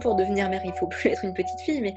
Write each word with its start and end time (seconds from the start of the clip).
Pour 0.00 0.14
devenir 0.14 0.48
mère, 0.48 0.62
il 0.64 0.72
faut 0.72 0.86
plus 0.88 1.10
être 1.10 1.24
une 1.24 1.34
petite 1.34 1.60
fille, 1.60 1.80
mais, 1.80 1.94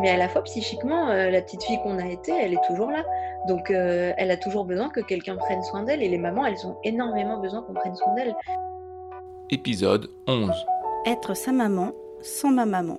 mais 0.00 0.10
à 0.10 0.16
la 0.16 0.28
fois 0.28 0.42
psychiquement, 0.44 1.08
euh, 1.08 1.30
la 1.30 1.42
petite 1.42 1.62
fille 1.62 1.78
qu'on 1.82 1.98
a 1.98 2.06
été, 2.06 2.32
elle 2.32 2.54
est 2.54 2.64
toujours 2.66 2.90
là. 2.90 3.04
Donc 3.48 3.70
euh, 3.70 4.12
elle 4.16 4.30
a 4.30 4.36
toujours 4.36 4.64
besoin 4.64 4.88
que 4.88 5.00
quelqu'un 5.00 5.36
prenne 5.36 5.62
soin 5.62 5.82
d'elle, 5.82 6.02
et 6.02 6.08
les 6.08 6.18
mamans, 6.18 6.46
elles 6.46 6.66
ont 6.66 6.76
énormément 6.84 7.38
besoin 7.38 7.62
qu'on 7.62 7.74
prenne 7.74 7.96
soin 7.96 8.14
d'elles. 8.14 8.34
Épisode 9.50 10.08
11. 10.28 10.50
Être 11.06 11.34
sa 11.34 11.52
maman 11.52 11.92
sans 12.22 12.50
ma 12.50 12.66
maman. 12.66 12.98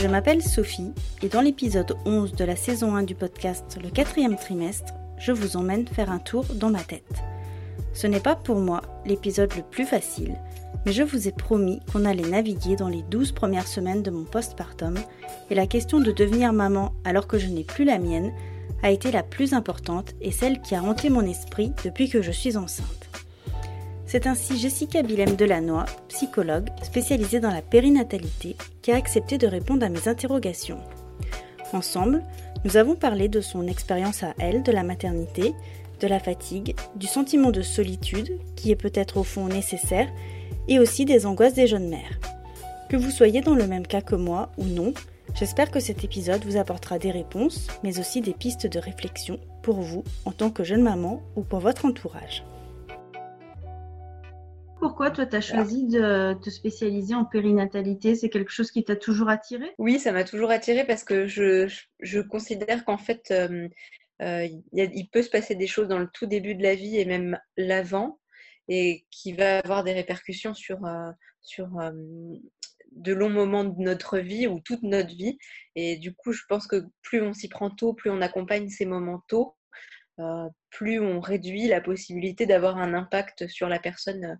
Je 0.00 0.08
m'appelle 0.08 0.42
Sophie 0.42 0.94
et 1.22 1.28
dans 1.28 1.42
l'épisode 1.42 1.94
11 2.06 2.32
de 2.34 2.44
la 2.44 2.56
saison 2.56 2.96
1 2.96 3.02
du 3.02 3.14
podcast 3.14 3.78
Le 3.82 3.90
quatrième 3.90 4.36
trimestre, 4.36 4.94
je 5.18 5.32
vous 5.32 5.58
emmène 5.58 5.86
faire 5.86 6.10
un 6.10 6.18
tour 6.18 6.46
dans 6.54 6.70
ma 6.70 6.80
tête. 6.80 7.22
Ce 7.92 8.06
n'est 8.06 8.20
pas 8.20 8.36
pour 8.36 8.56
moi 8.56 8.82
l'épisode 9.04 9.54
le 9.56 9.62
plus 9.62 9.84
facile, 9.84 10.36
mais 10.86 10.92
je 10.92 11.02
vous 11.02 11.28
ai 11.28 11.32
promis 11.32 11.80
qu'on 11.92 12.04
allait 12.04 12.28
naviguer 12.28 12.76
dans 12.76 12.88
les 12.88 13.02
12 13.02 13.32
premières 13.32 13.66
semaines 13.66 14.02
de 14.02 14.10
mon 14.10 14.24
postpartum 14.24 14.94
et 15.50 15.54
la 15.54 15.66
question 15.66 16.00
de 16.00 16.12
devenir 16.12 16.52
maman 16.52 16.92
alors 17.04 17.26
que 17.26 17.38
je 17.38 17.48
n'ai 17.48 17.64
plus 17.64 17.84
la 17.84 17.98
mienne 17.98 18.32
a 18.82 18.90
été 18.90 19.10
la 19.12 19.22
plus 19.22 19.52
importante 19.52 20.14
et 20.20 20.30
celle 20.30 20.60
qui 20.60 20.74
a 20.74 20.82
hanté 20.82 21.10
mon 21.10 21.22
esprit 21.22 21.72
depuis 21.84 22.08
que 22.08 22.22
je 22.22 22.30
suis 22.30 22.56
enceinte. 22.56 23.08
C'est 24.06 24.26
ainsi 24.26 24.58
Jessica 24.58 25.02
Bilem 25.02 25.36
Delannoy, 25.36 25.84
psychologue 26.08 26.68
spécialisée 26.82 27.38
dans 27.38 27.52
la 27.52 27.62
périnatalité, 27.62 28.56
qui 28.82 28.90
a 28.90 28.96
accepté 28.96 29.38
de 29.38 29.46
répondre 29.46 29.86
à 29.86 29.88
mes 29.88 30.08
interrogations. 30.08 30.80
Ensemble, 31.72 32.22
nous 32.64 32.76
avons 32.76 32.96
parlé 32.96 33.28
de 33.28 33.40
son 33.40 33.68
expérience 33.68 34.24
à 34.24 34.34
elle 34.38 34.64
de 34.64 34.72
la 34.72 34.82
maternité, 34.82 35.54
de 36.00 36.08
la 36.08 36.18
fatigue, 36.18 36.74
du 36.96 37.06
sentiment 37.06 37.50
de 37.50 37.62
solitude, 37.62 38.38
qui 38.56 38.70
est 38.70 38.76
peut-être 38.76 39.18
au 39.18 39.24
fond 39.24 39.46
nécessaire, 39.46 40.08
et 40.68 40.78
aussi 40.78 41.04
des 41.04 41.26
angoisses 41.26 41.54
des 41.54 41.66
jeunes 41.66 41.88
mères. 41.88 42.18
Que 42.88 42.96
vous 42.96 43.10
soyez 43.10 43.40
dans 43.40 43.54
le 43.54 43.66
même 43.66 43.86
cas 43.86 44.00
que 44.00 44.16
moi 44.16 44.50
ou 44.58 44.64
non, 44.64 44.92
j'espère 45.34 45.70
que 45.70 45.80
cet 45.80 46.02
épisode 46.02 46.44
vous 46.44 46.56
apportera 46.56 46.98
des 46.98 47.10
réponses, 47.10 47.68
mais 47.84 48.00
aussi 48.00 48.20
des 48.20 48.34
pistes 48.34 48.66
de 48.66 48.78
réflexion 48.78 49.38
pour 49.62 49.80
vous 49.80 50.02
en 50.24 50.32
tant 50.32 50.50
que 50.50 50.64
jeune 50.64 50.82
maman 50.82 51.22
ou 51.36 51.42
pour 51.42 51.60
votre 51.60 51.84
entourage. 51.84 52.42
Pourquoi 54.80 55.10
toi, 55.10 55.26
tu 55.26 55.36
as 55.36 55.42
choisi 55.42 55.86
de 55.86 56.32
te 56.42 56.48
spécialiser 56.48 57.14
en 57.14 57.26
périnatalité? 57.26 58.14
C'est 58.14 58.30
quelque 58.30 58.50
chose 58.50 58.70
qui 58.70 58.82
t'a 58.82 58.96
toujours 58.96 59.28
attiré 59.28 59.74
Oui, 59.76 59.98
ça 59.98 60.10
m'a 60.10 60.24
toujours 60.24 60.50
attiré 60.50 60.86
parce 60.86 61.04
que 61.04 61.26
je, 61.26 61.70
je 62.00 62.20
considère 62.20 62.86
qu'en 62.86 62.96
fait, 62.96 63.30
euh, 63.30 63.68
euh, 64.20 64.46
il, 64.72 65.08
peut 65.10 65.22
se 65.22 65.30
passer 65.30 65.54
des 65.54 65.66
choses 65.66 65.88
dans 65.88 65.98
le 65.98 66.08
tout 66.12 66.26
début 66.26 66.54
de 66.54 66.62
la 66.62 66.74
vie 66.74 66.98
et 66.98 67.04
même 67.04 67.38
l'avant 67.56 68.20
et 68.68 69.06
qui 69.10 69.32
va 69.32 69.58
avoir 69.58 69.82
des 69.84 69.92
répercussions 69.92 70.54
sur, 70.54 70.84
euh, 70.84 71.10
sur 71.42 71.70
de 72.92 73.12
longs 73.12 73.30
moments 73.30 73.64
de 73.64 73.80
notre 73.82 74.18
vie 74.18 74.46
ou 74.46 74.60
toute 74.60 74.82
notre 74.82 75.14
vie. 75.14 75.38
Et 75.74 75.96
du 75.96 76.14
coup, 76.14 76.32
je 76.32 76.42
pense 76.48 76.66
que 76.66 76.84
plus 77.02 77.22
on 77.22 77.32
s'y 77.32 77.48
prend 77.48 77.70
tôt, 77.70 77.94
plus 77.94 78.10
on 78.10 78.20
accompagne 78.20 78.68
ces 78.68 78.86
moments 78.86 79.22
tôt, 79.28 79.56
plus 80.68 81.00
on 81.00 81.18
réduit 81.20 81.66
la 81.66 81.80
possibilité 81.80 82.44
d'avoir 82.44 82.76
un 82.76 82.92
impact 82.92 83.48
sur 83.48 83.68
la 83.68 83.78
personne 83.78 84.38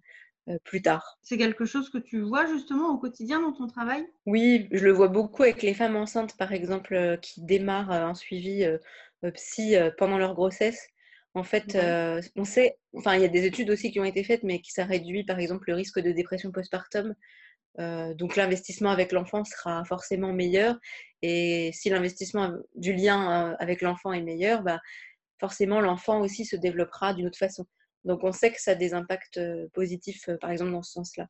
euh, 0.48 0.58
plus 0.64 0.80
tard. 0.80 1.18
C'est 1.22 1.36
quelque 1.36 1.66
chose 1.66 1.90
que 1.90 1.98
tu 1.98 2.20
vois 2.20 2.46
justement 2.46 2.88
au 2.88 2.98
quotidien 2.98 3.40
dans 3.40 3.52
ton 3.52 3.66
travail? 3.66 4.06
Oui, 4.24 4.68
je 4.72 4.84
le 4.84 4.92
vois 4.92 5.08
beaucoup 5.08 5.42
avec 5.42 5.62
les 5.62 5.74
femmes 5.74 5.96
enceintes, 5.96 6.36
par 6.36 6.52
exemple, 6.52 6.94
euh, 6.94 7.16
qui 7.18 7.42
démarrent 7.42 7.92
euh, 7.92 8.06
un 8.06 8.14
suivi 8.14 8.64
psy 9.34 9.76
pendant 9.98 10.18
leur 10.18 10.34
grossesse. 10.34 10.88
En 11.34 11.44
fait, 11.44 11.76
on 12.36 12.44
sait, 12.44 12.78
enfin, 12.94 13.14
il 13.14 13.22
y 13.22 13.24
a 13.24 13.28
des 13.28 13.44
études 13.44 13.70
aussi 13.70 13.92
qui 13.92 14.00
ont 14.00 14.04
été 14.04 14.24
faites, 14.24 14.42
mais 14.42 14.60
qui 14.60 14.72
ça 14.72 14.84
réduit, 14.84 15.24
par 15.24 15.38
exemple, 15.38 15.64
le 15.68 15.74
risque 15.74 16.00
de 16.00 16.12
dépression 16.12 16.50
postpartum. 16.50 17.14
donc 17.78 18.36
l'investissement 18.36 18.90
avec 18.90 19.12
l'enfant 19.12 19.44
sera 19.44 19.84
forcément 19.84 20.32
meilleur. 20.32 20.76
Et 21.22 21.70
si 21.72 21.90
l'investissement 21.90 22.52
du 22.74 22.92
lien 22.92 23.54
avec 23.58 23.82
l'enfant 23.82 24.12
est 24.12 24.22
meilleur, 24.22 24.62
bah, 24.62 24.80
forcément 25.40 25.80
l'enfant 25.80 26.20
aussi 26.20 26.44
se 26.44 26.56
développera 26.56 27.14
d'une 27.14 27.26
autre 27.26 27.38
façon. 27.38 27.66
Donc 28.04 28.20
on 28.22 28.32
sait 28.32 28.52
que 28.52 28.60
ça 28.60 28.72
a 28.72 28.74
des 28.74 28.94
impacts 28.94 29.38
euh, 29.38 29.66
positifs, 29.72 30.28
euh, 30.28 30.36
par 30.40 30.50
exemple, 30.50 30.72
dans 30.72 30.82
ce 30.82 30.92
sens-là. 30.92 31.26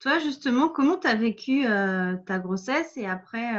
Toi, 0.00 0.20
justement, 0.20 0.68
comment 0.68 0.96
tu 0.96 1.08
as 1.08 1.16
vécu 1.16 1.66
euh, 1.66 2.16
ta 2.26 2.38
grossesse 2.38 2.96
et 2.96 3.06
après 3.06 3.52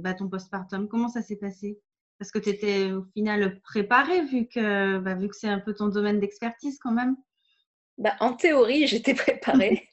bah, 0.00 0.12
ton 0.14 0.28
postpartum? 0.28 0.88
Comment 0.88 1.08
ça 1.08 1.22
s'est 1.22 1.36
passé? 1.36 1.78
Parce 2.22 2.30
que 2.30 2.38
tu 2.38 2.50
étais 2.50 2.92
au 2.92 3.02
final 3.14 3.60
préparée 3.62 4.24
vu 4.24 4.46
que, 4.46 4.98
bah, 4.98 5.16
que 5.16 5.26
c'est 5.32 5.48
un 5.48 5.58
peu 5.58 5.74
ton 5.74 5.88
domaine 5.88 6.20
d'expertise 6.20 6.78
quand 6.80 6.92
même. 6.92 7.16
Bah, 7.98 8.14
en 8.20 8.34
théorie, 8.34 8.86
j'étais 8.86 9.14
préparée, 9.14 9.88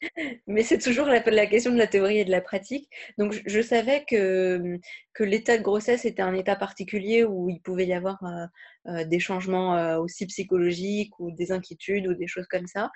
mais 0.45 0.61
c'est 0.61 0.77
toujours 0.77 1.07
la, 1.07 1.47
question 1.47 1.71
de 1.71 1.77
la 1.79 1.87
théorie 1.87 2.19
et 2.19 2.25
de 2.25 2.29
la 2.29 2.41
pratique. 2.41 2.87
Donc, 3.17 3.41
je, 3.47 3.61
savais 3.61 4.05
que, 4.07 4.77
que 5.15 5.23
l'état 5.23 5.57
de 5.57 5.63
grossesse 5.63 6.05
était 6.05 6.21
un 6.21 6.35
état 6.35 6.55
particulier 6.55 7.23
où 7.23 7.49
il 7.49 7.61
pouvait 7.61 7.87
y 7.87 7.93
avoir 7.93 8.23
euh, 8.23 8.45
euh, 8.91 9.05
des 9.05 9.19
changements 9.19 9.75
euh, 9.75 9.97
aussi 9.97 10.27
psychologiques 10.27 11.19
ou 11.19 11.31
des 11.31 11.51
inquiétudes 11.51 12.05
ou 12.05 12.13
des 12.13 12.27
choses 12.27 12.45
comme 12.47 12.67
ça. 12.67 12.91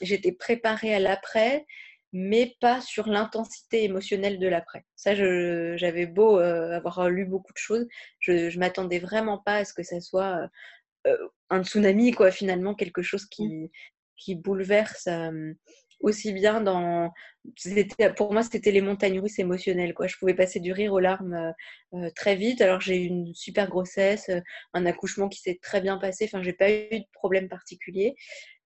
j'étais 0.00 0.32
préparée 0.32 0.94
à 0.94 1.00
l'après, 1.00 1.66
mais 2.12 2.56
pas 2.60 2.80
sur 2.80 3.08
l'intensité 3.08 3.84
émotionnelle 3.84 4.38
de 4.38 4.48
l'après. 4.48 4.84
Ça, 4.96 5.14
j'avais 5.14 6.06
beau 6.06 6.38
avoir 6.38 7.08
lu 7.08 7.24
beaucoup 7.24 7.52
de 7.52 7.58
choses, 7.58 7.86
je 8.18 8.32
ne 8.52 8.58
m'attendais 8.58 8.98
vraiment 8.98 9.38
pas 9.38 9.56
à 9.56 9.64
ce 9.64 9.72
que 9.72 9.82
ça 9.82 10.00
soit 10.00 10.48
un 11.50 11.64
tsunami, 11.64 12.12
quoi, 12.12 12.30
finalement, 12.30 12.74
quelque 12.74 13.02
chose 13.02 13.26
qui, 13.26 13.48
mmh. 13.48 13.68
qui 14.16 14.34
bouleverse 14.34 15.08
aussi 16.00 16.32
bien 16.32 16.60
dans. 16.60 17.12
Pour 18.16 18.32
moi, 18.32 18.42
c'était 18.42 18.70
les 18.70 18.80
montagnes 18.80 19.20
russes 19.20 19.38
émotionnelles. 19.38 19.94
Quoi. 19.94 20.06
Je 20.06 20.16
pouvais 20.16 20.34
passer 20.34 20.60
du 20.60 20.72
rire 20.72 20.92
aux 20.92 21.00
larmes 21.00 21.54
très 22.14 22.36
vite. 22.36 22.60
Alors, 22.60 22.80
j'ai 22.80 23.02
eu 23.02 23.06
une 23.06 23.34
super 23.34 23.68
grossesse, 23.68 24.30
un 24.74 24.86
accouchement 24.86 25.28
qui 25.28 25.40
s'est 25.40 25.58
très 25.62 25.80
bien 25.80 25.96
passé. 25.96 26.26
Enfin, 26.26 26.42
j'ai 26.42 26.52
pas 26.52 26.70
eu 26.70 27.00
de 27.00 27.06
problème 27.12 27.48
particulier. 27.48 28.14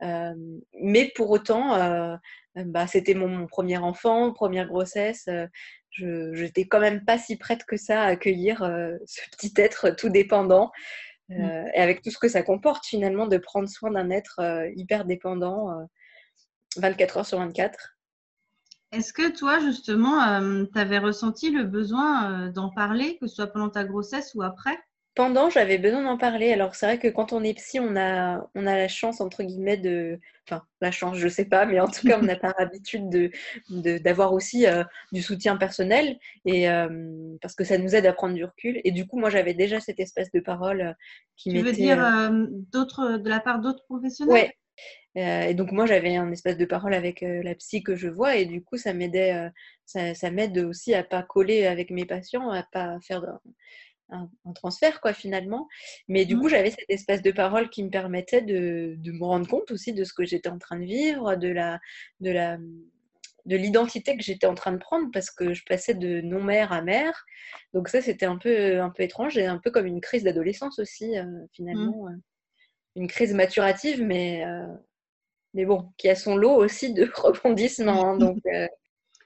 mais 0.02 1.12
pour 1.16 1.30
autant, 1.30 2.18
bah, 2.56 2.88
c'était 2.88 3.14
mon, 3.14 3.46
premier 3.46 3.78
enfant, 3.78 4.34
première 4.34 4.68
grossesse. 4.68 5.30
je 5.92 6.42
n'étais 6.42 6.66
quand 6.66 6.80
même 6.80 7.06
pas 7.06 7.20
si 7.20 7.38
prête 7.38 7.64
que 7.66 7.78
ça 7.78 8.02
à 8.02 8.08
accueillir 8.08 8.60
ce 9.06 9.22
petit 9.32 9.54
être 9.58 9.92
tout 9.92 10.10
dépendant. 10.10 10.72
Mmh. 11.30 11.42
Euh, 11.42 11.66
et 11.74 11.80
avec 11.80 12.02
tout 12.02 12.12
ce 12.12 12.20
que 12.20 12.28
ça 12.28 12.44
comporte 12.44 12.86
finalement 12.86 13.28
de 13.28 13.38
prendre 13.38 13.70
soin 13.70 13.92
d'un 13.92 14.10
être 14.10 14.40
euh, 14.40 14.70
hyper 14.76 15.06
dépendant 15.06 15.88
24 16.78 17.16
euh, 17.16 17.20
heures 17.20 17.26
sur 17.26 17.40
24. 17.40 17.98
Est-ce 18.92 19.12
que 19.12 19.36
toi, 19.36 19.60
justement, 19.60 20.20
tu 20.72 20.80
avais 20.80 21.00
ressenti 21.00 21.50
le 21.50 21.64
besoin 21.64 22.50
d'en 22.50 22.70
parler, 22.70 23.18
que 23.20 23.26
ce 23.26 23.38
soit 23.38 23.48
pendant 23.48 23.70
ta 23.70 23.86
grossesse 23.86 24.36
ou 24.36 24.44
après? 24.44 24.78
Pendant, 25.16 25.52
j'avais 25.52 25.78
besoin 25.78 26.02
d'en 26.02 26.18
parler. 26.18 26.52
Alors, 26.54 26.74
c'est 26.74 26.88
vrai 26.88 26.98
que 26.98 27.08
quand 27.08 27.34
on 27.34 27.44
est 27.44 27.54
psy, 27.54 27.80
on 27.80 27.96
a, 27.96 28.50
on 28.56 28.66
a 28.66 28.76
la 28.76 28.88
chance, 28.88 29.22
entre 29.22 29.44
guillemets, 29.44 29.78
de. 29.78 30.20
Enfin, 30.48 30.64
la 30.82 30.92
chance, 30.92 31.18
je 31.18 31.28
sais 31.28 31.46
pas, 31.46 31.68
mais 31.68 31.80
en 31.80 31.88
tout 31.88 32.08
cas, 32.08 32.18
on 32.20 32.24
n'a 32.24 32.36
pas 32.36 32.54
l'habitude 32.58 33.10
d'avoir 33.70 34.32
de, 34.32 34.36
aussi 34.36 34.66
euh, 34.66 34.84
du 35.12 35.22
soutien 35.22 35.56
personnel, 35.56 36.18
et, 36.46 36.68
euh, 36.68 36.90
parce 37.42 37.54
que 37.54 37.64
ça 37.64 37.78
nous 37.78 37.96
aide 37.96 38.08
à 38.08 38.14
prendre 38.14 38.34
du 38.34 38.44
recul. 38.44 38.82
Et 38.84 38.92
du 38.92 39.06
coup, 39.06 39.20
moi, 39.20 39.30
j'avais 39.30 39.54
déjà 39.54 39.80
cette 39.80 40.00
espèce 40.00 40.32
de 40.32 40.40
parole 40.40 40.82
euh, 40.82 40.94
qui 41.38 41.52
Tu 41.52 41.62
veux 41.62 41.72
dire 41.74 42.32
d'autres, 42.72 43.18
de 43.18 43.30
la 43.30 43.40
part 43.40 43.60
d'autres 43.60 43.84
professionnels? 43.84 44.34
Ouais. 44.34 44.58
Et 45.16 45.54
donc, 45.54 45.72
moi, 45.72 45.86
j'avais 45.86 46.16
un 46.16 46.32
espèce 46.32 46.58
de 46.58 46.66
parole 46.66 46.94
avec 46.94 47.22
la 47.22 47.56
psy 47.56 47.84
que 47.84 47.96
je 47.96 48.08
vois, 48.08 48.36
et 48.36 48.46
du 48.46 48.64
coup, 48.64 48.78
ça 48.78 48.94
m'aidait. 48.94 49.50
ça, 49.86 50.16
ça 50.16 50.32
m'aide 50.32 50.58
aussi 50.58 50.94
à 50.96 51.04
pas 51.04 51.24
coller 51.24 51.68
avec 51.68 51.92
mes 51.92 52.06
patients, 52.06 52.50
à 52.50 52.64
pas 52.64 53.00
faire. 53.02 53.22
De, 53.22 53.28
un, 54.10 54.30
transfert, 54.54 55.02
quoi, 55.02 55.14
finalement. 55.14 55.68
Mais 56.08 56.26
du 56.26 56.38
coup, 56.38 56.46
mmh. 56.46 56.50
j'avais 56.50 56.72
cette 56.72 56.90
espèce 56.90 57.22
de 57.22 57.32
parole 57.32 57.70
qui 57.70 57.84
me 57.84 57.90
permettait 57.90 58.42
de, 58.42 58.98
me 59.04 59.24
rendre 59.24 59.48
compte 59.48 59.72
aussi 59.72 59.94
de 59.94 60.04
ce 60.04 60.14
que 60.14 60.26
j'étais 60.26 60.50
en 60.50 60.60
train 60.60 60.80
de 60.80 60.86
vivre, 60.86 61.36
de 61.36 61.50
la, 61.50 61.80
de 62.20 62.32
la, 62.32 62.58
de 63.46 63.56
l'identité 63.56 64.16
que 64.16 64.24
j'étais 64.24 64.48
en 64.48 64.56
train 64.56 64.72
de 64.72 64.78
prendre 64.78 65.10
parce 65.12 65.32
que 65.32 65.54
je 65.54 65.64
passais 65.66 65.94
de 65.94 66.22
non-mère 66.22 66.72
à 66.72 66.82
mère. 66.82 67.26
Donc 67.74 67.90
ça, 67.90 68.02
c'était 68.02 68.26
un 68.26 68.38
peu, 68.38 68.80
un 68.80 68.90
peu 68.90 69.04
étrange 69.04 69.38
et 69.38 69.46
un 69.46 69.58
peu 69.58 69.72
comme 69.72 69.86
une 69.88 70.02
crise 70.02 70.24
d'adolescence 70.24 70.80
aussi, 70.80 71.18
euh, 71.18 71.26
finalement. 71.54 72.10
Mmh. 72.10 72.22
Une 72.96 73.08
crise 73.08 73.34
maturative, 73.34 74.04
mais, 74.04 74.46
euh, 74.46 74.68
mais 75.54 75.66
bon, 75.66 75.92
qui 75.98 76.10
a 76.10 76.16
son 76.16 76.36
lot 76.36 76.56
aussi 76.56 76.94
de 76.94 77.10
rebondissements. 77.16 78.12
Hein, 78.12 78.18
donc, 78.18 78.40
euh. 78.46 78.68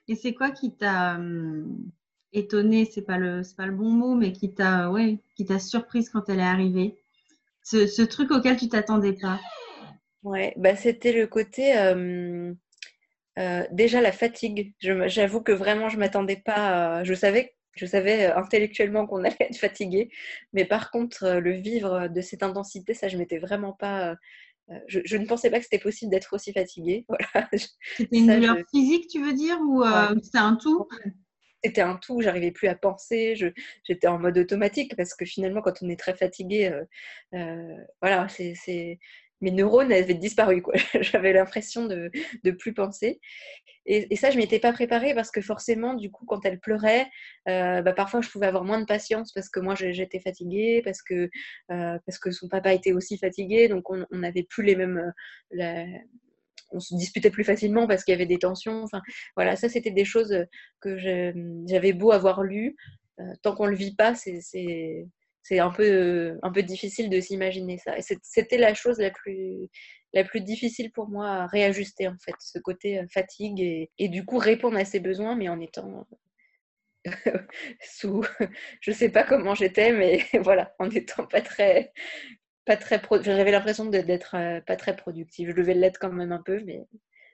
Et 0.08 0.16
c'est 0.16 0.34
quoi 0.34 0.52
qui 0.52 0.75
t'a 0.75 1.16
hum, 1.16 1.92
étonné, 2.31 2.86
c'est 2.86 3.02
pas 3.02 3.18
le 3.18 3.42
pas 3.58 3.66
le 3.66 3.74
bon 3.74 3.90
mot, 3.90 4.16
mais 4.16 4.31
qui 4.31 4.54
t'a 4.54 4.90
ouais, 4.90 5.19
qui 5.36 5.46
t'a 5.46 5.60
surprise 5.60 6.10
quand 6.10 6.30
elle 6.30 6.40
est 6.40 6.44
arrivée? 6.44 6.98
Ce, 7.64 8.02
truc 8.04 8.31
auquel 8.31 8.56
tu 8.56 8.69
t'attendais 8.69 9.12
pas? 9.12 9.42
Ouais, 10.24 10.54
bah 10.56 10.78
c'était 10.78 11.12
le 11.12 11.28
côté 11.28 11.78
euh, 11.78 12.54
euh, 13.38 13.68
déjà 13.72 14.00
la 14.00 14.14
fatigue. 14.14 14.74
J'avoue 14.80 15.42
que 15.42 15.52
vraiment 15.52 15.90
je 15.90 15.98
m'attendais 15.98 16.38
pas. 16.38 17.04
je 17.04 17.14
savais 17.14 17.56
je 17.78 17.86
savais 17.86 18.26
intellectuellement 18.26 19.08
qu'on 19.08 19.24
allait 19.24 19.36
être 19.40 19.58
fatigué, 19.58 20.10
mais 20.54 20.66
par 20.66 20.92
contre 20.92 21.40
le 21.40 21.52
vivre 21.52 22.08
de 22.08 22.22
cette 22.22 22.44
intensité, 22.44 22.94
ça 22.94 23.08
je 23.08 23.18
m'étais 23.18 23.40
vraiment 23.40 23.74
pas 23.74 24.16
je, 24.88 25.16
ne 25.16 25.26
pensais 25.26 25.50
pas 25.50 25.60
que 25.60 25.64
c'était 25.64 25.80
possible 25.80 26.12
d'être 26.12 26.34
aussi 26.34 26.52
fatiguée. 26.52 27.06
Voilà. 27.34 27.50
C'était 27.52 28.18
une 28.18 28.28
douleur 28.28 28.58
physique, 28.70 29.08
tu 29.08 29.24
veux 29.24 29.34
dire, 29.34 29.58
ou 29.62 29.84
c'est 30.22 30.38
un 30.38 30.58
tout? 30.58 30.88
C'était 31.64 31.82
un 31.82 31.96
tout, 31.96 32.22
j'arrivais 32.22 32.52
plus 32.52 32.68
à 32.68 32.76
penser, 32.76 33.36
j'étais 33.84 34.08
en 34.08 34.20
mode 34.20 34.38
automatique 34.38 34.96
parce 34.96 35.16
que 35.16 35.26
finalement, 35.26 35.62
quand 35.62 35.82
on 35.82 35.90
est 35.90 36.00
très 36.00 36.16
fatigué, 36.16 36.72
euh, 36.72 36.84
euh, 37.34 37.78
voilà, 38.02 38.28
c'est, 38.30 39.00
mes 39.42 39.51
neurones 39.51 39.92
avaient 39.92 40.13
disparu. 40.13 40.63
J'avais 41.01 41.34
l'impression 41.34 41.86
de 41.86 42.12
ne 42.44 42.51
plus 42.51 42.74
penser. 42.74 43.19
Et, 43.86 44.16
ça, 44.18 44.31
je 44.31 44.38
m'y 44.38 44.44
étais 44.44 44.60
pas 44.60 44.74
préparée 44.74 45.13
parce 45.13 45.31
que 45.31 45.39
forcément, 45.39 45.94
du 45.94 46.12
coup, 46.12 46.25
quand 46.25 46.45
elle 46.45 46.60
pleurait, 46.60 47.07
euh, 47.48 47.81
bah, 47.81 47.94
parfois 47.94 48.19
je 48.19 48.30
pouvais 48.30 48.48
avoir 48.48 48.66
moins 48.66 48.81
de 48.81 48.86
patience 48.86 49.31
parce 49.31 49.48
que 49.48 49.62
moi 49.62 49.75
j'étais 49.75 50.19
fatiguée, 50.19 50.81
parce 50.84 51.01
que, 51.01 51.30
parce 51.69 52.19
que 52.19 52.31
son 52.31 52.50
papa 52.50 52.74
était 52.74 52.92
aussi 52.92 53.18
fatigué, 53.18 53.69
donc 53.69 53.89
on 53.89 54.06
n'avait 54.12 54.44
plus 54.44 54.63
les 54.63 54.75
mêmes, 54.75 55.13
on 56.72 56.80
se 56.80 56.95
disputait 56.95 57.30
plus 57.30 57.44
facilement 57.44 57.88
parce 57.88 58.04
qu'il 58.04 58.12
y 58.12 58.16
avait 58.16 58.25
des 58.25 58.40
tensions. 58.40 58.83
Enfin, 58.83 59.01
voilà, 59.36 59.56
ça, 59.56 59.69
c'était 59.69 59.92
des 59.92 60.06
choses 60.06 60.45
que 60.81 60.98
j'avais 61.66 61.94
beau 61.94 62.12
avoir 62.12 62.44
lues. 62.44 62.75
Euh, 63.19 63.33
tant 63.42 63.56
qu'on 63.56 63.66
ne 63.66 63.72
le 63.72 63.75
vit 63.75 63.95
pas, 63.95 64.13
c'est 64.16 65.07
un 65.52 65.72
peu, 65.72 66.38
un 66.44 66.52
peu 66.52 66.64
difficile 66.64 67.10
de 67.10 67.20
s'imaginer 67.20 67.78
ça. 67.78 67.98
Et 67.98 68.02
c'était 68.22 68.58
la 68.58 68.74
chose 68.74 69.00
la 69.00 69.12
plus, 69.12 69.70
la 70.14 70.24
plus 70.24 70.42
difficile 70.42 70.92
pour 70.92 71.10
moi 71.10 71.28
à 71.28 71.48
réajuster, 71.48 72.08
en 72.08 72.18
fait, 72.24 72.36
ce 72.40 72.60
côté 72.60 73.00
euh, 73.00 73.06
fatigue 73.12 73.60
et, 73.62 73.90
et 73.98 74.10
du 74.10 74.26
coup 74.26 74.38
répondre 74.38 74.78
à 74.78 74.86
ses 74.86 75.00
besoins, 75.00 75.36
mais 75.36 75.50
en 75.50 75.60
étant 75.60 76.08
sous, 77.82 78.24
je 78.82 78.92
sais 78.92 79.10
pas 79.10 79.24
comment 79.24 79.56
j'étais, 79.56 79.92
mais 79.94 80.26
voilà, 80.44 80.74
en 80.80 80.90
étant 80.90 81.26
pas 81.26 81.42
très, 81.42 81.94
pas 82.66 82.78
très 82.78 83.02
j'avais 83.24 83.52
l'impression 83.52 83.86
d'être 83.86 84.36
euh, 84.36 84.62
pas 84.62 84.76
très 84.76 84.96
productive. 84.96 85.50
Je 85.52 85.56
devais 85.56 85.74
l'être 85.74 86.00
quand 86.00 86.12
même 86.12 86.32
un 86.32 86.42
peu, 86.42 86.62
mais. 86.66 86.86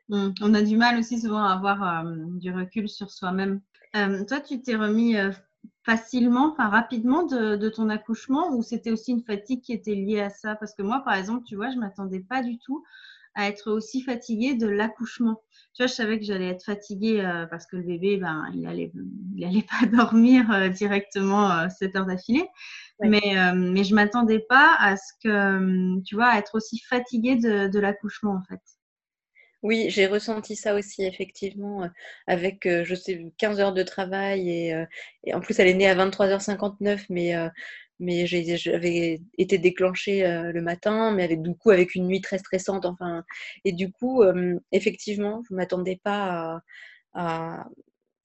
Mmh. 0.09 0.33
On 0.42 0.54
a 0.54 0.62
du 0.62 0.75
mal 0.75 1.00
aussi 1.00 1.21
souvent 1.21 1.45
à 1.45 1.54
avoir 1.54 2.06
euh, 2.06 2.13
du 2.39 2.51
recul 2.51 2.89
sur 2.89 3.09
soi-même. 3.09 3.62
Toi, 3.94 4.42
tu 4.42 4.62
t'es 4.62 4.75
remis 4.75 5.16
facilement, 5.83 6.51
enfin 6.51 6.69
rapidement 6.69 7.24
de, 7.25 7.69
ton 7.69 7.89
accouchement 7.89 8.56
ou 8.56 8.63
c'était 8.63 8.92
aussi 8.92 9.12
une 9.12 9.24
fatigue 9.24 9.62
qui 9.62 9.74
était 9.74 9.95
liée 9.95 10.21
à 10.21 10.30
ça? 10.30 10.56
Parce 10.56 10.74
que 10.74 10.81
moi, 10.81 11.01
par 11.04 11.15
exemple, 11.15 11.44
tu 11.45 11.56
vois, 11.56 11.69
je 11.71 11.77
m'attendais 11.77 12.21
pas 12.21 12.42
du 12.42 12.57
tout 12.60 12.83
à 13.36 13.48
être 13.48 13.71
aussi 13.71 14.01
fatiguée 14.01 14.54
de 14.54 14.68
l'accouchement. 14.68 15.42
Tu 15.74 15.81
vois, 15.81 15.88
je 15.88 15.94
savais 15.94 16.19
que 16.19 16.25
j'allais 16.25 16.50
être 16.50 16.63
fatiguée 16.63 17.24
parce 17.50 17.65
que 17.65 17.77
le 17.77 17.83
bébé, 17.83 18.18
ben, 18.18 18.45
il 18.54 18.68
allait, 18.68 18.92
il 19.36 19.44
allait 19.44 19.65
pas 19.68 19.88
dormir 19.92 20.69
directement 20.71 21.68
7 21.69 21.95
heures 21.95 22.06
d'affilée. 22.06 22.48
Mais, 23.01 23.38
euh, 23.38 23.54
mais 23.56 23.83
je 23.83 23.95
m'attendais 23.95 24.39
pas 24.39 24.75
à 24.80 24.95
ce 24.95 25.13
que, 25.24 25.30
euh, 25.30 26.01
tu 26.06 26.16
vois, 26.16 26.27
à 26.27 26.38
être 26.38 26.56
aussi 26.56 26.80
fatiguée 26.80 27.36
de, 27.36 27.68
de 27.68 27.80
l'accouchement, 27.80 28.36
en 28.36 28.42
fait. 28.44 28.62
Oui, 29.63 29.86
j'ai 29.89 30.07
ressenti 30.07 30.56
ça 30.57 30.75
aussi, 30.75 31.04
effectivement, 31.06 31.83
euh, 31.83 31.88
avec, 32.27 32.68
je 32.68 32.95
sais, 32.95 33.31
15 33.38 33.60
heures 33.62 33.74
de 33.74 33.81
travail. 33.83 34.50
Et, 34.50 34.86
et, 35.24 35.33
en 35.33 35.39
plus, 35.39 35.57
elle 35.60 35.68
est 35.68 35.74
née 35.74 35.88
à 35.88 35.95
23h59, 35.95 37.06
mais, 37.10 37.33
mais 38.00 38.27
j'avais 38.27 39.21
été 39.38 39.57
déclenchée 39.57 40.24
le 40.54 40.62
matin, 40.62 41.12
mais 41.13 41.24
avec, 41.24 41.42
du 41.42 41.56
coup, 41.56 41.71
avec 41.71 41.95
une 41.95 42.07
nuit 42.07 42.21
très 42.21 42.38
stressante. 42.39 42.86
Enfin, 42.86 43.24
et 43.65 43.71
du 43.71 43.92
coup, 43.92 44.21
effectivement, 44.71 45.42
je 45.48 45.54
ne 45.54 45.57
m'attendais 45.57 46.00
pas 46.04 46.62
à, 47.13 47.66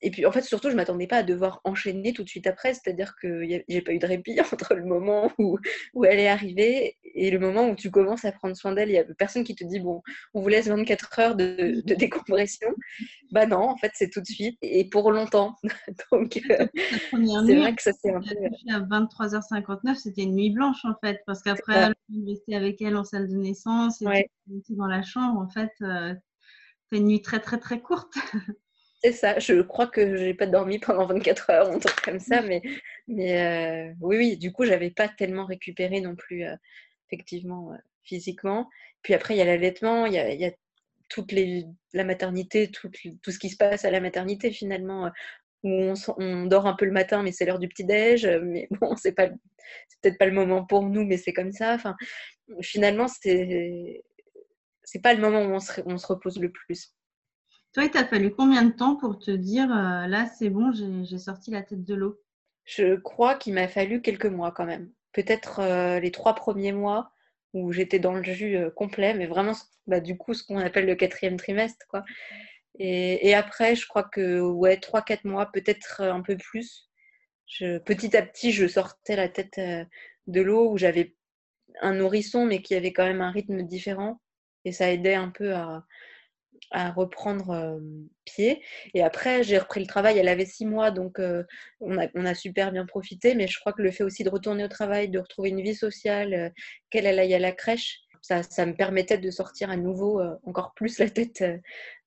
et 0.01 0.11
puis 0.11 0.27
en 0.27 0.33
fait, 0.33 0.43
surtout, 0.43 0.69
je 0.69 0.75
ne 0.75 0.77
m'attendais 0.77 1.07
pas 1.07 1.19
à 1.19 1.23
devoir 1.23 1.61
enchaîner 1.65 2.13
tout 2.13 2.23
de 2.23 2.29
suite 2.29 2.47
après, 2.47 2.75
c'est-à-dire 2.75 3.15
que 3.21 3.45
j'ai 3.69 3.83
pas 3.83 3.93
eu 3.93 3.99
de 3.99 4.07
répit 4.07 4.39
entre 4.53 4.75
le 4.75 4.85
moment 4.85 5.33
où, 5.39 5.59
où 5.95 6.05
elle 6.05 6.21
est 6.21 6.29
arrivée 6.29 6.97
et 7.15 7.31
le 7.31 7.39
moment 7.39 7.69
où 7.69 7.75
tu 7.75 7.91
commences 7.91 8.25
à 8.25 8.33
prendre 8.33 8.57
soin 8.57 8.73
d'elle. 8.73 8.89
Il 8.89 8.93
n'y 8.93 8.99
a 8.99 9.05
personne 9.05 9.45
qui 9.45 9.55
te 9.55 9.65
dit, 9.65 9.81
bon, 9.81 10.03
on 10.35 10.41
vous 10.41 10.49
laisse 10.49 10.69
24 10.69 11.19
heures 11.19 11.37
de, 11.37 11.83
de 11.85 11.95
décompression. 11.95 12.69
Bah 13.33 13.47
non, 13.47 13.63
en 13.69 13.77
fait, 13.77 13.91
c'est 13.95 14.11
tout 14.11 14.21
de 14.21 14.27
suite 14.27 14.59
et 14.63 14.89
pour 14.89 15.11
longtemps. 15.11 15.57
Donc, 16.13 16.41
euh, 16.51 16.67
c'est 17.47 17.57
vrai 17.57 17.75
que 17.75 17.83
ça 17.83 17.93
c'est 17.93 18.13
un 18.13 18.21
peu. 18.21 18.37
À 18.71 18.81
23h59, 18.81 19.97
c'était 19.97 20.23
une 20.23 20.37
nuit 20.37 20.51
blanche 20.51 20.85
en 20.85 20.95
fait, 21.03 21.21
parce 21.27 21.43
qu'après, 21.43 21.93
rester 22.27 22.55
avec 22.55 22.81
elle 22.81 22.97
en 22.97 23.05
salle 23.05 23.29
de 23.29 23.37
naissance 23.37 24.01
et 24.03 24.31
dans 24.71 24.87
la 24.87 25.03
chambre, 25.03 25.41
en 25.41 25.49
fait, 25.49 25.73
euh, 25.83 26.15
c'est 26.91 26.99
une 26.99 27.07
nuit 27.07 27.23
très 27.23 27.41
très 27.41 27.59
très 27.59 27.81
courte. 27.81 28.15
C'est 29.03 29.13
ça, 29.13 29.39
je 29.39 29.63
crois 29.63 29.87
que 29.87 30.17
j'ai 30.17 30.35
pas 30.35 30.47
dormi 30.47 30.79
pendant 30.81 31.07
24 31.07 31.51
heures, 31.51 31.71
un 31.71 31.79
truc 31.79 32.01
comme 32.03 32.19
ça, 32.19 32.43
mais, 32.43 32.63
mais 33.07 33.91
euh, 33.91 33.95
oui, 34.01 34.17
oui, 34.17 34.37
du 34.37 34.53
coup, 34.53 34.65
j'avais 34.65 34.91
pas 34.91 35.09
tellement 35.09 35.47
récupéré 35.47 36.01
non 36.01 36.17
plus, 36.17 36.45
euh, 36.45 36.57
effectivement, 37.07 37.73
euh, 37.73 37.77
physiquement. 38.03 38.69
Puis 39.03 39.15
après, 39.15 39.35
il 39.35 39.39
y 39.39 39.41
a 39.41 39.45
l'allaitement, 39.45 40.07
il 40.07 40.15
y 40.15 40.19
a, 40.19 40.35
y 40.35 40.45
a 40.45 40.51
toute 41.09 41.31
les, 41.31 41.65
la 41.93 42.03
maternité, 42.05 42.71
tout, 42.71 42.91
tout, 43.23 43.31
ce 43.31 43.39
qui 43.39 43.51
se 43.51 43.57
passe 43.57 43.85
à 43.85 43.91
la 43.93 44.01
maternité 44.01 44.51
finalement, 44.51 45.11
où 45.63 45.71
on, 45.71 45.95
on 46.19 46.47
dort 46.47 46.67
un 46.67 46.75
peu 46.75 46.85
le 46.85 46.93
matin, 46.93 47.23
mais 47.23 47.33
c'est 47.33 47.45
l'heure 47.47 47.61
du 47.61 47.69
petit-déj, 47.69 48.27
mais 48.43 48.67
bon, 48.81 48.97
c'est 48.97 49.13
pas, 49.13 49.29
c'est 49.89 50.01
peut-être 50.03 50.19
pas 50.19 50.27
le 50.27 50.33
moment 50.33 50.65
pour 50.65 50.83
nous, 50.83 51.05
mais 51.05 51.19
c'est 51.19 51.33
comme 51.33 51.53
ça. 51.53 51.75
Enfin, 51.75 51.97
finalement, 52.63 53.07
c'est, 53.09 54.03
c'est 54.83 55.03
pas 55.03 55.15
le 55.15 55.21
moment 55.21 55.43
où 55.43 55.55
on 55.55 55.61
se, 55.61 55.81
on 55.87 55.99
se 55.99 56.07
repose 56.09 56.41
le 56.41 56.51
plus. 56.51 56.95
Toi, 57.75 57.85
il 57.85 57.91
t'a 57.91 58.07
fallu 58.07 58.35
combien 58.35 58.63
de 58.63 58.73
temps 58.73 58.97
pour 58.97 59.19
te 59.19 59.31
dire 59.31 59.71
euh, 59.71 60.07
là, 60.07 60.27
c'est 60.39 60.49
bon, 60.49 60.73
j'ai 60.73 61.19
sorti 61.19 61.51
la 61.51 61.63
tête 61.63 61.85
de 61.85 61.95
l'eau? 61.95 62.21
Je 62.65 62.97
crois 62.97 63.35
qu'il 63.35 63.55
m'a 63.55 63.69
fallu 63.69 64.01
quelques 64.01 64.27
mois 64.27 64.53
quand 64.53 64.65
même. 64.65 64.91
Peut-être 65.13 65.61
euh, 65.61 66.01
les 66.01 66.11
trois 66.11 66.35
premiers 66.35 66.73
mois 66.73 67.13
où 67.55 67.73
j'étais 67.73 67.99
dans 67.99 68.15
le 68.15 68.23
jus 68.23 68.57
euh, 68.57 68.71
complet, 68.71 69.15
mais 69.15 69.27
vraiment, 69.27 69.53
bah, 69.87 70.01
du 70.01 70.17
coup, 70.17 70.35
ce 70.35 70.45
qu'on 70.45 70.59
appelle 70.59 70.87
le 70.87 70.95
quatrième 70.95 71.37
trimestre. 71.37 71.87
Quoi. 71.89 72.05
Et, 72.79 73.35
après, 73.35 73.75
je 73.75 73.87
crois 73.87 74.05
que 74.05 74.41
ouais, 74.41 74.79
trois, 74.79 75.03
quatre 75.03 75.25
mois, 75.25 75.47
peut-être 75.53 76.03
un 76.03 76.23
peu 76.23 76.37
plus. 76.37 76.89
Je, 77.47 77.79
petit 77.79 78.17
à 78.17 78.23
petit, 78.23 78.53
je 78.53 78.67
sortais 78.67 79.17
la 79.17 79.29
tête 79.29 79.61
de 80.27 80.41
l'eau 80.41 80.71
où 80.71 80.79
j'avais 80.79 81.17
un 81.81 81.95
nourrisson, 81.95 82.47
mais 82.47 82.63
qui 82.63 82.75
avait 82.75 82.93
quand 82.93 83.07
même 83.07 83.23
un 83.23 83.31
rythme 83.33 83.63
différent. 83.63 84.21
Et 84.65 84.73
ça 84.73 84.93
aidait 84.93 85.15
un 85.15 85.31
peu 85.31 85.55
à, 85.55 85.85
à 86.71 86.91
reprendre 86.91 87.81
pied. 88.25 88.63
Et 88.95 89.03
après, 89.03 89.43
j'ai 89.43 89.59
repris 89.59 89.81
le 89.81 89.87
travail. 89.87 90.19
Elle 90.19 90.29
avait 90.29 90.47
six 90.47 90.67
mois, 90.67 90.91
donc 90.91 91.21
on, 91.81 91.99
a, 91.99 92.09
on, 92.15 92.25
a, 92.25 92.35
super 92.35 92.73
bien 92.73 92.87
profité. 92.87 93.35
Mais 93.35 93.47
je 93.47 93.59
crois 93.59 93.73
que 93.73 93.83
le 93.83 93.91
fait 93.91 94.05
aussi 94.05 94.25
de 94.25 94.31
retourner 94.31 94.65
au 94.65 94.69
travail, 94.69 95.09
de 95.09 95.19
retrouver 95.19 95.51
une 95.51 95.63
vie 95.63 95.75
sociale, 95.75 96.53
qu'elle 96.91 97.07
aille 97.07 97.35
à 97.35 97.39
la 97.39 97.53
crèche, 97.53 98.01
ça, 98.21 98.43
ça, 98.43 98.67
me 98.67 98.75
permettait 98.75 99.19
de 99.19 99.31
sortir 99.31 99.71
à 99.71 99.77
nouveau 99.77 100.21
encore 100.45 100.73
plus 100.75 100.99
la 100.99 101.09
tête 101.09 101.43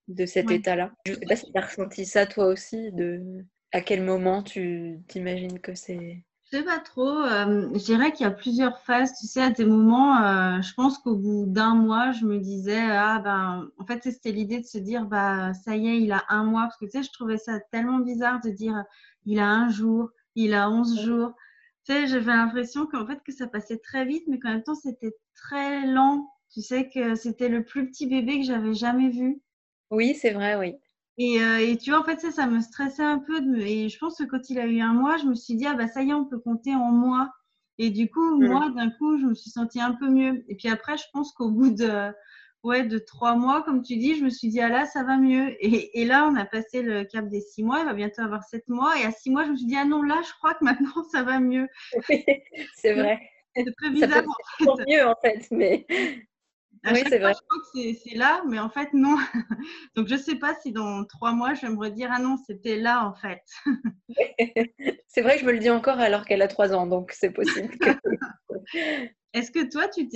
de 0.07 0.25
cet 0.25 0.51
état-là. 0.51 0.91
Je 1.05 1.13
ne 1.13 1.17
sais 1.17 1.25
pas 1.25 1.35
si 1.35 1.51
tu 1.51 1.57
as 1.57 1.65
ressenti 1.65 2.05
ça 2.05 2.25
toi 2.25 2.45
aussi, 2.47 2.91
de 2.91 3.45
à 3.71 3.81
quel 3.81 4.03
moment 4.03 4.43
tu 4.43 4.99
t'imagines 5.07 5.59
que 5.59 5.73
c'est 5.75 6.23
je 6.51 6.57
sais 6.57 6.63
pas 6.63 6.79
trop. 6.79 7.07
Euh, 7.23 7.69
je 7.73 7.79
dirais 7.85 8.11
qu'il 8.11 8.25
y 8.25 8.27
a 8.27 8.31
plusieurs 8.31 8.79
phases. 8.79 9.13
Tu 9.19 9.27
sais, 9.27 9.41
à 9.41 9.49
des 9.51 9.65
moments, 9.65 10.17
euh, 10.21 10.61
je 10.61 10.73
pense 10.73 10.97
qu'au 10.97 11.15
bout 11.15 11.45
d'un 11.47 11.75
mois, 11.75 12.11
je 12.11 12.25
me 12.25 12.39
disais, 12.39 12.79
ah 12.79 13.19
ben, 13.19 13.69
en 13.77 13.85
fait, 13.85 14.03
c'était 14.03 14.31
l'idée 14.31 14.59
de 14.59 14.65
se 14.65 14.77
dire, 14.77 15.05
bah, 15.05 15.53
ça 15.53 15.75
y 15.75 15.87
est, 15.87 16.01
il 16.01 16.11
a 16.11 16.25
un 16.29 16.43
mois. 16.43 16.63
Parce 16.63 16.77
que 16.77 16.85
tu 16.85 16.91
sais, 16.91 17.03
je 17.03 17.11
trouvais 17.11 17.37
ça 17.37 17.59
tellement 17.71 17.99
bizarre 17.99 18.41
de 18.41 18.49
dire, 18.49 18.83
il 19.25 19.39
a 19.39 19.47
un 19.49 19.69
jour, 19.69 20.09
il 20.35 20.53
a 20.53 20.69
onze 20.69 20.99
jours. 20.99 21.33
Tu 21.85 21.93
sais, 21.93 22.07
j'avais 22.07 22.33
l'impression 22.33 22.85
qu'en 22.85 23.07
fait, 23.07 23.21
que 23.23 23.31
ça 23.31 23.47
passait 23.47 23.77
très 23.77 24.05
vite, 24.05 24.23
mais 24.27 24.39
qu'en 24.39 24.49
même 24.49 24.63
temps, 24.63 24.75
c'était 24.75 25.15
très 25.35 25.85
lent. 25.87 26.27
Tu 26.53 26.61
sais 26.61 26.89
que 26.89 27.15
c'était 27.15 27.49
le 27.49 27.63
plus 27.63 27.87
petit 27.89 28.07
bébé 28.07 28.39
que 28.39 28.45
j'avais 28.45 28.73
jamais 28.73 29.09
vu. 29.09 29.41
Oui, 29.89 30.15
c'est 30.15 30.31
vrai, 30.31 30.57
oui. 30.57 30.75
Euh, 31.21 31.57
et, 31.57 31.77
tu 31.77 31.91
vois, 31.91 31.99
en 31.99 32.03
fait, 32.03 32.19
ça, 32.19 32.31
ça 32.31 32.47
me 32.47 32.61
stressait 32.61 33.03
un 33.03 33.19
peu. 33.19 33.41
et 33.59 33.89
je 33.89 33.97
pense 33.97 34.17
que 34.17 34.23
quand 34.23 34.49
il 34.49 34.59
a 34.59 34.65
eu 34.65 34.79
un 34.79 34.93
mois, 34.93 35.17
je 35.17 35.25
me 35.25 35.35
suis 35.35 35.55
dit, 35.55 35.65
ah 35.65 35.73
bah 35.75 35.87
ça 35.87 36.03
y 36.03 36.09
est, 36.09 36.13
on 36.13 36.25
peut 36.25 36.39
compter 36.39 36.73
en 36.73 36.91
mois. 36.91 37.29
Et 37.77 37.89
du 37.89 38.09
coup, 38.09 38.37
mmh. 38.37 38.47
moi, 38.47 38.69
d'un 38.69 38.89
coup, 38.91 39.17
je 39.17 39.25
me 39.25 39.33
suis 39.33 39.49
sentie 39.49 39.81
un 39.81 39.93
peu 39.93 40.07
mieux. 40.09 40.43
Et 40.47 40.55
puis 40.55 40.69
après, 40.69 40.97
je 40.97 41.03
pense 41.13 41.31
qu'au 41.33 41.49
bout 41.49 41.71
de, 41.71 42.11
ouais, 42.63 42.83
de 42.83 42.97
trois 42.99 43.35
mois, 43.35 43.63
comme 43.63 43.81
tu 43.81 43.97
dis, 43.97 44.15
je 44.15 44.23
me 44.23 44.29
suis 44.29 44.49
dit, 44.49 44.61
ah 44.61 44.69
là, 44.69 44.85
ça 44.85 45.03
va 45.03 45.17
mieux. 45.17 45.55
Et, 45.59 46.01
et, 46.01 46.05
là, 46.05 46.29
on 46.31 46.35
a 46.35 46.45
passé 46.45 46.81
le 46.81 47.03
cap 47.03 47.27
des 47.27 47.41
six 47.41 47.63
mois. 47.63 47.79
Il 47.79 47.85
va 47.85 47.93
bientôt 47.93 48.21
avoir 48.21 48.43
sept 48.43 48.67
mois. 48.67 48.97
Et 48.99 49.03
à 49.03 49.11
six 49.11 49.29
mois, 49.29 49.45
je 49.45 49.51
me 49.51 49.55
suis 49.57 49.67
dit, 49.67 49.77
ah 49.77 49.85
non, 49.85 50.01
là, 50.03 50.21
je 50.25 50.31
crois 50.33 50.53
que 50.53 50.63
maintenant, 50.63 51.03
ça 51.11 51.23
va 51.23 51.39
mieux. 51.39 51.67
c'est 52.75 52.93
vrai. 52.93 53.19
C'est 53.55 53.65
très 53.75 53.89
bizarre. 53.89 54.23
Ça 54.59 54.65
peut 54.65 54.83
mieux, 54.87 55.05
en 55.05 55.15
fait. 55.21 55.47
Mais 55.51 55.85
oui, 56.85 57.03
c'est 57.07 57.19
vrai. 57.19 57.33
Je 57.33 57.39
crois 57.47 57.61
que 57.73 57.93
c'est 57.93 58.15
là, 58.15 58.41
mais 58.47 58.59
en 58.59 58.69
fait, 58.69 58.89
non. 58.93 59.17
Donc, 59.95 60.07
je 60.07 60.15
ne 60.15 60.19
sais 60.19 60.35
pas 60.35 60.55
si 60.61 60.71
dans 60.71 61.05
trois 61.05 61.33
mois, 61.33 61.53
je 61.53 61.61
vais 61.61 61.69
me 61.69 61.77
redire, 61.77 62.09
ah 62.11 62.19
non, 62.19 62.37
c'était 62.45 62.77
là, 62.77 63.05
en 63.05 63.13
fait. 63.13 63.41
c'est 65.07 65.21
vrai 65.21 65.35
que 65.35 65.41
je 65.41 65.45
me 65.45 65.51
le 65.51 65.59
dis 65.59 65.69
encore 65.69 65.99
alors 65.99 66.25
qu'elle 66.25 66.41
a 66.41 66.47
trois 66.47 66.73
ans, 66.73 66.87
donc 66.87 67.11
c'est 67.11 67.31
possible. 67.31 67.73
Est-ce 69.33 69.51
que 69.51 69.69
toi, 69.69 69.87
tu 69.87 70.07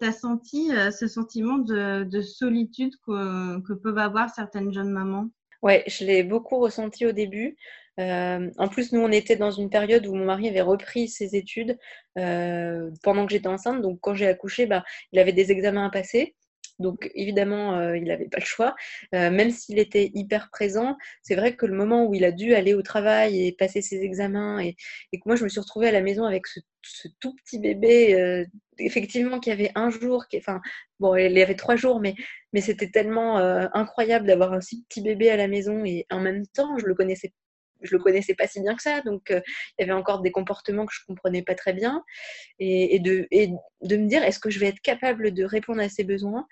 as 0.00 0.12
senti 0.12 0.72
euh, 0.72 0.90
ce 0.90 1.06
sentiment 1.06 1.58
de, 1.58 2.20
solitude 2.22 2.94
que, 3.06 3.74
peuvent 3.74 3.98
avoir 3.98 4.30
certaines 4.30 4.72
jeunes 4.72 4.90
mamans? 4.90 5.28
Ouais, 5.62 5.84
je 5.86 6.04
l'ai 6.04 6.22
beaucoup 6.22 6.58
ressenti 6.58 7.06
au 7.06 7.12
début. 7.12 7.56
En 7.98 8.68
plus, 8.68 8.92
nous, 8.92 9.00
on 9.00 9.10
était 9.12 9.36
dans 9.36 9.50
une 9.50 9.70
période 9.70 10.06
où 10.06 10.14
mon 10.14 10.24
mari 10.24 10.48
avait 10.48 10.60
repris 10.60 11.08
ses 11.08 11.36
études 11.36 11.78
pendant 12.14 13.26
que 13.26 13.32
j'étais 13.32 13.48
enceinte. 13.48 13.82
Donc, 13.82 13.98
quand 14.00 14.14
j'ai 14.14 14.26
accouché, 14.26 14.66
bah, 14.66 14.84
il 15.12 15.18
avait 15.18 15.32
des 15.32 15.52
examens 15.52 15.86
à 15.86 15.90
passer. 15.90 16.34
Donc 16.78 17.10
évidemment, 17.14 17.76
euh, 17.78 17.96
il 17.96 18.04
n'avait 18.04 18.28
pas 18.28 18.38
le 18.38 18.44
choix. 18.44 18.74
Euh, 19.14 19.30
même 19.30 19.50
s'il 19.50 19.78
était 19.78 20.10
hyper 20.14 20.50
présent, 20.50 20.96
c'est 21.22 21.36
vrai 21.36 21.54
que 21.56 21.66
le 21.66 21.74
moment 21.74 22.06
où 22.06 22.14
il 22.14 22.24
a 22.24 22.32
dû 22.32 22.54
aller 22.54 22.74
au 22.74 22.82
travail 22.82 23.46
et 23.46 23.52
passer 23.52 23.80
ses 23.82 24.02
examens, 24.02 24.60
et, 24.60 24.74
que 25.12 25.22
moi 25.26 25.36
je 25.36 25.44
me 25.44 25.48
suis 25.48 25.60
retrouvée 25.60 25.88
à 25.88 25.92
la 25.92 26.02
maison 26.02 26.24
avec 26.24 26.46
ce, 26.46 26.60
tout 27.20 27.34
petit 27.36 27.58
bébé, 27.58 28.14
euh, 28.14 28.44
effectivement 28.78 29.40
qui 29.40 29.50
avait 29.50 29.70
un 29.74 29.90
jour, 29.90 30.26
qui, 30.28 30.38
enfin 30.38 30.60
bon, 30.98 31.14
il 31.16 31.32
y 31.32 31.42
avait 31.42 31.54
trois 31.54 31.76
jours, 31.76 32.00
mais, 32.00 32.14
c'était 32.60 32.90
tellement 32.90 33.38
incroyable 33.74 34.26
d'avoir 34.26 34.52
un 34.52 34.60
si 34.60 34.84
petit 34.88 35.00
bébé 35.02 35.28
à 35.28 35.36
la 35.36 35.48
maison 35.48 35.84
et 35.84 36.06
en 36.10 36.20
même 36.20 36.46
temps, 36.46 36.78
je 36.78 36.86
le 36.86 36.94
connaissais 36.94 37.32
je 37.84 37.94
le 37.96 38.02
connaissais 38.02 38.34
pas 38.34 38.46
si 38.46 38.60
bien 38.60 38.74
que 38.74 38.82
ça, 38.82 39.00
donc 39.02 39.22
il 39.30 39.42
y 39.78 39.82
avait 39.82 39.92
encore 39.92 40.20
des 40.22 40.30
comportements 40.30 40.86
que 40.86 40.94
je 40.94 41.04
comprenais 41.06 41.42
pas 41.42 41.54
très 41.54 41.72
bien, 41.72 42.02
et, 42.58 42.98
de, 43.00 43.26
et 43.30 43.50
de 43.82 43.96
me 43.96 44.06
dire 44.08 44.22
est-ce 44.22 44.40
que 44.40 44.50
je 44.50 44.58
vais 44.58 44.68
être 44.68 44.80
capable 44.80 45.32
de 45.32 45.44
répondre 45.44 45.80
à 45.80 45.88
ses 45.88 46.04
besoins? 46.04 46.46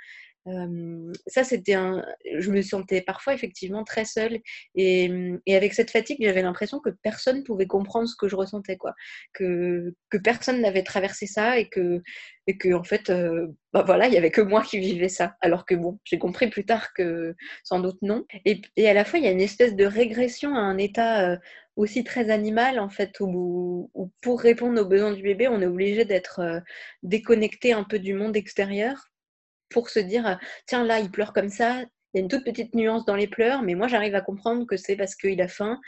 Ça, 1.26 1.44
c'était 1.44 1.74
un. 1.74 2.04
Je 2.38 2.50
me 2.50 2.62
sentais 2.62 3.00
parfois 3.00 3.34
effectivement 3.34 3.84
très 3.84 4.04
seule. 4.04 4.40
Et, 4.74 5.10
et 5.46 5.56
avec 5.56 5.72
cette 5.74 5.90
fatigue, 5.90 6.18
j'avais 6.20 6.42
l'impression 6.42 6.80
que 6.80 6.90
personne 7.02 7.44
pouvait 7.44 7.66
comprendre 7.66 8.08
ce 8.08 8.16
que 8.16 8.28
je 8.28 8.36
ressentais, 8.36 8.76
quoi. 8.76 8.94
Que, 9.32 9.94
que 10.10 10.18
personne 10.18 10.60
n'avait 10.60 10.82
traversé 10.82 11.26
ça 11.26 11.58
et 11.58 11.68
que, 11.68 12.02
et 12.46 12.58
que 12.58 12.74
en 12.74 12.82
fait, 12.82 13.12
bah 13.72 13.84
voilà, 13.86 14.08
il 14.08 14.14
y 14.14 14.16
avait 14.16 14.30
que 14.32 14.40
moi 14.40 14.62
qui 14.62 14.78
vivais 14.78 15.08
ça. 15.08 15.36
Alors 15.40 15.64
que 15.64 15.74
bon, 15.74 16.00
j'ai 16.04 16.18
compris 16.18 16.50
plus 16.50 16.64
tard 16.64 16.92
que 16.92 17.34
sans 17.62 17.80
doute 17.80 17.98
non. 18.02 18.24
Et, 18.44 18.62
et, 18.76 18.88
à 18.88 18.94
la 18.94 19.04
fois, 19.04 19.18
il 19.20 19.24
y 19.24 19.28
a 19.28 19.32
une 19.32 19.40
espèce 19.40 19.76
de 19.76 19.84
régression 19.84 20.54
à 20.56 20.60
un 20.60 20.78
état 20.78 21.38
aussi 21.76 22.04
très 22.04 22.30
animal 22.30 22.78
en 22.78 22.90
fait 22.90 23.18
où, 23.20 23.90
où, 23.94 24.10
pour 24.20 24.40
répondre 24.40 24.80
aux 24.80 24.84
besoins 24.84 25.12
du 25.12 25.22
bébé 25.22 25.48
on 25.48 25.62
est 25.62 25.66
obligé 25.66 26.04
d'être 26.04 26.62
déconnecté 27.02 27.72
un 27.72 27.84
peu 27.84 27.98
du 27.98 28.12
monde 28.12 28.36
extérieur 28.36 29.11
pour 29.72 29.90
se 29.90 29.98
dire 29.98 30.26
euh, 30.26 30.34
tiens 30.66 30.84
là 30.84 31.00
il 31.00 31.10
pleure 31.10 31.32
comme 31.32 31.48
ça, 31.48 31.82
il 32.14 32.18
y 32.18 32.20
a 32.20 32.22
une 32.22 32.28
toute 32.28 32.44
petite 32.44 32.74
nuance 32.74 33.04
dans 33.04 33.16
les 33.16 33.26
pleurs, 33.26 33.62
mais 33.62 33.74
moi 33.74 33.88
j'arrive 33.88 34.14
à 34.14 34.20
comprendre 34.20 34.66
que 34.66 34.76
c'est 34.76 34.96
parce 34.96 35.14
qu'il 35.14 35.40
a 35.40 35.48
faim. 35.48 35.80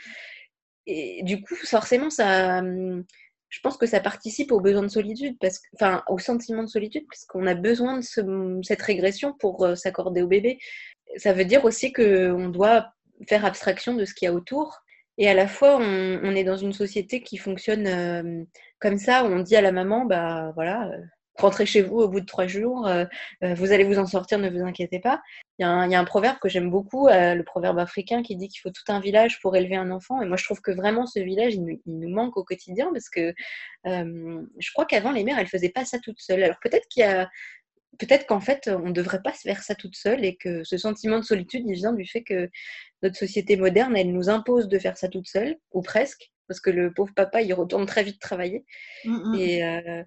Et 0.87 1.21
du 1.23 1.41
coup, 1.41 1.55
forcément, 1.55 2.09
ça, 2.09 2.59
hum, 2.59 3.03
je 3.49 3.59
pense 3.61 3.77
que 3.77 3.85
ça 3.85 3.99
participe 3.99 4.51
au 4.51 4.59
besoin 4.59 4.83
de 4.83 4.87
solitude, 4.87 5.37
parce 5.39 5.61
enfin 5.75 6.03
au 6.09 6.19
sentiment 6.19 6.63
de 6.63 6.67
solitude, 6.69 7.05
parce 7.09 7.25
qu'on 7.25 7.47
a 7.47 7.53
besoin 7.55 7.99
de 7.99 8.61
cette 8.63 8.81
régression 8.81 9.33
pour 9.39 9.65
euh, 9.65 9.75
s'accorder 9.75 10.21
au 10.21 10.27
bébé. 10.27 10.59
Ça 11.17 11.33
veut 11.33 11.45
dire 11.45 11.65
aussi 11.65 11.93
qu'on 11.93 12.49
doit 12.49 12.91
faire 13.29 13.45
abstraction 13.45 13.93
de 13.95 14.05
ce 14.05 14.13
qu'il 14.13 14.27
y 14.27 14.29
a 14.29 14.33
autour. 14.33 14.81
Et 15.17 15.29
à 15.29 15.33
la 15.33 15.47
fois, 15.47 15.77
on, 15.77 16.35
est 16.35 16.43
dans 16.43 16.57
une 16.57 16.73
société 16.73 17.21
qui 17.23 17.37
fonctionne 17.37 17.87
euh, 17.87 18.43
comme 18.79 18.97
ça, 18.97 19.23
où 19.23 19.27
on 19.27 19.39
dit 19.39 19.55
à 19.55 19.61
la 19.61 19.71
maman, 19.71 20.05
bah 20.05 20.51
voilà, 20.55 20.91
rentrez 21.37 21.65
chez 21.65 21.81
vous 21.81 21.97
au 21.97 22.07
bout 22.07 22.21
de 22.21 22.25
trois 22.25 22.47
jours, 22.47 22.87
euh, 22.87 23.05
euh, 23.43 23.53
vous 23.55 23.71
allez 23.71 23.83
vous 23.83 23.99
en 23.99 24.05
sortir, 24.05 24.39
ne 24.39 24.49
vous 24.49 24.63
inquiétez 24.63 24.99
pas. 24.99 25.21
Il 25.59 25.63
y 25.63 25.65
a 25.65 25.99
un, 25.99 26.03
proverbe 26.03 26.37
que 26.39 26.49
j'aime 26.49 26.69
beaucoup, 26.69 27.07
euh, 27.07 27.35
le 27.35 27.43
proverbe 27.43 27.79
africain 27.79 28.23
qui 28.23 28.35
dit 28.35 28.47
qu'il 28.47 28.59
faut 28.61 28.71
tout 28.71 28.83
un 28.89 28.99
village 28.99 29.39
pour 29.41 29.55
élever 29.55 29.75
un 29.75 29.91
enfant. 29.91 30.21
Et 30.21 30.25
moi, 30.25 30.37
je 30.37 30.43
trouve 30.43 30.61
que 30.61 30.71
vraiment 30.71 31.05
ce 31.05 31.19
village, 31.19 31.55
il, 31.55 31.79
nous, 31.85 32.09
manque 32.09 32.37
au 32.37 32.43
quotidien 32.43 32.89
parce 32.91 33.09
que 33.09 33.33
je 33.85 34.71
crois 34.73 34.85
qu'avant, 34.85 35.11
les 35.11 35.23
mères, 35.23 35.39
elles 35.39 35.47
faisaient 35.47 35.69
pas 35.69 35.85
ça 35.85 35.99
toutes 35.99 36.19
seules. 36.19 36.43
Alors 36.43 36.57
peut-être 36.61 36.87
qu'il 36.89 37.01
y 37.01 37.03
a 37.03 37.29
peut-être 37.97 38.25
qu'en 38.25 38.41
fait, 38.41 38.67
on 38.67 38.87
ne 38.87 38.91
devrait 38.91 39.21
pas 39.21 39.33
se 39.33 39.41
faire 39.41 39.63
ça 39.63 39.75
toute 39.75 39.95
seule 39.95 40.25
et 40.25 40.35
que 40.35 40.63
ce 40.63 40.77
sentiment 40.77 41.17
de 41.17 41.23
solitude, 41.23 41.63
il 41.65 41.75
vient 41.75 41.93
du 41.93 42.05
fait 42.05 42.23
que 42.23 42.49
notre 43.03 43.15
société 43.15 43.55
moderne, 43.55 43.95
elle 43.95 44.11
nous 44.11 44.29
impose 44.29 44.67
de 44.67 44.79
faire 44.79 44.97
ça 44.97 45.07
toute 45.07 45.27
seule, 45.27 45.55
ou 45.71 45.81
presque, 45.81 46.31
parce 46.47 46.59
que 46.59 46.69
le 46.69 46.93
pauvre 46.93 47.13
papa, 47.13 47.41
il 47.41 47.53
retourne 47.53 47.85
très 47.85 48.03
vite 48.03 48.19
travailler. 48.19 48.65
Mmh, 49.05 49.11
mmh. 49.11 49.35
Et, 49.35 50.03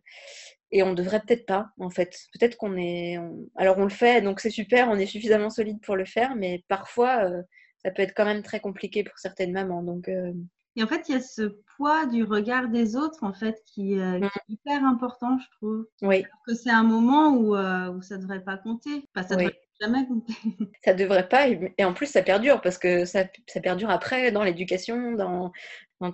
et 0.71 0.83
on 0.83 0.95
devrait 0.95 1.21
peut-être 1.21 1.47
pas, 1.47 1.71
en 1.79 1.91
fait. 1.91 2.15
Peut-être 2.33 2.57
qu'on 2.57 2.77
est. 2.77 3.19
Alors 3.57 3.79
on 3.79 3.85
le 3.85 3.89
fait, 3.89 4.21
donc 4.21 4.41
c'est 4.41 4.51
super, 4.51 4.89
on 4.91 4.97
est 4.97 5.07
suffisamment 5.07 5.51
solide 5.51 5.81
pour 5.81 5.97
le 5.97 6.05
faire, 6.05 6.37
mais 6.37 6.65
parfois 6.69 7.25
euh, 7.25 7.43
ça 7.83 7.91
peut 7.91 8.03
être 8.03 8.15
quand 8.15 8.25
même 8.25 8.43
très 8.43 8.61
compliqué 8.61 9.03
pour 9.05 9.19
certaines 9.19 9.53
mamans. 9.53 9.83
Donc. 9.83 10.09
Euh, 10.09 10.33
et 10.77 10.83
en 10.83 10.87
fait, 10.87 11.09
il 11.09 11.15
y 11.15 11.19
a 11.19 11.21
ce 11.21 11.59
poids 11.77 12.07
du 12.07 12.23
regard 12.23 12.69
des 12.69 12.95
autres, 12.95 13.25
en 13.25 13.33
fait, 13.33 13.61
qui, 13.67 13.99
euh, 13.99 14.21
est 14.21 14.53
hyper 14.53 14.85
important, 14.85 15.37
je 15.39 15.57
trouve. 15.57 15.89
Oui. 16.03 16.25
que 16.47 16.55
c'est 16.55 16.71
un 16.71 16.85
moment 16.85 17.35
où, 17.35 17.57
où 17.57 18.03
ça 18.03 18.17
ne 18.17 18.23
devrait 18.23 18.45
pas 18.45 18.59
compter. 18.59 19.03
Enfin, 19.13 19.27
ça 19.27 19.35
devrait 19.35 19.59
jamais 19.81 20.07
compter. 20.07 20.33
Ça 20.85 20.95
devrait 20.95 21.29
pas, 21.29 21.49
et 21.49 21.85
en 21.85 21.95
plus, 21.95 22.07
ça 22.07 22.23
perdure, 22.23 22.61
parce 22.61 22.79
que 22.79 23.05
ça, 23.05 23.25
ça 23.47 23.61
perdure 23.61 23.91
après 23.91 24.33
dans 24.33 24.43
l'éducation, 24.43 25.13
dans, 25.13 25.53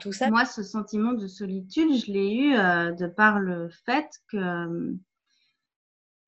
tout 0.01 0.13
ça? 0.13 0.31
Moi, 0.31 0.45
ce 0.45 0.63
sentiment 0.63 1.13
de 1.13 1.27
solitude, 1.27 1.95
je 1.95 2.13
l'ai 2.13 2.35
eu 2.35 2.57
euh, 2.57 2.93
de 2.93 3.07
par 3.07 3.39
le 3.39 3.69
fait 3.85 4.09
que, 4.29 4.97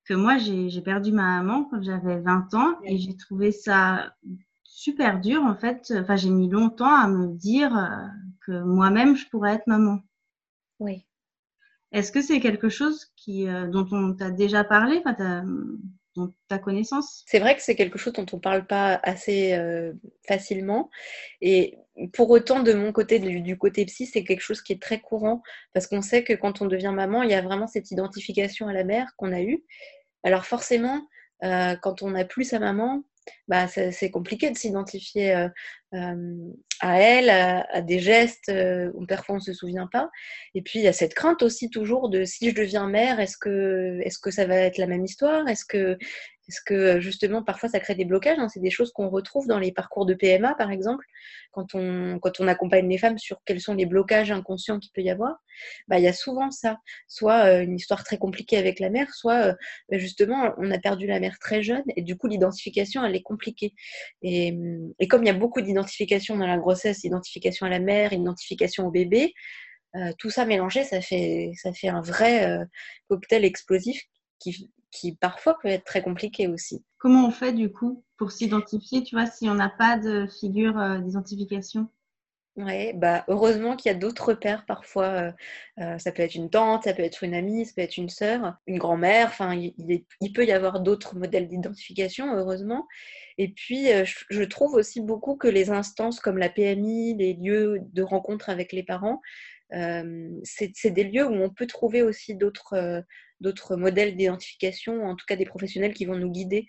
que 0.05 0.15
moi, 0.15 0.39
j'ai 0.39 0.81
perdu 0.83 1.13
ma 1.13 1.43
maman 1.43 1.65
quand 1.65 1.83
j'avais 1.83 2.21
20 2.21 2.55
ans 2.55 2.79
et 2.85 2.99
j'ai 2.99 3.17
trouvé 3.17 3.53
ça 3.53 4.13
super 4.63 5.21
dur 5.21 5.43
en 5.43 5.55
fait. 5.55 5.93
Enfin, 5.97 6.17
j'ai 6.17 6.31
mis 6.31 6.49
longtemps 6.49 6.95
à 6.95 7.09
me 7.09 7.29
dire 7.29 7.77
euh, 7.77 8.07
que 8.47 8.63
moi-même, 8.63 9.17
je 9.17 9.27
pourrais 9.29 9.55
être 9.55 9.67
maman. 9.67 10.01
Oui. 10.79 11.07
Est-ce 11.93 12.13
que 12.13 12.21
c'est 12.21 12.41
quelque 12.41 12.69
chose 12.69 13.07
qui, 13.17 13.49
euh, 13.49 13.69
dont 13.69 13.87
on 13.91 14.13
t'a 14.13 14.31
déjà 14.31 14.65
parlé? 14.65 15.01
Enfin, 15.07 15.45
dont 16.17 16.33
ta 16.49 16.59
connaissance? 16.59 17.23
C'est 17.27 17.39
vrai 17.39 17.55
que 17.57 17.63
c'est 17.63 17.75
quelque 17.75 17.99
chose 17.99 18.13
dont 18.13 18.27
on 18.33 18.37
ne 18.37 18.41
parle 18.41 18.67
pas 18.67 19.01
assez 19.03 19.59
facilement. 20.27 20.91
Et 21.41 21.79
pour 22.13 22.31
autant, 22.31 22.63
de 22.63 22.73
mon 22.73 22.93
côté, 22.93 23.19
du, 23.19 23.59
côté 23.59 23.85
psy, 23.87 24.07
c'est 24.07 24.25
quelque 24.25 24.41
chose 24.41 24.61
qui 24.61 24.73
est 24.73 24.83
très 24.83 25.01
courant 25.01 25.43
parce 25.73 25.87
qu'on 25.87 26.03
sait 26.03 26.25
que 26.25 26.33
quand 26.35 26.61
on 26.61 26.67
devient 26.67 26.93
maman, 26.95 27.23
il 27.23 27.31
y 27.31 27.35
a 27.35 27.43
vraiment 27.43 27.67
cette 27.67 27.91
identification 27.91 28.69
à 28.69 28.73
la 28.73 28.85
mère 28.85 29.15
qu'on 29.17 29.33
a 29.33 29.41
eue. 29.41 29.65
Alors 30.23 30.45
forcément, 30.45 31.07
euh, 31.45 31.77
quand 31.77 32.03
on 32.03 32.11
n'a 32.11 32.25
plus 32.25 32.45
sa 32.45 32.59
maman, 32.59 33.03
bah, 33.49 33.66
c'est 33.68 34.11
compliqué 34.11 34.50
de 34.50 34.56
s'identifier 34.56 35.35
euh, 35.35 35.49
euh, 35.95 36.52
à 36.80 37.00
elle, 37.00 37.30
à, 37.30 37.80
des 37.80 37.99
gestes 37.99 38.52
où 38.95 39.06
parfois 39.06 39.37
on 39.37 39.38
ne 39.38 39.42
se 39.42 39.52
souvient 39.52 39.88
pas. 39.90 40.11
Et 40.54 40.62
puis 40.62 40.78
il 40.78 40.85
y 40.85 40.88
a 40.88 40.92
cette 40.92 41.14
crainte 41.14 41.42
aussi 41.42 41.71
toujours 41.71 42.09
de 42.09 42.25
si 42.25 42.50
je 42.50 42.54
deviens 42.54 42.88
mère, 42.88 43.21
est-ce 43.21 43.37
que, 43.38 44.00
est 44.02 44.11
-ce 44.11 44.18
que 44.21 44.30
ça 44.30 44.47
va 44.47 44.56
être 44.56 44.78
la 44.78 44.87
même 44.87 45.04
histoire? 45.04 45.49
Est-ce 45.49 45.64
que, 45.64 45.97
parce 46.47 46.61
que 46.61 46.75
euh, 46.75 47.00
justement, 47.00 47.43
parfois, 47.43 47.69
ça 47.69 47.81
crée 47.81 47.95
des 47.95 48.05
blocages. 48.05 48.38
Hein. 48.38 48.49
C'est 48.49 48.61
des 48.61 48.71
choses 48.71 48.93
qu'on 48.93 49.09
retrouve 49.09 49.47
dans 49.47 49.59
les 49.59 49.73
parcours 49.73 50.07
de 50.07 50.15
PMA, 50.15 50.55
par 50.55 50.71
exemple, 50.71 51.05
quand 51.50 51.75
on, 51.75 52.21
accompagne 52.47 52.88
les 52.88 52.99
femmes 52.99 53.19
sur 53.19 53.43
quels 53.45 53.61
sont 53.61 53.75
les 53.75 53.87
blocages 53.87 54.31
inconscients 54.31 54.79
qu'il 54.79 54.93
peut 54.93 55.03
y 55.03 55.11
avoir. 55.11 55.37
Bah, 55.88 55.99
il 55.99 56.05
y 56.05 56.09
a 56.09 56.12
souvent 56.12 56.50
ça. 56.50 56.79
Soit 57.09 57.47
euh, 57.47 57.62
une 57.62 57.75
histoire 57.75 58.05
très 58.05 58.19
compliquée 58.19 58.59
avec 58.59 58.79
la 58.79 58.91
mère, 58.91 59.12
soit 59.12 59.47
euh, 59.47 59.55
bah, 59.91 59.99
justement, 59.99 60.53
on 60.59 60.71
a 60.71 60.79
perdu 60.79 61.07
la 61.07 61.19
mère 61.19 61.38
très 61.41 61.62
jeune 61.62 61.85
et 61.97 62.03
du 62.03 62.17
coup, 62.17 62.29
l'identification, 62.29 63.05
elle 63.05 63.17
est 63.17 63.23
compliquée. 63.23 63.75
Et, 64.23 64.53
hum, 64.53 64.93
et 65.00 65.09
comme 65.09 65.25
il 65.25 65.26
y 65.26 65.31
a 65.31 65.35
beaucoup 65.35 65.62
d'identification 65.62 66.37
dans 66.37 66.47
la 66.47 66.59
grossesse, 66.59 67.03
identification 67.05 67.67
à 67.67 67.71
la 67.71 67.81
mère, 67.81 68.12
identification 68.12 68.87
au 68.87 68.91
bébé, 68.91 69.33
tout 70.19 70.29
ça 70.29 70.45
mélangé, 70.45 70.85
ça 70.85 71.00
fait, 71.00 71.53
ça 71.55 71.73
fait 71.73 71.88
un 71.88 72.03
vrai 72.03 72.59
cocktail 73.09 73.47
explosif 73.47 74.03
qui, 74.38 74.71
qui 74.97 75.15
parfois 75.15 75.59
peut 75.61 75.69
être 75.69 75.85
très 75.85 76.03
compliqué 76.03 76.49
aussi. 76.49 76.85
Comment 76.99 77.26
on 77.26 77.31
fait 77.31 77.53
du 77.53 77.71
coup 77.71 78.03
pour 78.17 78.33
s'identifier, 78.33 79.03
tu 79.03 79.15
vois, 79.15 79.26
si 79.26 79.49
on 79.49 79.55
n'a 79.55 79.69
pas 79.69 79.99
de 79.99 80.26
figure 80.41 80.79
euh, 80.79 80.99
d'identification? 80.99 81.88
Oui, 82.57 82.95
bah 82.95 83.23
heureusement 83.29 83.76
qu'il 83.76 83.93
y 83.93 83.95
a 83.95 83.99
d'autres 83.99 84.33
pères 84.33 84.65
parfois. 84.65 85.05
Euh, 85.05 85.33
euh, 85.79 85.99
ça 85.99 86.11
peut 86.11 86.23
être 86.23 86.35
une 86.35 86.49
tante, 86.49 86.85
ça 86.85 86.95
peut 86.95 87.03
être 87.03 87.23
une 87.23 87.35
amie, 87.35 87.67
ça 87.67 87.75
peut 87.76 87.83
être 87.83 87.99
une 87.99 88.09
sœur, 88.09 88.55
une 88.67 88.79
grand-mère. 88.79 89.26
Enfin, 89.26 89.55
il, 89.55 90.33
peut 90.33 90.47
y 90.47 90.53
avoir 90.53 90.81
d'autres 90.81 91.17
modèles 91.17 91.49
d'identification, 91.49 92.35
heureusement. 92.35 92.87
Et 93.37 93.49
puis, 93.49 93.88
je, 94.31 94.43
trouve 94.45 94.73
aussi 94.73 95.03
beaucoup 95.03 95.37
que 95.37 95.49
les 95.49 95.69
instances 95.69 96.19
comme 96.19 96.38
la 96.38 96.49
PMI, 96.49 97.15
les 97.19 97.35
lieux 97.35 97.81
de 97.93 98.03
rencontre 98.03 98.49
avec 98.49 98.73
les 98.73 98.83
parents, 98.83 99.21
c'est 99.71 100.91
des 100.91 101.05
lieux 101.05 101.26
où 101.26 101.35
on 101.35 101.50
peut 101.50 101.67
trouver 101.67 102.00
aussi 102.00 102.35
d'autres 102.35 103.05
d'autres 103.40 103.76
modèles 103.76 104.16
d'identification, 104.16 105.05
en 105.05 105.16
tout 105.16 105.26
cas 105.26 105.37
des 105.37 105.45
professionnels 105.45 105.95
qui 105.95 106.07
vont 106.07 106.16
nous 106.16 106.31
guider 106.31 106.69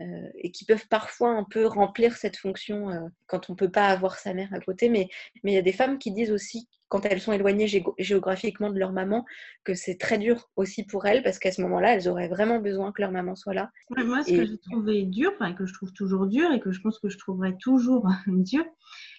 euh, 0.00 0.28
et 0.38 0.50
qui 0.50 0.64
peuvent 0.64 0.88
parfois 0.88 1.30
un 1.30 1.44
peu 1.44 1.66
remplir 1.66 2.16
cette 2.16 2.38
fonction 2.38 2.90
euh, 2.90 3.00
quand 3.26 3.50
on 3.50 3.52
ne 3.52 3.58
peut 3.58 3.70
pas 3.70 3.88
avoir 3.88 4.18
sa 4.18 4.32
mère 4.32 4.48
à 4.54 4.60
côté. 4.60 4.88
Mais 4.88 5.10
il 5.44 5.52
y 5.52 5.58
a 5.58 5.62
des 5.62 5.74
femmes 5.74 5.98
qui 5.98 6.10
disent 6.10 6.32
aussi, 6.32 6.68
quand 6.88 7.04
elles 7.04 7.20
sont 7.20 7.32
éloignées 7.32 7.68
géographiquement 7.98 8.70
de 8.70 8.78
leur 8.78 8.92
maman, 8.92 9.26
que 9.62 9.74
c'est 9.74 9.98
très 9.98 10.16
dur 10.16 10.50
aussi 10.56 10.84
pour 10.84 11.04
elles 11.04 11.22
parce 11.22 11.38
qu'à 11.38 11.52
ce 11.52 11.60
moment-là, 11.60 11.94
elles 11.94 12.08
auraient 12.08 12.28
vraiment 12.28 12.60
besoin 12.60 12.92
que 12.92 13.02
leur 13.02 13.12
maman 13.12 13.36
soit 13.36 13.52
là. 13.52 13.70
moi, 13.90 14.22
ce 14.24 14.32
que 14.32 14.46
j'ai 14.46 14.58
trouvé 14.58 15.02
dur, 15.02 15.32
enfin, 15.34 15.52
que 15.52 15.66
je 15.66 15.74
trouve 15.74 15.92
toujours 15.92 16.26
dur 16.26 16.50
et 16.50 16.60
que 16.60 16.72
je 16.72 16.80
pense 16.80 16.98
que 16.98 17.10
je 17.10 17.18
trouverai 17.18 17.58
toujours 17.58 18.08
dur, 18.26 18.64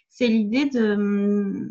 c'est 0.10 0.28
l'idée 0.28 0.66
de 0.66 1.70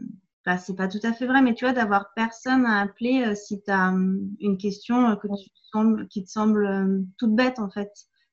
bah, 0.50 0.58
c'est 0.58 0.74
pas 0.74 0.88
tout 0.88 0.98
à 1.04 1.12
fait 1.12 1.26
vrai, 1.26 1.42
mais 1.42 1.54
tu 1.54 1.64
vois, 1.64 1.72
d'avoir 1.72 2.12
personne 2.14 2.66
à 2.66 2.80
appeler 2.80 3.22
euh, 3.24 3.34
si 3.36 3.62
tu 3.62 3.70
as 3.70 3.90
hum, 3.90 4.34
une 4.40 4.58
question 4.58 5.10
euh, 5.10 6.04
qui 6.10 6.24
te 6.24 6.28
semble 6.28 6.66
hum, 6.66 7.06
toute 7.18 7.36
bête, 7.36 7.60
en 7.60 7.70
fait. 7.70 7.92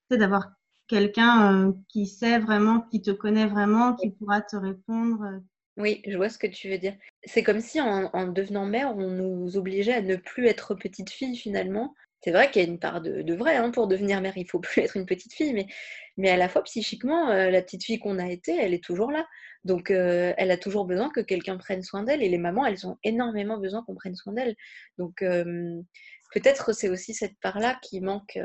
C'est 0.10 0.18
d'avoir 0.18 0.50
quelqu'un 0.88 1.68
euh, 1.68 1.74
qui 1.90 2.08
sait 2.08 2.40
vraiment, 2.40 2.82
qui 2.82 3.04
te 3.04 3.12
connaît 3.12 3.46
vraiment, 3.46 3.94
qui 3.94 4.10
pourra 4.10 4.42
te 4.42 4.56
répondre. 4.56 5.42
Oui, 5.78 6.02
je 6.08 6.18
vois 6.18 6.30
ce 6.30 6.40
que 6.40 6.48
tu 6.48 6.70
veux 6.70 6.80
dire. 6.80 6.96
C'est 7.24 7.44
comme 7.44 7.60
si 7.60 7.80
en, 7.80 8.10
en 8.12 8.28
devenant 8.28 8.66
mère, 8.66 8.98
on 8.98 9.12
nous 9.12 9.56
obligeait 9.56 9.94
à 9.94 10.02
ne 10.02 10.16
plus 10.16 10.48
être 10.48 10.74
petite 10.74 11.12
fille 11.12 11.38
finalement. 11.38 11.94
C'est 12.22 12.32
vrai 12.32 12.50
qu'il 12.50 12.62
y 12.62 12.66
a 12.66 12.68
une 12.68 12.80
part 12.80 13.02
de, 13.02 13.34
vrai 13.34 13.56
hein, 13.56 13.72
pour 13.72 13.88
devenir 13.88 14.22
mère, 14.22 14.38
il 14.38 14.50
faut 14.50 14.60
plus 14.60 14.82
être 14.82 14.98
une 14.98 15.06
petite 15.06 15.34
fille, 15.34 15.68
mais, 16.18 16.30
à 16.30 16.38
la 16.38 16.50
fois 16.50 16.64
psychiquement, 16.64 17.30
euh, 17.30 17.52
la 17.52 17.62
petite 17.62 17.84
fille 17.84 18.00
qu'on 18.00 18.20
a 18.20 18.28
été, 18.30 18.56
elle 18.56 18.74
est 18.74 18.84
toujours 18.84 19.12
là. 19.12 19.26
Donc 19.64 19.92
euh, 19.92 20.34
elle 20.38 20.52
a 20.52 20.58
toujours 20.58 20.86
besoin 20.86 21.10
que 21.10 21.20
quelqu'un 21.20 21.58
prenne 21.58 21.84
soin 21.84 22.04
d'elle 22.04 22.24
et 22.24 22.30
les 22.30 22.38
mamans, 22.38 22.66
elles 22.66 22.88
ont 22.88 22.98
énormément 23.04 23.58
besoin 23.58 23.84
qu'on 23.84 23.96
prenne 23.96 24.16
soin 24.16 24.34
d'elles. 24.34 24.56
Donc 24.98 25.22
euh, 25.22 25.82
peut-être 26.34 26.74
c'est 26.74 26.90
aussi 26.90 27.14
cette 27.14 27.38
part-là 27.42 27.78
qui 27.84 28.00
manque 28.02 28.40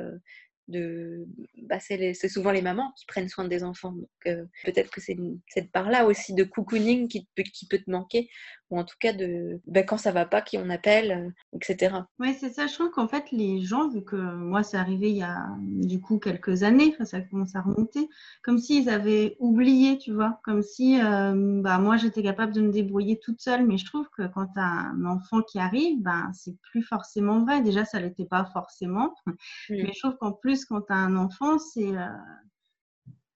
de 0.68 1.26
bah, 1.62 1.78
c'est 1.80 2.14
souvent 2.28 2.50
les 2.50 2.62
mamans 2.62 2.92
qui 2.96 3.04
prennent 3.06 3.28
soin 3.28 3.46
des 3.46 3.64
enfants 3.64 3.94
peut-être 4.24 4.90
que 4.90 5.00
c'est 5.00 5.16
cette 5.48 5.72
part 5.72 5.90
là 5.90 6.06
aussi 6.06 6.34
de 6.34 6.44
cocooning 6.44 7.08
qui 7.08 7.28
peut 7.34 7.78
te 7.78 7.90
manquer 7.90 8.28
ou 8.72 8.78
en 8.78 8.84
tout 8.84 8.96
cas 8.98 9.12
de 9.12 9.60
bah, 9.66 9.84
quand 9.84 9.98
ça 9.98 10.10
va 10.10 10.26
pas 10.26 10.42
qui 10.42 10.58
on 10.58 10.68
appelle 10.70 11.12
euh, 11.12 11.30
etc 11.54 11.94
oui 12.18 12.34
c'est 12.38 12.50
ça 12.50 12.66
je 12.66 12.74
trouve 12.74 12.90
qu'en 12.90 13.06
fait 13.06 13.30
les 13.30 13.60
gens 13.60 13.88
vu 13.88 14.02
que 14.02 14.16
moi 14.16 14.64
c'est 14.64 14.76
arrivé 14.76 15.10
il 15.10 15.18
y 15.18 15.22
a 15.22 15.46
du 15.60 16.00
coup 16.00 16.18
quelques 16.18 16.64
années 16.64 16.96
ça 17.04 17.20
commence 17.20 17.54
à 17.54 17.60
remonter 17.60 18.08
comme 18.42 18.58
s'ils 18.58 18.88
avaient 18.88 19.36
oublié 19.38 19.98
tu 19.98 20.12
vois 20.12 20.40
comme 20.42 20.62
si 20.62 21.00
euh, 21.00 21.60
bah 21.62 21.78
moi 21.78 21.96
j'étais 21.96 22.24
capable 22.24 22.52
de 22.52 22.62
me 22.62 22.72
débrouiller 22.72 23.20
toute 23.20 23.40
seule 23.40 23.64
mais 23.64 23.78
je 23.78 23.84
trouve 23.84 24.08
que 24.16 24.26
quand 24.26 24.46
tu 24.46 24.60
as 24.60 24.64
un 24.64 25.04
enfant 25.04 25.42
qui 25.42 25.60
arrive 25.60 26.02
ben 26.02 26.30
c'est 26.34 26.56
plus 26.62 26.82
forcément 26.82 27.44
vrai 27.44 27.62
déjà 27.62 27.84
ça 27.84 28.00
l'était 28.00 28.24
pas 28.24 28.44
forcément 28.52 29.14
mmh. 29.26 29.32
mais 29.70 29.92
je 29.92 30.00
trouve 30.00 30.16
qu'en 30.16 30.32
plus 30.32 30.64
quand 30.64 30.82
tu 30.82 30.92
as 30.92 30.96
un 30.96 31.16
enfant, 31.16 31.58
c'est. 31.58 31.96
Euh, 31.96 32.06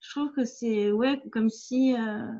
je 0.01 0.11
trouve 0.11 0.33
que 0.33 0.45
c'est 0.45 0.93
ouais, 0.93 1.23
comme 1.33 1.51
si. 1.51 1.95
Euh, 1.95 2.33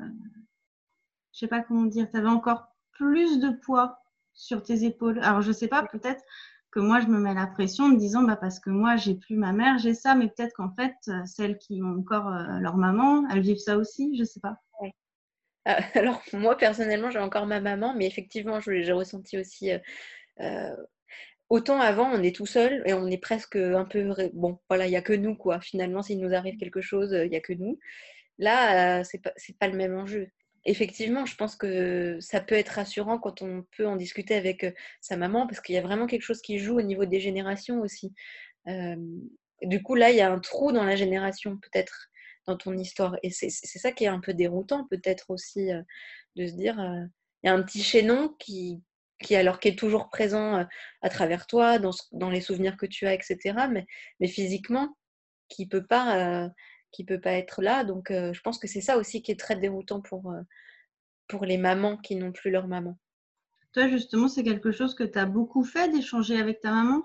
je 1.33 1.39
sais 1.39 1.47
pas 1.47 1.61
comment 1.61 1.85
dire, 1.85 2.09
tu 2.09 2.17
avais 2.17 2.27
encore 2.27 2.67
plus 2.97 3.39
de 3.39 3.49
poids 3.49 3.99
sur 4.33 4.63
tes 4.63 4.83
épaules. 4.83 5.19
Alors, 5.19 5.41
je 5.41 5.51
sais 5.51 5.67
pas, 5.67 5.83
peut-être 5.83 6.23
que 6.71 6.79
moi, 6.79 6.99
je 6.99 7.07
me 7.07 7.19
mets 7.19 7.33
la 7.33 7.47
pression 7.47 7.85
en 7.85 7.89
me 7.89 7.97
disant, 7.97 8.23
bah, 8.23 8.35
parce 8.35 8.59
que 8.59 8.69
moi, 8.69 8.97
j'ai 8.97 9.15
plus 9.15 9.37
ma 9.37 9.53
mère, 9.53 9.77
j'ai 9.79 9.93
ça, 9.93 10.15
mais 10.15 10.27
peut-être 10.27 10.53
qu'en 10.53 10.73
fait, 10.75 10.95
euh, 11.07 11.25
celles 11.25 11.57
qui 11.57 11.81
ont 11.81 11.99
encore 11.99 12.29
leur 12.59 12.77
maman, 12.77 13.27
elles 13.29 13.41
vivent 13.41 13.57
ça 13.57 13.77
aussi, 13.77 14.17
je 14.17 14.23
sais 14.23 14.39
pas. 14.39 14.57
Alors, 15.95 16.21
moi, 16.33 16.55
personnellement, 16.57 17.09
j'ai 17.09 17.19
encore 17.19 17.45
ma 17.45 17.59
maman, 17.59 17.93
mais 17.95 18.07
effectivement, 18.07 18.59
j'ai 18.61 18.91
ressenti 18.91 19.37
aussi 19.37 19.71
autant 21.49 21.79
avant, 21.79 22.09
on 22.11 22.21
est 22.23 22.35
tout 22.35 22.45
seul 22.45 22.83
et 22.85 22.93
on 22.93 23.07
est 23.07 23.17
presque 23.17 23.55
un 23.55 23.85
peu. 23.85 24.13
Bon, 24.33 24.59
voilà, 24.69 24.87
il 24.87 24.89
n'y 24.89 24.97
a 24.97 25.01
que 25.01 25.13
nous, 25.13 25.35
quoi. 25.35 25.59
Finalement, 25.61 26.01
s'il 26.01 26.19
nous 26.19 26.33
arrive 26.33 26.57
quelque 26.57 26.81
chose, 26.81 27.11
il 27.11 27.29
n'y 27.29 27.35
a 27.37 27.41
que 27.41 27.53
nous. 27.53 27.79
Là, 28.37 29.03
c'est 29.03 29.19
pas, 29.19 29.33
pas 29.59 29.67
le 29.67 29.77
même 29.77 29.95
enjeu. 29.97 30.29
Effectivement, 30.69 31.25
je 31.25 31.35
pense 31.35 31.55
que 31.55 32.19
ça 32.19 32.41
peut 32.41 32.55
être 32.55 32.69
rassurant 32.69 33.17
quand 33.17 33.41
on 33.41 33.65
peut 33.75 33.87
en 33.87 33.95
discuter 33.95 34.35
avec 34.35 34.65
sa 35.01 35.17
maman, 35.17 35.47
parce 35.47 35.61
qu'il 35.61 35.75
y 35.75 35.77
a 35.77 35.81
vraiment 35.81 36.07
quelque 36.07 36.23
chose 36.23 36.41
qui 36.41 36.59
joue 36.59 36.77
au 36.77 36.81
niveau 36.81 37.05
des 37.05 37.19
générations 37.19 37.81
aussi. 37.81 38.13
du 39.61 39.81
coup, 39.81 39.95
là, 39.95 40.11
il 40.11 40.17
y 40.17 40.21
a 40.21 40.31
un 40.31 40.39
trou 40.39 40.71
dans 40.71 40.83
la 40.83 40.95
génération, 40.95 41.57
peut-être, 41.57 42.09
dans 42.45 42.57
ton 42.57 42.77
histoire. 42.77 43.15
Et 43.23 43.31
c'est 43.31 43.49
ça 43.49 43.91
qui 43.91 44.03
est 44.03 44.07
un 44.07 44.19
peu 44.19 44.33
déroutant, 44.33 44.85
peut-être 44.89 45.29
aussi, 45.29 45.69
de 46.35 46.45
se 46.45 46.53
dire, 46.53 46.75
il 47.43 47.47
y 47.47 47.49
a 47.49 47.53
un 47.53 47.63
petit 47.63 47.83
chaînon 47.83 48.35
qui, 48.39 48.83
alors 49.31 49.59
qui 49.59 49.69
est 49.69 49.77
toujours 49.77 50.09
présent 50.09 50.57
euh, 50.57 50.63
à 51.01 51.09
travers 51.09 51.47
toi, 51.47 51.79
dans, 51.79 52.29
les 52.29 52.41
souvenirs 52.41 52.77
que 52.77 52.85
tu 52.85 53.07
as, 53.07 53.13
etc. 53.13 53.67
Mais, 53.69 53.85
mais 54.19 54.27
physiquement, 54.27 54.95
qui 55.49 55.67
peut 55.67 55.85
pas, 55.85 56.45
euh, 56.45 56.49
qui 56.91 57.03
peut 57.03 57.19
pas 57.19 57.33
être 57.33 57.61
là. 57.61 57.83
Donc, 57.83 58.11
euh, 58.11 58.33
je 58.33 58.41
pense 58.41 58.59
que 58.59 58.67
c'est 58.67 58.81
ça 58.81 58.97
aussi 58.97 59.21
qui 59.21 59.31
est 59.31 59.39
très 59.39 59.55
déroutant 59.55 60.01
pour, 60.01 60.33
pour 61.27 61.45
les 61.45 61.57
mamans 61.57 61.97
qui 61.97 62.15
n'ont 62.15 62.31
plus 62.31 62.51
leur 62.51 62.67
maman. 62.67 62.97
Toi, 63.73 63.89
justement, 63.89 64.27
c'est 64.27 64.43
quelque 64.43 64.71
chose 64.71 64.95
que 64.95 65.03
tu 65.03 65.19
as 65.19 65.25
beaucoup 65.25 65.63
fait 65.63 65.91
d'échanger 65.91 66.39
avec 66.39 66.61
ta 66.61 66.71
maman 66.71 67.03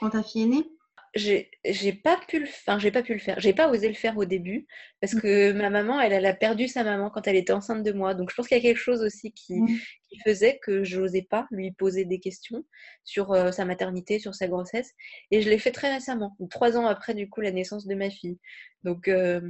quand 0.00 0.10
ta 0.10 0.22
fille 0.22 0.42
est 0.42 0.46
née? 0.46 0.70
J'ai 1.14 1.92
pas 1.92 2.18
pu 2.28 2.38
le 2.38 2.44
enfin 2.44 2.78
j'ai 2.78 2.90
pas 2.90 3.02
pu 3.02 3.14
le 3.14 3.18
faire 3.18 3.40
j'ai 3.40 3.54
pas 3.54 3.70
osé 3.70 3.88
le 3.88 3.94
faire 3.94 4.16
au 4.18 4.26
début 4.26 4.66
parce 5.00 5.14
mmh. 5.14 5.20
que 5.20 5.52
ma 5.52 5.70
maman 5.70 5.98
elle, 6.00 6.12
elle 6.12 6.26
a 6.26 6.34
perdu 6.34 6.68
sa 6.68 6.84
maman 6.84 7.10
quand 7.10 7.26
elle 7.26 7.34
était 7.34 7.54
enceinte 7.54 7.82
de 7.82 7.92
moi 7.92 8.14
donc 8.14 8.30
je 8.30 8.36
pense 8.36 8.46
qu'il 8.46 8.56
y 8.56 8.60
a 8.60 8.62
quelque 8.62 8.76
chose 8.76 9.02
aussi 9.02 9.32
qui, 9.32 9.54
mmh. 9.54 9.78
Qui 10.08 10.18
faisait 10.20 10.58
que 10.62 10.84
je 10.84 11.00
n'osais 11.00 11.26
pas 11.28 11.46
lui 11.50 11.72
poser 11.72 12.04
des 12.04 12.20
questions 12.20 12.64
sur 13.04 13.32
euh, 13.32 13.52
sa 13.52 13.64
maternité 13.64 14.18
sur 14.18 14.34
sa 14.34 14.48
grossesse. 14.48 14.92
Et 15.30 15.42
je 15.42 15.48
l'ai 15.48 15.58
fait 15.58 15.70
très 15.70 15.92
récemment 15.92 16.36
trois 16.50 16.76
ans 16.76 16.86
après 16.86 17.14
du 17.14 17.28
coup 17.28 17.40
la 17.40 17.50
naissance 17.50 17.86
de 17.86 17.94
ma 17.94 18.10
fille. 18.10 18.38
Donc 18.84 19.08
euh, 19.08 19.40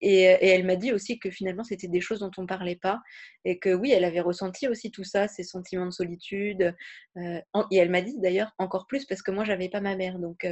et, 0.00 0.22
elle 0.22 0.64
m'a 0.64 0.76
dit 0.76 0.92
aussi 0.92 1.18
que 1.18 1.30
finalement 1.30 1.64
c'était 1.64 1.88
des 1.88 2.00
choses 2.00 2.20
dont 2.20 2.30
on 2.38 2.46
parlait 2.46 2.76
pas 2.76 3.00
et 3.44 3.58
que 3.58 3.74
oui 3.74 3.90
elle 3.92 4.04
avait 4.04 4.20
ressenti 4.20 4.66
aussi 4.66 4.90
tout 4.90 5.04
ça 5.04 5.28
ces 5.28 5.42
sentiments 5.44 5.86
de 5.86 5.90
solitude 5.90 6.74
euh, 7.18 7.40
et 7.70 7.76
elle 7.76 7.90
m'a 7.90 8.00
dit 8.00 8.16
d'ailleurs 8.18 8.52
encore 8.58 8.86
plus 8.86 9.04
parce 9.04 9.22
que 9.22 9.30
moi 9.30 9.44
j'avais 9.44 9.68
pas 9.68 9.80
ma 9.80 9.96
mère. 9.96 10.18
Donc 10.18 10.46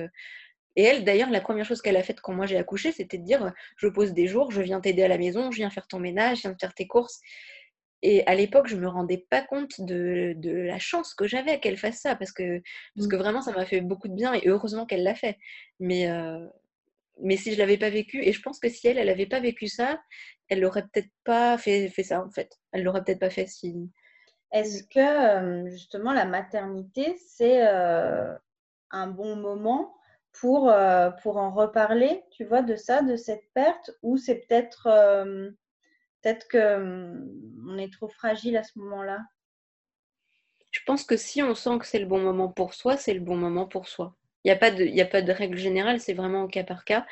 et 0.76 0.82
elle, 0.82 1.04
d'ailleurs, 1.04 1.30
la 1.30 1.40
première 1.40 1.64
chose 1.64 1.80
qu'elle 1.80 1.96
a 1.96 2.02
faite 2.02 2.20
quand 2.20 2.34
moi 2.34 2.44
j'ai 2.44 2.58
accouché, 2.58 2.92
c'était 2.92 3.16
de 3.16 3.24
dire 3.24 3.52
je 3.76 3.88
pose 3.88 4.12
des 4.12 4.26
jours, 4.26 4.50
je 4.50 4.60
viens 4.60 4.80
t'aider 4.80 5.02
à 5.02 5.08
la 5.08 5.16
maison, 5.16 5.50
je 5.50 5.56
viens 5.56 5.70
faire 5.70 5.86
ton 5.88 5.98
ménage, 5.98 6.38
je 6.38 6.42
viens 6.42 6.56
faire 6.60 6.74
tes 6.74 6.86
courses. 6.86 7.20
Et 8.02 8.26
à 8.26 8.34
l'époque, 8.34 8.68
je 8.68 8.76
me 8.76 8.88
rendais 8.88 9.26
pas 9.30 9.42
compte 9.42 9.80
de, 9.80 10.34
de 10.36 10.50
la 10.50 10.78
chance 10.78 11.14
que 11.14 11.26
j'avais 11.26 11.60
qu'elle 11.60 11.78
fasse 11.78 12.00
ça, 12.00 12.14
parce 12.14 12.32
que, 12.32 12.62
parce 12.94 13.08
que 13.08 13.16
mmh. 13.16 13.18
vraiment, 13.18 13.42
ça 13.42 13.52
m'a 13.52 13.64
fait 13.64 13.80
beaucoup 13.80 14.08
de 14.08 14.14
bien, 14.14 14.34
et 14.34 14.48
heureusement 14.48 14.86
qu'elle 14.86 15.02
l'a 15.02 15.14
fait. 15.14 15.38
Mais, 15.80 16.10
euh, 16.10 16.46
mais 17.22 17.36
si 17.36 17.52
je 17.54 17.58
l'avais 17.58 17.78
pas 17.78 17.90
vécu, 17.90 18.22
et 18.22 18.32
je 18.32 18.42
pense 18.42 18.58
que 18.58 18.68
si 18.68 18.86
elle, 18.88 18.98
elle 18.98 19.06
n'avait 19.06 19.26
pas 19.26 19.40
vécu 19.40 19.66
ça, 19.66 19.98
elle 20.48 20.60
n'aurait 20.60 20.82
peut-être 20.82 21.10
pas 21.24 21.56
fait, 21.58 21.88
fait 21.88 22.02
ça, 22.02 22.22
en 22.22 22.30
fait. 22.30 22.58
Elle 22.72 22.84
l'aurait 22.84 23.02
peut-être 23.02 23.20
pas 23.20 23.30
fait 23.30 23.46
si... 23.46 23.90
Est-ce 24.52 24.84
que, 24.84 25.68
justement, 25.70 26.12
la 26.12 26.24
maternité, 26.24 27.16
c'est 27.26 27.66
euh, 27.66 28.32
un 28.90 29.08
bon 29.08 29.36
moment 29.36 29.94
pour, 30.32 30.70
euh, 30.70 31.10
pour 31.22 31.38
en 31.38 31.50
reparler, 31.50 32.22
tu 32.30 32.44
vois, 32.44 32.62
de 32.62 32.76
ça, 32.76 33.02
de 33.02 33.16
cette 33.16 33.42
perte, 33.54 33.90
ou 34.02 34.16
c'est 34.18 34.46
peut-être 34.46 34.86
peut-être 36.26 36.48
que 36.48 36.76
hum, 36.76 37.28
on 37.68 37.78
est 37.78 37.92
trop 37.92 38.08
fragile 38.08 38.56
à 38.56 38.62
ce 38.62 38.78
moment-là 38.78 39.20
Je 40.72 40.80
pense 40.86 41.04
que 41.04 41.16
si 41.16 41.42
on 41.42 41.54
sent 41.54 41.78
que 41.78 41.86
c'est 41.86 41.98
le 41.98 42.06
bon 42.06 42.20
moment 42.20 42.48
pour 42.48 42.74
soi, 42.74 42.96
c'est 42.96 43.14
le 43.14 43.20
bon 43.20 43.36
moment 43.36 43.66
pour 43.66 43.88
soi. 43.88 44.16
Il 44.44 44.48
n'y 44.48 44.52
a, 44.52 45.06
pas 45.06 45.22
de, 45.22 45.32
règle 45.32 45.58
générale, 45.58 45.98
c'est 46.00 46.14
vraiment 46.14 46.44
au 46.44 46.48
cas 46.48 46.62
par 46.62 46.84
cas. 46.84 47.04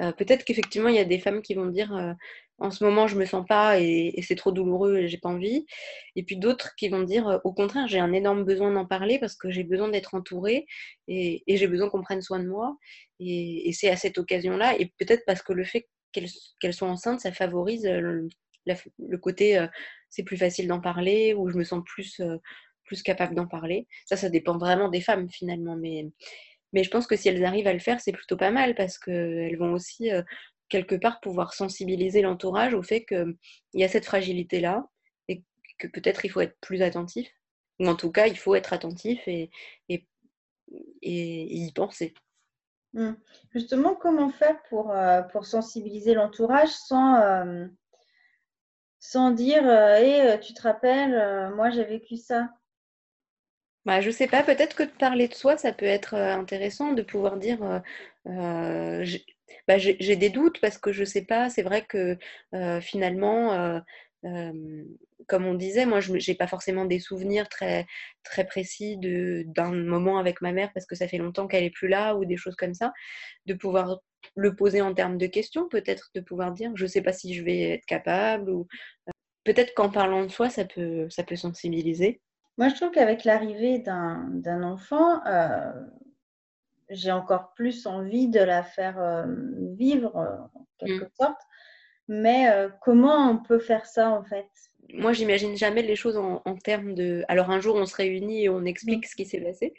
Euh, 0.00 0.12
peut-être 0.12 0.44
qu'effectivement, 0.44 0.88
il 0.88 0.94
y 0.94 1.00
a 1.00 1.04
des 1.04 1.18
femmes 1.18 1.42
qui 1.42 1.54
vont 1.54 1.66
dire 1.66 2.14
en 2.58 2.70
ce 2.70 2.84
moment, 2.84 3.06
je 3.06 3.16
me 3.16 3.24
sens 3.26 3.46
pas 3.46 3.78
et, 3.80 4.14
c'est 4.22 4.34
trop 4.34 4.50
douloureux 4.50 4.98
et 4.98 5.08
j'ai 5.08 5.18
pas 5.18 5.28
envie. 5.28 5.66
Et 6.16 6.22
puis 6.22 6.36
d'autres 6.36 6.74
qui 6.76 6.88
vont 6.88 7.02
dire, 7.02 7.28
euh, 7.28 7.38
au 7.44 7.52
contraire, 7.52 7.86
j'ai 7.86 7.98
un 7.98 8.12
énorme 8.12 8.44
besoin 8.44 8.72
d'en 8.72 8.86
parler 8.86 9.18
parce 9.18 9.36
que 9.36 9.50
j'ai 9.50 9.64
besoin 9.64 9.88
d'être 9.88 10.14
entourée 10.14 10.66
et, 11.08 11.42
j'ai 11.46 11.68
besoin 11.68 11.90
qu'on 11.90 12.02
prenne 12.02 12.22
soin 12.22 12.38
de 12.38 12.48
moi. 12.48 12.76
Et, 13.20 13.70
c'est 13.72 13.90
à 13.90 13.96
cette 13.96 14.18
occasion-là, 14.18 14.78
et 14.78 14.92
peut-être 14.98 15.24
parce 15.26 15.42
que 15.42 15.52
le 15.52 15.64
fait 15.64 15.88
qu'elles 16.12 16.72
soient 16.72 16.88
enceintes, 16.88 17.20
ça 17.20 17.32
favorise 17.32 17.86
euh, 17.86 18.26
le, 18.66 19.18
côté, 19.18 19.58
euh, 19.58 19.66
c'est 20.10 20.22
plus 20.22 20.36
facile 20.36 20.68
d'en 20.68 20.80
parler 20.80 21.34
ou 21.34 21.48
je 21.48 21.56
me 21.56 21.64
sens 21.64 21.82
plus, 21.84 22.20
plus 22.84 23.02
capable 23.02 23.34
d'en 23.34 23.46
parler. 23.46 23.86
Ça, 24.06 24.16
ça 24.16 24.28
dépend 24.28 24.58
vraiment 24.58 24.88
des 24.88 25.00
femmes 25.00 25.28
finalement, 25.28 25.76
mais 25.76 26.06
mais 26.72 26.82
je 26.82 26.90
pense 26.90 27.06
que 27.06 27.16
si 27.16 27.28
elles 27.28 27.44
arrivent 27.44 27.68
à 27.68 27.72
le 27.72 27.78
faire, 27.78 28.00
c'est 28.00 28.12
plutôt 28.12 28.36
pas 28.36 28.50
mal 28.50 28.74
parce 28.74 28.98
qu'elles 28.98 29.56
vont 29.56 29.72
aussi 29.72 30.10
quelque 30.68 30.96
part 30.96 31.20
pouvoir 31.20 31.54
sensibiliser 31.54 32.22
l'entourage 32.22 32.74
au 32.74 32.82
fait 32.82 33.04
qu'il 33.04 33.36
y 33.74 33.84
a 33.84 33.88
cette 33.88 34.04
fragilité-là 34.04 34.84
et 35.28 35.42
que 35.78 35.86
peut-être 35.86 36.24
il 36.24 36.30
faut 36.30 36.40
être 36.40 36.56
plus 36.60 36.82
attentif. 36.82 37.30
Ou 37.78 37.88
en 37.88 37.94
tout 37.94 38.10
cas, 38.10 38.26
il 38.26 38.36
faut 38.38 38.54
être 38.54 38.72
attentif 38.72 39.26
et, 39.28 39.50
y 41.02 41.72
penser. 41.72 42.14
Mmh. 42.94 43.12
Justement, 43.54 43.94
comment 43.94 44.30
faire 44.30 44.62
pour, 44.70 44.90
euh, 44.90 45.22
sensibiliser 45.42 46.14
l'entourage 46.14 46.70
sans, 46.70 47.20
euh, 47.20 47.66
sans 49.06 49.30
dire 49.30 49.64
hé, 49.64 50.32
euh, 50.32 50.38
tu 50.38 50.52
te 50.52 50.62
rappelles, 50.62 51.52
moi 51.54 51.70
j'ai 51.70 51.84
vécu 51.84 52.16
ça 52.16 52.50
bah, 53.84 54.00
je 54.00 54.10
sais 54.10 54.26
pas, 54.26 54.42
peut-être 54.42 54.74
que 54.74 54.82
de 54.82 54.90
parler 54.90 55.28
de 55.28 55.34
soi, 55.34 55.56
ça 55.56 55.72
peut 55.72 55.86
être 55.86 56.14
intéressant 56.14 56.92
de 56.92 57.02
pouvoir 57.02 57.36
dire 57.36 57.82
bah, 59.68 59.78
j'ai 59.78 60.16
des 60.16 60.30
doutes 60.30 60.60
parce 60.60 60.78
que 60.78 60.92
je 60.92 61.04
sais 61.04 61.24
pas, 61.24 61.50
c'est 61.50 61.62
vrai 61.62 61.84
que 61.84 62.18
euh, 62.54 62.80
finalement, 62.80 63.52
euh, 63.52 63.80
euh, 64.24 64.84
comme 65.28 65.46
on 65.46 65.54
disait, 65.54 65.86
moi 65.86 66.00
je 66.00 66.12
n'ai 66.12 66.36
pas 66.36 66.46
forcément 66.46 66.84
des 66.84 66.98
souvenirs 67.00 67.48
très, 67.48 67.86
très 68.22 68.44
précis 68.46 68.96
d'un 68.98 69.72
moment 69.72 70.18
avec 70.18 70.40
ma 70.40 70.52
mère 70.52 70.72
parce 70.72 70.86
que 70.86 70.94
ça 70.96 71.08
fait 71.08 71.18
longtemps 71.18 71.46
qu'elle 71.46 71.64
est 71.64 71.70
plus 71.70 71.88
là 71.88 72.14
ou 72.16 72.24
des 72.24 72.36
choses 72.36 72.56
comme 72.56 72.74
ça, 72.74 72.92
de 73.46 73.54
pouvoir 73.54 74.00
le 74.34 74.54
poser 74.54 74.80
en 74.80 74.94
termes 74.94 75.18
de 75.18 75.26
questions, 75.26 75.68
peut-être 75.68 76.10
de 76.14 76.20
pouvoir 76.20 76.52
dire 76.52 76.72
je 76.74 76.86
sais 76.86 77.02
pas 77.02 77.12
si 77.12 77.34
je 77.34 77.42
vais 77.42 77.70
être 77.72 77.86
capable 77.86 78.50
ou 78.50 78.66
peut-être 79.44 79.74
qu'en 79.74 79.90
parlant 79.90 80.24
de 80.24 80.30
soi, 80.30 80.50
ça 80.50 80.64
peut, 80.64 81.08
ça 81.10 81.22
peut 81.22 81.36
sensibiliser. 81.36 82.20
Moi, 82.58 82.68
je 82.68 82.74
trouve 82.74 82.90
qu'avec 82.90 83.24
l'arrivée 83.24 83.78
d'un 83.78 84.62
enfant, 84.62 85.20
j'ai 86.88 87.12
encore 87.12 87.52
plus 87.54 87.86
envie 87.86 88.28
de 88.28 88.40
la 88.40 88.62
faire 88.62 88.98
euh, 88.98 89.24
vivre 89.76 90.16
euh, 90.16 90.36
en 90.54 90.66
quelque 90.78 91.04
mmh. 91.04 91.10
sorte. 91.20 91.40
Mais 92.08 92.48
euh, 92.50 92.68
comment 92.82 93.30
on 93.30 93.38
peut 93.38 93.58
faire 93.58 93.86
ça 93.86 94.10
en 94.10 94.22
fait? 94.22 94.46
Moi, 94.92 95.12
j'imagine 95.12 95.56
jamais 95.56 95.82
les 95.82 95.96
choses 95.96 96.16
en, 96.16 96.40
termes 96.62 96.94
de. 96.94 97.24
Alors, 97.26 97.50
un 97.50 97.58
jour, 97.58 97.74
on 97.74 97.86
se 97.86 97.96
réunit 97.96 98.44
et 98.44 98.48
on 98.48 98.64
explique 98.64 99.06
ce 99.06 99.16
qui 99.16 99.26
s'est 99.26 99.40
passé, 99.40 99.74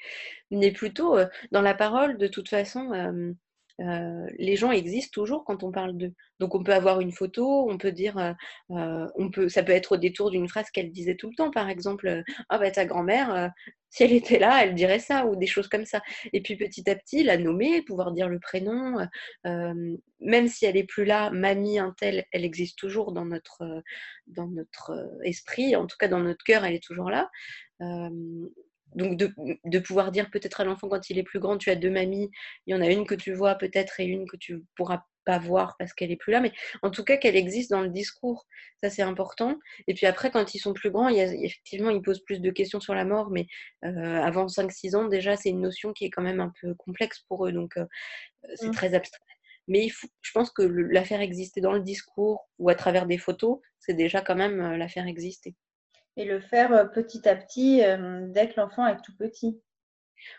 mais 0.52 0.72
plutôt 0.72 1.18
dans 1.52 1.62
la 1.62 1.74
parole, 1.74 2.18
de 2.18 2.28
toute 2.28 2.50
façon, 2.50 2.92
euh, 2.92 3.32
les 3.80 4.56
gens 4.56 4.72
existent 4.72 5.12
toujours 5.14 5.44
quand 5.44 5.64
on 5.64 5.72
parle 5.72 5.98
d'eux. 5.98 6.14
Donc 6.40 6.56
on 6.56 6.64
peut 6.64 6.74
avoir 6.74 7.00
une 7.02 7.12
photo, 7.12 7.70
on 7.70 7.78
peut 7.78 7.92
dire, 7.92 8.18
euh, 8.18 8.34
euh, 8.72 9.08
on 9.16 9.30
peut, 9.30 9.50
ça 9.50 9.64
peut 9.64 9.72
être 9.72 9.94
au 9.94 9.98
détour 9.98 10.32
d'une 10.32 10.48
phrase 10.48 10.70
qu'elle 10.72 10.92
disait 10.92 11.16
tout 11.16 11.30
le 11.30 11.36
temps, 11.36 11.52
par 11.52 11.70
exemple, 11.70 12.24
ah 12.50 12.58
bah 12.58 12.72
ta 12.72 12.86
grand-mère, 12.86 13.52
si 13.90 14.04
elle 14.04 14.14
était 14.14 14.40
là, 14.40 14.64
elle 14.64 14.76
dirait 14.76 15.00
ça 15.00 15.26
ou 15.26 15.36
des 15.36 15.48
choses 15.48 15.68
comme 15.68 15.86
ça. 15.86 16.02
Et 16.34 16.42
puis 16.42 16.56
petit 16.56 16.90
à 16.90 16.96
petit, 16.96 17.24
la 17.24 17.38
nommer, 17.38 17.82
pouvoir 17.84 18.12
dire 18.12 18.30
le 18.30 18.40
prénom, 18.40 19.08
même 19.44 20.48
si 20.48 20.66
elle 20.66 20.78
est 20.78 20.84
plus 20.84 21.06
là, 21.06 21.30
mamie 21.32 21.80
un 21.80 21.94
tel, 21.98 22.26
elle 22.32 22.46
existe 22.46 22.78
toujours 22.78 23.12
dans 23.12 23.26
notre 23.26 23.84
dans 24.28 24.48
notre 24.48 24.92
esprit, 25.24 25.76
en 25.76 25.88
tout 25.88 25.98
cas 26.00 26.08
dans 26.08 26.20
notre 26.20 26.44
cœur, 26.44 26.66
elle 26.66 26.76
est 26.76 26.84
toujours 26.84 27.10
là 27.10 27.30
donc 28.98 29.16
de, 29.16 29.80
pouvoir 29.80 30.12
dire 30.12 30.30
peut-être 30.32 30.60
à 30.60 30.64
l'enfant 30.66 30.90
quand 30.90 31.10
il 31.10 31.20
est 31.20 31.24
plus 31.24 31.40
grand, 31.40 31.58
tu 31.58 31.70
as 31.70 31.76
deux 31.76 31.92
mamies, 31.92 32.30
il 32.66 32.76
y 32.76 32.78
en 32.78 32.82
a 32.82 32.88
une 32.88 33.06
que 33.06 33.16
tu 33.16 33.32
vois 33.32 33.56
peut-être 33.56 34.00
et 34.00 34.06
une 34.06 34.28
que 34.28 34.38
tu 34.38 34.64
pourras 34.76 35.04
pas 35.24 35.38
voir 35.38 35.76
parce 35.78 35.94
qu'elle 35.94 36.12
est 36.12 36.18
plus 36.18 36.32
là, 36.32 36.42
mais 36.42 36.52
en 36.82 36.90
tout 36.90 37.04
cas 37.04 37.18
qu'elle 37.18 37.36
existe 37.36 37.70
dans 37.70 37.82
le 37.82 37.90
discours, 37.90 38.48
ça 38.82 38.90
c'est 38.90 39.04
important. 39.04 39.56
Et 39.88 39.94
puis 39.94 40.08
après, 40.08 40.32
quand 40.32 40.56
ils 40.56 40.60
sont 40.60 40.74
plus 40.74 40.90
grands, 40.90 41.10
il 41.10 41.18
y 41.18 41.22
a, 41.22 41.26
effectivement, 41.26 41.92
ils 41.92 42.02
posent 42.02 42.24
plus 42.24 42.42
de 42.42 42.50
questions 42.50 42.80
sur 42.80 42.96
la 42.96 43.06
mort, 43.06 43.30
mais 43.30 43.46
euh, 43.86 44.22
avant 44.22 44.48
5-6 44.48 44.96
ans, 44.96 45.08
déjà, 45.08 45.36
c'est 45.36 45.50
une 45.50 45.62
notion 45.62 45.94
qui 45.94 46.06
est 46.06 46.10
quand 46.10 46.24
même 46.24 46.40
un 46.40 46.52
peu 46.60 46.74
complexe 46.76 47.20
pour 47.28 47.46
eux, 47.46 47.52
donc 47.52 47.78
euh, 47.78 47.86
c'est 48.56 48.70
mmh. 48.70 48.72
très 48.72 48.94
abstrait. 48.96 49.22
Mais 49.68 49.84
il 49.86 49.90
faut, 49.90 50.08
je 50.22 50.32
pense 50.32 50.50
que 50.50 50.64
la 50.64 51.04
faire 51.04 51.22
exister 51.22 51.62
dans 51.62 51.74
le 51.74 51.82
discours 51.82 52.48
ou 52.58 52.70
à 52.70 52.76
travers 52.76 53.06
des 53.06 53.18
photos, 53.18 53.60
c'est 53.80 53.94
déjà 53.94 54.22
quand 54.22 54.36
même 54.36 54.62
euh, 54.62 54.78
la 54.78 54.88
faire 54.88 55.08
exister 55.08 55.56
et 56.18 56.26
le 56.26 56.42
faire 56.42 56.74
euh, 56.74 56.86
petit 56.86 57.30
à 57.30 57.36
petit 57.36 57.84
euh, 57.84 58.26
dès 58.28 58.50
que 58.50 58.60
l'enfant 58.60 58.86
est 58.88 59.02
tout 59.02 59.16
petit. 59.16 59.62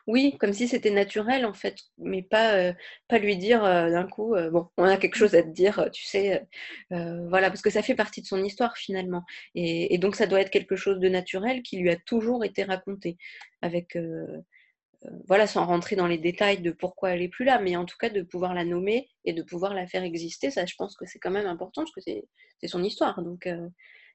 Oui, 0.08 0.36
comme 0.38 0.52
si 0.52 0.66
c'était 0.66 0.90
naturel 0.90 1.46
en 1.46 1.54
fait, 1.54 1.76
mais 1.98 2.20
pas, 2.22 2.54
euh, 2.56 2.72
lui 3.12 3.36
dire 3.36 3.62
d'un 3.62 4.08
coup, 4.08 4.34
bon, 4.50 4.66
on 4.76 4.82
a 4.82 4.96
quelque 4.96 5.14
chose 5.14 5.36
à 5.36 5.42
te 5.42 5.48
dire, 5.48 5.88
tu 5.92 6.04
sais, 6.04 6.44
voilà, 6.90 7.48
parce 7.48 7.62
que 7.62 7.70
ça 7.70 7.80
fait 7.80 7.94
partie 7.94 8.20
de 8.20 8.26
son 8.26 8.42
histoire 8.42 8.76
finalement. 8.76 9.22
Et, 9.54 9.96
donc 9.98 10.16
ça 10.16 10.26
doit 10.26 10.40
être 10.40 10.50
quelque 10.50 10.74
chose 10.74 10.98
de 10.98 11.08
naturel 11.08 11.62
qui 11.62 11.78
lui 11.78 11.90
a 11.90 11.96
toujours 11.96 12.44
été 12.44 12.64
raconté, 12.64 13.18
avec, 13.62 13.96
voilà, 15.28 15.46
sans 15.46 15.64
rentrer 15.64 15.94
dans 15.94 16.08
les 16.08 16.18
détails 16.18 16.60
de 16.60 16.72
pourquoi 16.72 17.10
elle 17.10 17.22
est 17.22 17.28
plus 17.28 17.44
là, 17.44 17.60
mais 17.60 17.76
en 17.76 17.84
tout 17.84 17.96
cas 17.98 18.10
de 18.10 18.22
pouvoir 18.22 18.54
la 18.54 18.64
nommer 18.64 19.08
et 19.24 19.32
de 19.32 19.42
pouvoir 19.44 19.74
la 19.74 19.86
faire 19.86 20.02
exister, 20.02 20.50
ça 20.50 20.66
je 20.66 20.74
pense 20.76 20.96
que 20.96 21.06
c'est 21.06 21.20
quand 21.20 21.30
même 21.30 21.46
important, 21.46 21.82
parce 21.82 21.92
que 21.92 22.00
c'est 22.60 22.68
son 22.68 22.82
histoire. 22.82 23.22
Donc 23.22 23.48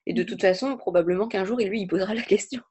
et 0.06 0.12
de 0.12 0.22
toute 0.22 0.40
façon, 0.40 0.76
probablement 0.76 1.28
qu'un 1.28 1.44
jour, 1.44 1.58
lui, 1.58 1.80
il 1.80 1.86
posera 1.86 2.14
la 2.14 2.22
question. 2.22 2.62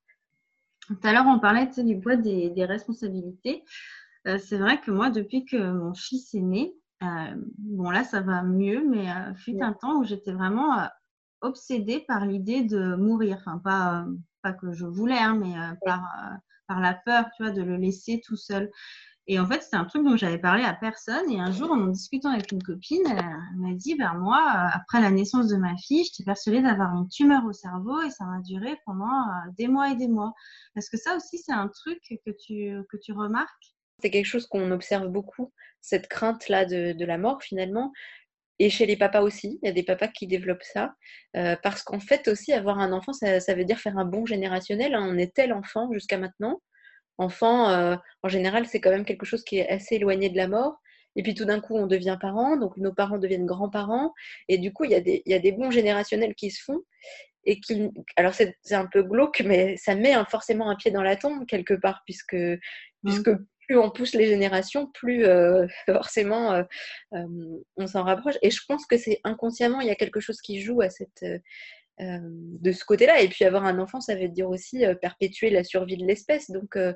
Tout 0.87 0.97
à 1.03 1.13
l'heure, 1.13 1.25
on 1.27 1.39
parlait 1.39 1.69
du 1.77 1.99
poids 1.99 2.15
des, 2.15 2.65
responsabilités. 2.65 3.63
Euh, 4.27 4.37
c'est 4.37 4.57
vrai 4.57 4.79
que 4.79 4.91
moi, 4.91 5.09
depuis 5.09 5.45
que 5.45 5.57
mon 5.57 5.93
fils 5.93 6.33
est 6.33 6.41
né, 6.41 6.73
euh, 7.01 7.35
bon 7.57 7.89
là, 7.89 8.03
ça 8.03 8.21
va 8.21 8.43
mieux, 8.43 8.85
mais 8.87 9.09
euh, 9.09 9.33
fut 9.35 9.61
un 9.61 9.73
temps 9.73 9.99
où 9.99 10.03
j'étais 10.03 10.31
vraiment 10.31 10.87
obsédée 11.41 12.01
par 12.07 12.25
l'idée 12.25 12.63
de 12.63 12.95
mourir. 12.95 13.37
Enfin, 13.39 13.57
pas, 13.57 14.05
pas 14.41 14.53
que 14.53 14.71
je 14.73 14.85
voulais, 14.85 15.17
hein, 15.17 15.35
mais 15.35 15.55
par, 15.85 16.03
par 16.67 16.79
la 16.79 16.93
peur, 16.93 17.25
tu 17.35 17.43
vois, 17.43 17.51
de 17.51 17.61
le 17.61 17.77
laisser 17.77 18.21
tout 18.25 18.37
seul. 18.37 18.69
Et 19.27 19.39
en 19.39 19.47
fait, 19.47 19.61
c'est 19.61 19.77
un 19.77 19.85
truc 19.85 20.03
dont 20.03 20.17
j'avais 20.17 20.37
parlé 20.37 20.63
à 20.63 20.73
personne. 20.73 21.29
Et 21.31 21.39
un 21.39 21.51
jour, 21.51 21.71
en 21.71 21.87
discutant 21.87 22.31
avec 22.31 22.51
une 22.51 22.61
copine, 22.61 23.03
elle 23.09 23.23
m'a 23.55 23.73
dit, 23.73 23.95
ben 23.95 24.13
moi, 24.15 24.37
euh, 24.37 24.67
après 24.73 24.99
la 24.99 25.11
naissance 25.11 25.47
de 25.47 25.55
ma 25.55 25.77
fille, 25.77 26.03
j'étais 26.03 26.25
persuadée 26.25 26.61
d'avoir 26.61 26.93
une 26.93 27.07
tumeur 27.07 27.45
au 27.45 27.53
cerveau 27.53 28.01
et 28.01 28.09
ça 28.09 28.25
m'a 28.25 28.41
duré 28.41 28.75
pendant 28.85 29.05
euh, 29.05 29.51
des 29.57 29.67
mois 29.69 29.91
et 29.91 29.95
des 29.95 30.09
mois. 30.09 30.33
Est-ce 30.75 30.89
que 30.89 30.97
ça 30.97 31.15
aussi, 31.15 31.37
c'est 31.37 31.53
un 31.53 31.69
truc 31.69 31.99
que 32.25 32.31
tu, 32.31 32.83
que 32.89 32.97
tu 32.97 33.13
remarques? 33.13 33.73
C'est 34.01 34.11
quelque 34.11 34.25
chose 34.25 34.45
qu'on 34.45 34.71
observe 34.71 35.07
beaucoup, 35.07 35.53
cette 35.79 36.09
crainte-là 36.09 36.65
de, 36.65 37.05
la 37.05 37.17
mort 37.17 37.41
finalement. 37.41 37.93
Et 38.59 38.69
chez 38.69 38.85
les 38.85 38.97
papas 38.97 39.21
aussi, 39.21 39.59
il 39.61 39.65
y 39.65 39.69
a 39.69 39.73
des 39.73 39.83
papas 39.83 40.09
qui 40.09 40.27
développent 40.27 40.63
ça. 40.63 40.93
Euh, 41.37 41.55
parce 41.63 41.81
qu'en 41.83 41.99
fait 42.01 42.27
aussi, 42.27 42.51
avoir 42.51 42.79
un 42.79 42.91
enfant, 42.91 43.13
ça, 43.13 43.39
ça, 43.39 43.55
veut 43.55 43.63
dire 43.63 43.79
faire 43.79 43.97
un 43.97 44.05
bon 44.05 44.25
générationnel. 44.25 44.95
Hein. 44.95 45.07
On 45.09 45.17
est 45.17 45.33
tel 45.33 45.53
enfant 45.53 45.89
jusqu'à 45.93 46.17
maintenant 46.17 46.59
enfant, 47.17 47.69
euh, 47.69 47.95
en 48.23 48.29
général, 48.29 48.65
c'est 48.65 48.81
quand 48.81 48.89
même 48.89 49.05
quelque 49.05 49.25
chose 49.25 49.43
qui 49.43 49.57
est 49.57 49.69
assez 49.69 49.95
éloigné 49.95 50.29
de 50.29 50.37
la 50.37 50.47
mort. 50.47 50.77
Et 51.15 51.23
puis 51.23 51.35
tout 51.35 51.45
d'un 51.45 51.59
coup, 51.59 51.77
on 51.77 51.85
devient 51.85 52.17
parent, 52.19 52.57
donc 52.57 52.75
nos 52.77 52.93
parents 52.93 53.19
deviennent 53.19 53.45
grands-parents. 53.45 54.13
Et 54.47 54.57
du 54.57 54.73
coup, 54.73 54.83
il 54.83 54.91
y, 54.91 54.95
a 54.95 55.01
des, 55.01 55.21
il 55.25 55.31
y 55.31 55.35
a 55.35 55.39
des 55.39 55.51
bons 55.51 55.69
générationnels 55.69 56.33
qui 56.35 56.49
se 56.49 56.63
font. 56.63 56.81
Et 57.45 57.59
qui, 57.59 57.89
alors 58.15 58.33
c'est 58.33 58.55
un 58.71 58.85
peu 58.85 59.03
glauque, 59.03 59.41
mais 59.45 59.75
ça 59.75 59.95
met 59.95 60.13
forcément 60.29 60.69
un 60.69 60.75
pied 60.75 60.91
dans 60.91 61.03
la 61.03 61.17
tombe 61.17 61.45
quelque 61.45 61.73
part, 61.73 62.01
puisque, 62.05 62.33
mmh. 62.33 62.57
puisque 63.03 63.31
plus 63.67 63.77
on 63.77 63.91
pousse 63.91 64.13
les 64.13 64.27
générations, 64.27 64.87
plus 64.87 65.25
euh, 65.25 65.67
forcément 65.85 66.53
euh, 66.53 67.25
on 67.75 67.85
s'en 67.85 68.03
rapproche. 68.03 68.35
Et 68.41 68.49
je 68.49 68.61
pense 68.65 68.85
que 68.85 68.97
c'est 68.97 69.19
inconsciemment, 69.25 69.81
il 69.81 69.87
y 69.87 69.91
a 69.91 69.95
quelque 69.95 70.21
chose 70.21 70.39
qui 70.41 70.61
joue 70.61 70.81
à 70.81 70.89
cette, 70.89 71.25
euh, 72.01 72.17
de 72.23 72.71
ce 72.71 72.83
côté-là. 72.85 73.21
Et 73.21 73.29
puis 73.29 73.45
avoir 73.45 73.65
un 73.65 73.77
enfant, 73.77 74.01
ça 74.01 74.15
veut 74.15 74.27
dire 74.27 74.49
aussi 74.49 74.83
euh, 74.83 74.95
perpétuer 74.95 75.51
la 75.51 75.63
survie 75.63 75.95
de 75.95 76.05
l'espèce. 76.05 76.49
Donc 76.49 76.75
euh, 76.75 76.93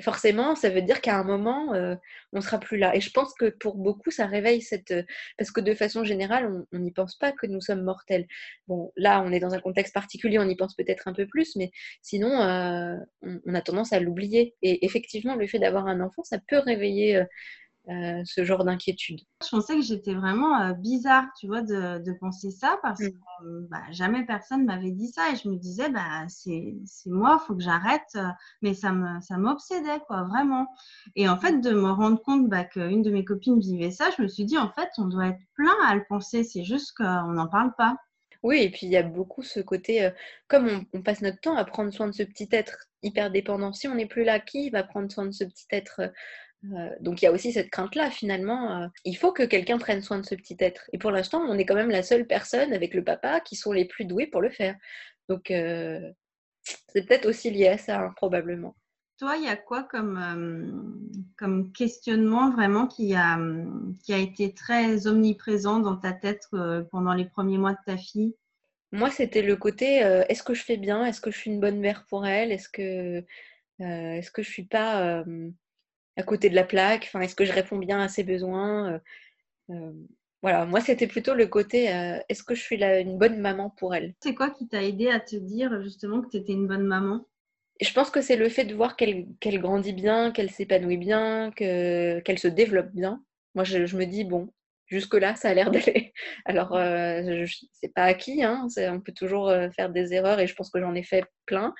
forcément, 0.00 0.54
ça 0.54 0.70
veut 0.70 0.80
dire 0.80 1.02
qu'à 1.02 1.18
un 1.18 1.24
moment, 1.24 1.74
on 2.32 2.40
sera 2.40 2.58
plus 2.58 2.78
là. 2.78 2.94
Et 2.94 3.00
je 3.00 3.10
pense 3.10 3.34
que 3.34 3.50
pour 3.50 3.76
beaucoup, 3.76 4.10
ça 4.10 4.26
réveille 4.26 4.62
cette... 4.62 4.94
Parce 5.36 5.50
que 5.50 5.60
de 5.60 5.74
façon 5.74 6.04
générale, 6.04 6.48
on 6.72 6.78
n'y 6.78 6.92
pense 6.92 7.16
pas 7.16 7.32
que 7.32 7.46
nous 7.46 7.60
sommes 7.60 7.82
mortels. 7.82 8.26
Bon, 8.68 8.92
là, 8.96 9.22
on 9.26 9.32
est 9.32 9.40
dans 9.40 9.54
un 9.54 9.60
contexte 9.60 9.92
particulier, 9.92 10.38
on 10.38 10.48
y 10.48 10.54
pense 10.54 10.76
peut-être 10.76 11.08
un 11.08 11.12
peu 11.12 11.26
plus, 11.26 11.56
mais 11.56 11.70
sinon, 12.00 12.30
on, 12.30 13.54
a 13.54 13.60
tendance 13.60 13.92
à 13.92 13.98
l'oublier. 13.98 14.54
Et 14.62 14.86
effectivement, 14.86 15.34
le 15.34 15.48
fait 15.48 15.58
d'avoir 15.58 15.88
un 15.88 16.00
enfant, 16.00 16.22
ça 16.22 16.38
peut 16.46 16.60
réveiller 16.60 17.24
euh, 17.90 18.22
ce 18.26 18.44
genre 18.44 18.64
d'inquiétude. 18.64 19.20
Je 19.42 19.48
pensais 19.48 19.74
que 19.76 19.80
j'étais 19.80 20.12
vraiment 20.12 20.60
euh, 20.60 20.74
bizarre, 20.74 21.24
tu 21.40 21.46
vois, 21.46 21.62
de, 21.62 22.12
penser 22.20 22.50
ça 22.50 22.78
parce 22.82 23.00
mm. 23.00 23.08
que 23.08 23.46
euh, 23.46 23.66
bah, 23.70 23.80
jamais 23.92 24.26
personne 24.26 24.66
m'avait 24.66 24.90
dit 24.90 25.08
ça 25.08 25.30
et 25.32 25.36
je 25.36 25.48
me 25.48 25.56
disais, 25.56 25.88
bah, 25.88 26.26
c'est 26.28 26.74
moi, 27.06 27.40
il 27.40 27.46
faut 27.46 27.54
que 27.54 27.62
j'arrête, 27.62 28.18
mais 28.60 28.74
ça 28.74 28.92
m'obsédait, 28.92 29.86
ça 29.86 29.98
quoi, 30.00 30.24
vraiment. 30.24 30.66
Et 31.16 31.30
en 31.30 31.38
fait, 31.38 31.60
de 31.60 31.70
me 31.70 31.90
rendre 31.90 32.20
compte 32.20 32.50
bah, 32.50 32.64
qu'une 32.64 33.00
de 33.00 33.10
mes 33.10 33.24
copines 33.24 33.58
vivait 33.58 33.90
ça, 33.90 34.10
je 34.16 34.22
me 34.22 34.28
suis 34.28 34.44
dit, 34.44 34.58
en 34.58 34.70
fait, 34.72 34.90
on 34.98 35.06
doit 35.06 35.28
être 35.28 35.40
plein 35.54 35.76
à 35.86 35.94
le 35.94 36.04
penser, 36.10 36.44
c'est 36.44 36.64
juste 36.64 36.94
qu'on 36.94 37.32
n'en 37.32 37.48
parle 37.48 37.72
pas. 37.78 37.96
Oui, 38.42 38.58
et 38.60 38.70
puis 38.70 38.80
il 38.82 38.90
y 38.90 38.98
a 38.98 39.02
beaucoup 39.02 39.42
ce 39.42 39.60
côté, 39.60 40.10
comme 40.46 40.68
on, 40.68 40.98
on, 40.98 41.02
passe 41.02 41.22
notre 41.22 41.40
temps 41.40 41.56
à 41.56 41.64
prendre 41.64 41.90
soin 41.90 42.06
de 42.06 42.12
ce 42.12 42.22
petit 42.22 42.48
être 42.52 42.76
hyper 43.02 43.30
dépendant, 43.30 43.72
si 43.72 43.88
on 43.88 43.94
n'est 43.94 44.06
plus 44.06 44.24
là, 44.24 44.40
qui 44.40 44.70
va 44.70 44.82
prendre 44.82 45.10
soin 45.10 45.26
de 45.26 45.32
ce 45.32 45.44
petit 45.44 45.66
être 45.72 46.12
euh, 46.64 46.90
donc 47.00 47.22
il 47.22 47.26
y 47.26 47.28
a 47.28 47.32
aussi 47.32 47.52
cette 47.52 47.70
crainte-là, 47.70 48.10
finalement. 48.10 48.82
Euh, 48.82 48.86
il 49.04 49.16
faut 49.16 49.32
que 49.32 49.42
quelqu'un 49.44 49.78
prenne 49.78 50.02
soin 50.02 50.18
de 50.18 50.26
ce 50.26 50.34
petit 50.34 50.56
être. 50.60 50.88
Et 50.92 50.98
pour 50.98 51.10
l'instant, 51.10 51.40
on 51.40 51.58
est 51.58 51.64
quand 51.64 51.74
même 51.74 51.90
la 51.90 52.02
seule 52.02 52.26
personne 52.26 52.72
avec 52.72 52.94
le 52.94 53.04
papa 53.04 53.40
qui 53.40 53.56
sont 53.56 53.72
les 53.72 53.84
plus 53.84 54.04
doués 54.04 54.26
pour 54.26 54.40
le 54.40 54.50
faire. 54.50 54.76
Donc 55.28 55.50
euh, 55.50 56.10
c'est 56.62 57.06
peut-être 57.06 57.26
aussi 57.26 57.50
lié 57.50 57.68
à 57.68 57.78
ça, 57.78 58.00
hein, 58.00 58.12
probablement. 58.16 58.76
Toi, 59.18 59.36
il 59.36 59.44
y 59.44 59.48
a 59.48 59.56
quoi 59.56 59.82
comme, 59.82 61.10
comme 61.36 61.72
questionnement 61.72 62.52
vraiment 62.52 62.86
qui 62.86 63.16
a, 63.16 63.36
qui 64.04 64.12
a 64.12 64.18
été 64.18 64.54
très 64.54 65.08
omniprésent 65.08 65.80
dans 65.80 65.96
ta 65.96 66.12
tête 66.12 66.46
pendant 66.92 67.14
les 67.14 67.24
premiers 67.24 67.58
mois 67.58 67.72
de 67.72 67.78
ta 67.84 67.96
fille? 67.96 68.36
Moi, 68.92 69.10
c'était 69.10 69.42
le 69.42 69.56
côté 69.56 69.96
est-ce 70.28 70.44
que 70.44 70.54
je 70.54 70.62
fais 70.62 70.76
bien? 70.76 71.04
Est-ce 71.04 71.20
que 71.20 71.32
je 71.32 71.36
suis 71.36 71.50
une 71.50 71.58
bonne 71.58 71.80
mère 71.80 72.06
pour 72.06 72.26
elle? 72.26 72.52
Est-ce 72.52 72.68
que, 72.68 73.24
est-ce 73.80 74.30
que 74.30 74.44
je 74.44 74.50
suis 74.50 74.66
pas 74.66 75.24
à 76.18 76.22
côté 76.24 76.50
de 76.50 76.54
la 76.54 76.64
plaque 76.64 77.04
enfin, 77.04 77.20
Est-ce 77.20 77.36
que 77.36 77.44
je 77.44 77.52
réponds 77.52 77.78
bien 77.78 78.00
à 78.00 78.08
ses 78.08 78.24
besoins 78.24 78.92
euh, 78.92 78.98
euh, 79.70 79.92
Voilà, 80.42 80.66
moi 80.66 80.80
c'était 80.80 81.06
plutôt 81.06 81.34
le 81.34 81.46
côté 81.46 81.94
euh, 81.94 82.18
est-ce 82.28 82.42
que 82.42 82.54
je 82.54 82.60
suis 82.60 82.82
une 82.82 83.16
bonne 83.16 83.40
maman 83.40 83.70
pour 83.70 83.94
elle? 83.94 84.14
C'est 84.22 84.34
quoi 84.34 84.50
qui 84.50 84.68
t'a 84.68 84.82
aidé 84.82 85.08
à 85.08 85.20
te 85.20 85.36
dire 85.36 85.80
justement 85.82 86.20
que 86.20 86.28
tu 86.28 86.36
étais 86.36 86.52
une 86.52 86.66
bonne 86.66 86.84
maman? 86.84 87.24
Je 87.80 87.92
pense 87.92 88.10
que 88.10 88.20
c'est 88.20 88.36
le 88.36 88.48
fait 88.48 88.64
de 88.64 88.74
voir 88.74 88.96
qu'elle 88.96 89.28
grandit 89.40 89.92
bien, 89.92 90.32
qu'elle 90.32 90.50
s'épanouit 90.50 90.96
bien, 90.96 91.52
qu'elle 91.52 92.38
se 92.38 92.48
développe 92.48 92.90
bien. 92.90 93.22
Moi, 93.54 93.62
je, 93.62 93.96
me 93.96 94.04
dis, 94.04 94.24
bon, 94.24 94.52
jusque-là, 94.86 95.36
ça 95.36 95.50
a 95.50 95.54
l'air 95.54 95.70
d'aller. 95.70 96.12
Alors, 96.44 96.74
euh, 96.74 97.46
c'est 97.72 97.94
pas 97.94 98.02
acquis, 98.02 98.42
hein, 98.42 98.66
on 98.76 99.00
peut 99.00 99.12
toujours 99.12 99.52
faire 99.76 99.90
des 99.90 100.12
erreurs 100.12 100.40
et 100.40 100.48
je 100.48 100.56
pense 100.56 100.70
que 100.70 100.80
j'en 100.80 100.96
ai 100.96 101.04
fait 101.04 101.24
plein. 101.46 101.72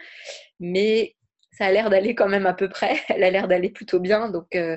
Mais 0.61 1.17
ça 1.51 1.67
a 1.67 1.73
l'air 1.73 1.91
d'aller 1.91 2.15
quand 2.15 2.29
même 2.29 2.47
à 2.47 2.55
peu 2.55 2.69
près. 2.69 3.01
Elle 3.09 3.25
a 3.25 3.31
l'air 3.31 3.49
d'aller 3.49 3.71
plutôt 3.71 4.01
bien. 4.01 4.31
Donc, 4.31 4.55
euh, 4.55 4.77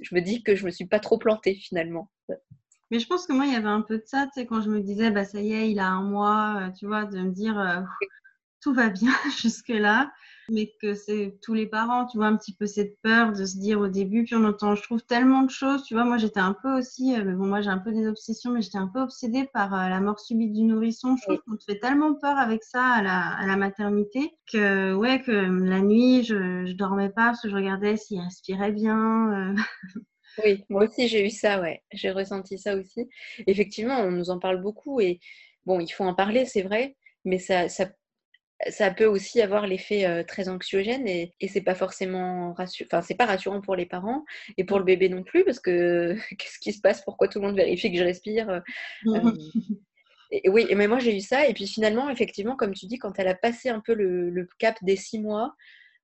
je 0.00 0.14
me 0.14 0.20
dis 0.20 0.42
que 0.42 0.54
je 0.54 0.64
me 0.64 0.70
suis 0.70 0.86
pas 0.86 1.00
trop 1.00 1.18
plantée 1.18 1.54
finalement. 1.54 2.10
Mais 2.90 2.98
je 2.98 3.06
pense 3.06 3.26
que 3.26 3.32
moi, 3.32 3.46
il 3.46 3.52
y 3.52 3.56
avait 3.56 3.68
un 3.68 3.80
peu 3.80 3.98
de 3.98 4.04
ça, 4.04 4.26
tu 4.26 4.40
sais, 4.40 4.46
quand 4.46 4.60
je 4.60 4.68
me 4.68 4.80
disais, 4.80 5.10
bah 5.10 5.24
ça 5.24 5.40
y 5.40 5.54
est, 5.54 5.70
il 5.70 5.78
a 5.80 5.88
un 5.88 6.02
mois, 6.02 6.60
euh, 6.60 6.70
tu 6.72 6.86
vois, 6.86 7.06
de 7.06 7.20
me 7.20 7.30
dire, 7.30 7.58
euh, 7.58 7.80
tout 8.60 8.74
va 8.74 8.90
bien 8.90 9.12
jusque-là. 9.40 10.12
Mais 10.48 10.72
que 10.80 10.94
c'est 10.94 11.38
tous 11.42 11.54
les 11.54 11.66
parents, 11.66 12.06
tu 12.06 12.18
vois, 12.18 12.26
un 12.26 12.36
petit 12.36 12.54
peu 12.54 12.66
cette 12.66 12.98
peur 13.02 13.32
de 13.32 13.44
se 13.44 13.58
dire 13.58 13.80
au 13.80 13.88
début, 13.88 14.24
puis 14.24 14.34
on 14.34 14.44
entend, 14.44 14.74
je 14.74 14.82
trouve, 14.82 15.02
tellement 15.02 15.42
de 15.42 15.50
choses, 15.50 15.84
tu 15.84 15.94
vois, 15.94 16.04
moi 16.04 16.18
j'étais 16.18 16.40
un 16.40 16.56
peu 16.62 16.78
aussi, 16.78 17.14
euh, 17.14 17.24
mais 17.24 17.34
bon, 17.34 17.46
moi 17.46 17.60
j'ai 17.60 17.70
un 17.70 17.78
peu 17.78 17.92
des 17.92 18.06
obsessions, 18.06 18.50
mais 18.50 18.62
j'étais 18.62 18.78
un 18.78 18.88
peu 18.88 19.00
obsédée 19.00 19.48
par 19.52 19.74
euh, 19.74 19.88
la 19.88 20.00
mort 20.00 20.20
subite 20.20 20.52
du 20.52 20.62
nourrisson, 20.62 21.16
je 21.16 21.22
trouve 21.22 21.38
qu'on 21.46 21.56
te 21.56 21.64
fait 21.64 21.78
tellement 21.78 22.14
peur 22.14 22.38
avec 22.38 22.64
ça 22.64 22.84
à 22.84 23.02
la, 23.02 23.20
à 23.36 23.46
la 23.46 23.56
maternité, 23.56 24.32
que 24.52 24.94
ouais, 24.94 25.20
que 25.22 25.30
la 25.30 25.80
nuit, 25.80 26.24
je, 26.24 26.66
je 26.66 26.72
dormais 26.72 27.08
pas 27.10 27.26
parce 27.26 27.42
que 27.42 27.48
je 27.48 27.54
regardais 27.56 27.96
s'il 27.96 28.20
respirait 28.20 28.72
bien. 28.72 29.54
Oui, 30.44 30.64
moi 30.68 30.84
aussi 30.84 31.08
j'ai 31.08 31.26
eu 31.26 31.30
ça, 31.30 31.60
ouais. 31.60 31.82
J'ai 31.92 32.10
ressenti 32.10 32.58
ça 32.58 32.76
aussi. 32.76 33.08
Effectivement, 33.46 33.98
on 34.00 34.10
nous 34.10 34.30
en 34.30 34.38
parle 34.38 34.62
beaucoup 34.62 35.00
et 35.00 35.20
bon, 35.66 35.80
il 35.80 35.88
faut 35.88 36.04
en 36.04 36.14
parler, 36.14 36.46
c'est 36.46 36.62
vrai, 36.62 36.96
mais 37.24 37.38
ça, 37.38 37.68
ça, 37.68 37.86
ça 38.70 38.90
peut 38.90 39.06
aussi 39.06 39.40
avoir 39.40 39.66
l'effet 39.66 40.06
euh, 40.06 40.22
très 40.22 40.48
anxiogène 40.48 41.06
et, 41.08 41.34
et 41.40 41.48
c'est 41.48 41.62
pas 41.62 41.74
forcément 41.74 42.52
rassurant, 42.52 42.88
enfin, 42.90 43.02
c'est 43.02 43.14
pas 43.14 43.26
rassurant 43.26 43.60
pour 43.60 43.76
les 43.76 43.86
parents 43.86 44.24
et 44.56 44.64
pour 44.64 44.78
le 44.78 44.84
bébé 44.84 45.08
non 45.08 45.22
plus 45.22 45.44
parce 45.44 45.60
que 45.60 46.16
qu'est-ce 46.38 46.58
qui 46.58 46.72
se 46.72 46.80
passe? 46.80 47.02
Pourquoi 47.02 47.28
tout 47.28 47.40
le 47.40 47.46
monde 47.46 47.56
vérifie 47.56 47.90
que 47.90 47.98
je 47.98 48.04
respire? 48.04 48.48
Euh, 49.06 49.32
et, 50.30 50.48
Oui, 50.48 50.66
mais 50.74 50.86
moi 50.86 50.98
j'ai 50.98 51.16
eu 51.16 51.20
ça 51.20 51.46
et 51.46 51.54
puis 51.54 51.66
finalement, 51.66 52.08
effectivement, 52.10 52.56
comme 52.56 52.74
tu 52.74 52.86
dis, 52.86 52.98
quand 52.98 53.18
elle 53.18 53.28
a 53.28 53.34
passé 53.34 53.68
un 53.68 53.80
peu 53.80 53.94
le, 53.94 54.30
le 54.30 54.48
cap 54.58 54.76
des 54.82 54.96
six 54.96 55.18
mois 55.18 55.54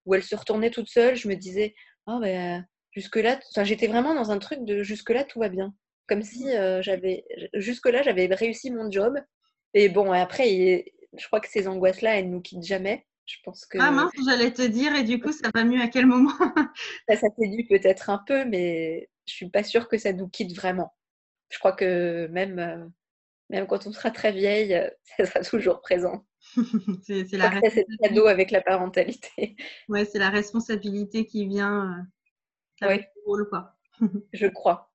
où 0.07 0.15
elle 0.15 0.23
se 0.23 0.37
retournait 0.37 0.71
toute 0.71 0.89
seule, 0.89 1.17
je 1.17 1.29
me 1.29 1.35
disais, 1.35 1.75
oh 2.07 2.19
ben 2.21 2.67
jusque-là, 2.93 3.39
j'étais 3.63 3.87
vraiment 3.87 4.15
dans 4.15 4.31
un 4.31 4.39
truc 4.39 4.65
de 4.65 4.83
jusque-là, 4.83 5.25
tout 5.25 5.39
va 5.39 5.49
bien. 5.49 5.75
Comme 6.07 6.23
si 6.23 6.51
euh, 6.57 6.83
j'avais, 6.83 7.25
jusque-là, 7.55 8.03
j'avais 8.03 8.27
réussi 8.27 8.71
mon 8.71 8.91
job. 8.91 9.19
Et 9.75 9.89
bon, 9.89 10.11
après, 10.13 10.87
je 11.19 11.27
crois 11.27 11.41
que 11.41 11.49
ces 11.49 11.69
angoisses-là, 11.69 12.19
elles 12.19 12.31
nous 12.31 12.41
quittent 12.41 12.65
jamais. 12.65 13.07
Je 13.27 13.37
pense 13.45 13.67
que... 13.67 13.79
Ah 13.79 13.91
mince, 13.91 14.13
j'allais 14.25 14.53
te 14.53 14.63
dire, 14.63 14.95
et 14.95 15.05
du 15.05 15.21
coup, 15.21 15.33
ça 15.33 15.51
va 15.55 15.65
mieux 15.65 15.83
à 15.83 15.89
quel 15.89 16.07
moment? 16.07 16.33
Ça, 17.09 17.17
ça 17.17 17.27
peut-être 17.37 18.09
un 18.11 18.23
peu, 18.27 18.45
mais 18.47 19.11
je 19.27 19.35
suis 19.35 19.51
pas 19.51 19.63
sûre 19.63 19.89
que 19.89 19.99
ça 19.99 20.13
nous 20.13 20.29
quitte 20.29 20.57
vraiment. 20.57 20.95
Je 21.51 21.59
crois 21.59 21.73
que 21.73 22.27
même, 22.29 22.59
euh, 22.59 22.87
même 23.51 23.67
quand 23.67 23.87
on 23.87 23.93
sera 23.93 24.11
très 24.11 24.33
vieille, 24.33 24.75
euh, 24.75 24.89
ça 25.19 25.27
sera 25.27 25.41
toujours 25.41 25.83
présent. 25.83 26.25
c'est 27.07 27.31
la 27.33 27.61
cadeau 28.03 28.27
avec 28.27 28.51
la 28.51 28.63
parentalité. 28.63 29.57
Ouais, 29.89 30.07
c'est 30.07 30.19
la 30.19 30.31
responsabilité 30.31 31.27
qui 31.27 31.47
vient 31.47 32.07
oui. 32.83 33.01
Je 34.33 34.47
crois. 34.47 34.91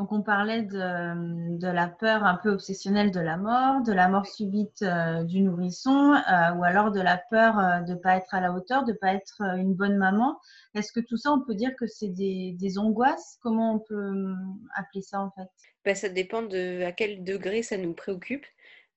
Donc 0.00 0.12
on 0.12 0.22
parlait 0.22 0.62
de, 0.62 1.66
la 1.66 1.86
peur 1.86 2.24
un 2.24 2.36
peu 2.36 2.48
obsessionnelle 2.48 3.10
de 3.10 3.20
la 3.20 3.36
mort, 3.36 3.82
de 3.82 3.92
la 3.92 4.08
mort 4.08 4.24
subite 4.24 4.80
euh, 4.80 5.24
du 5.24 5.42
nourrisson, 5.42 6.14
euh, 6.14 6.54
ou 6.54 6.64
alors 6.64 6.90
de 6.90 7.02
la 7.02 7.18
peur 7.18 7.58
euh, 7.58 7.80
de 7.80 7.92
ne 7.92 7.98
pas 7.98 8.16
être 8.16 8.34
à 8.34 8.40
la 8.40 8.50
hauteur, 8.50 8.86
de 8.86 8.92
ne 8.92 8.96
pas 8.96 9.12
être 9.12 9.42
une 9.58 9.74
bonne 9.74 9.98
maman. 9.98 10.40
Est-ce 10.74 10.90
que 10.90 11.00
tout 11.00 11.18
ça, 11.18 11.30
on 11.30 11.42
peut 11.42 11.54
dire 11.54 11.76
que 11.76 11.86
c'est 11.86 12.08
des, 12.08 12.78
angoisses? 12.78 13.36
Comment 13.42 13.74
on 13.74 13.78
peut 13.78 14.34
appeler 14.74 15.02
ça 15.02 15.20
en 15.20 15.32
fait? 15.32 15.50
Ben, 15.84 15.94
Ça 15.94 16.08
dépend 16.08 16.40
de 16.40 16.82
à 16.82 16.92
quel 16.92 17.22
degré 17.22 17.62
ça 17.62 17.76
nous 17.76 17.92
préoccupe. 17.92 18.46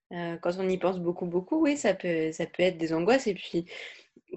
quand 0.09 0.51
on 0.57 0.69
y 0.69 0.77
pense 0.77 0.99
beaucoup, 0.99 1.25
beaucoup, 1.25 1.61
oui, 1.61 1.75
ça 1.75 1.93
peut, 1.93 2.31
ça 2.31 2.45
peut 2.45 2.63
être 2.63 2.77
des 2.77 2.93
angoisses. 2.93 3.27
Et 3.27 3.33
puis, 3.33 3.65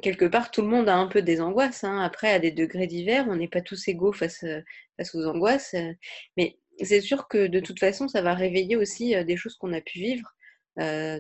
quelque 0.02 0.24
part, 0.26 0.50
tout 0.50 0.62
le 0.62 0.68
monde 0.68 0.88
a 0.88 0.96
un 0.96 1.06
peu 1.06 1.22
des 1.22 1.40
angoisses. 1.40 1.84
Hein. 1.84 2.00
Après, 2.00 2.32
à 2.32 2.38
des 2.38 2.50
degrés 2.50 2.86
divers, 2.86 3.26
on 3.28 3.36
n'est 3.36 3.48
pas 3.48 3.60
tous 3.60 3.88
égaux 3.88 4.12
face, 4.12 4.44
euh, 4.44 4.60
face 4.96 5.14
aux 5.14 5.26
angoisses. 5.26 5.74
Euh. 5.74 5.92
Mais 6.36 6.58
c'est 6.82 7.00
sûr 7.00 7.28
que 7.28 7.46
de 7.46 7.60
toute 7.60 7.80
façon, 7.80 8.08
ça 8.08 8.22
va 8.22 8.34
réveiller 8.34 8.76
aussi 8.76 9.14
euh, 9.14 9.24
des 9.24 9.36
choses 9.36 9.56
qu'on 9.56 9.72
a 9.72 9.80
pu 9.80 9.98
vivre. 9.98 10.28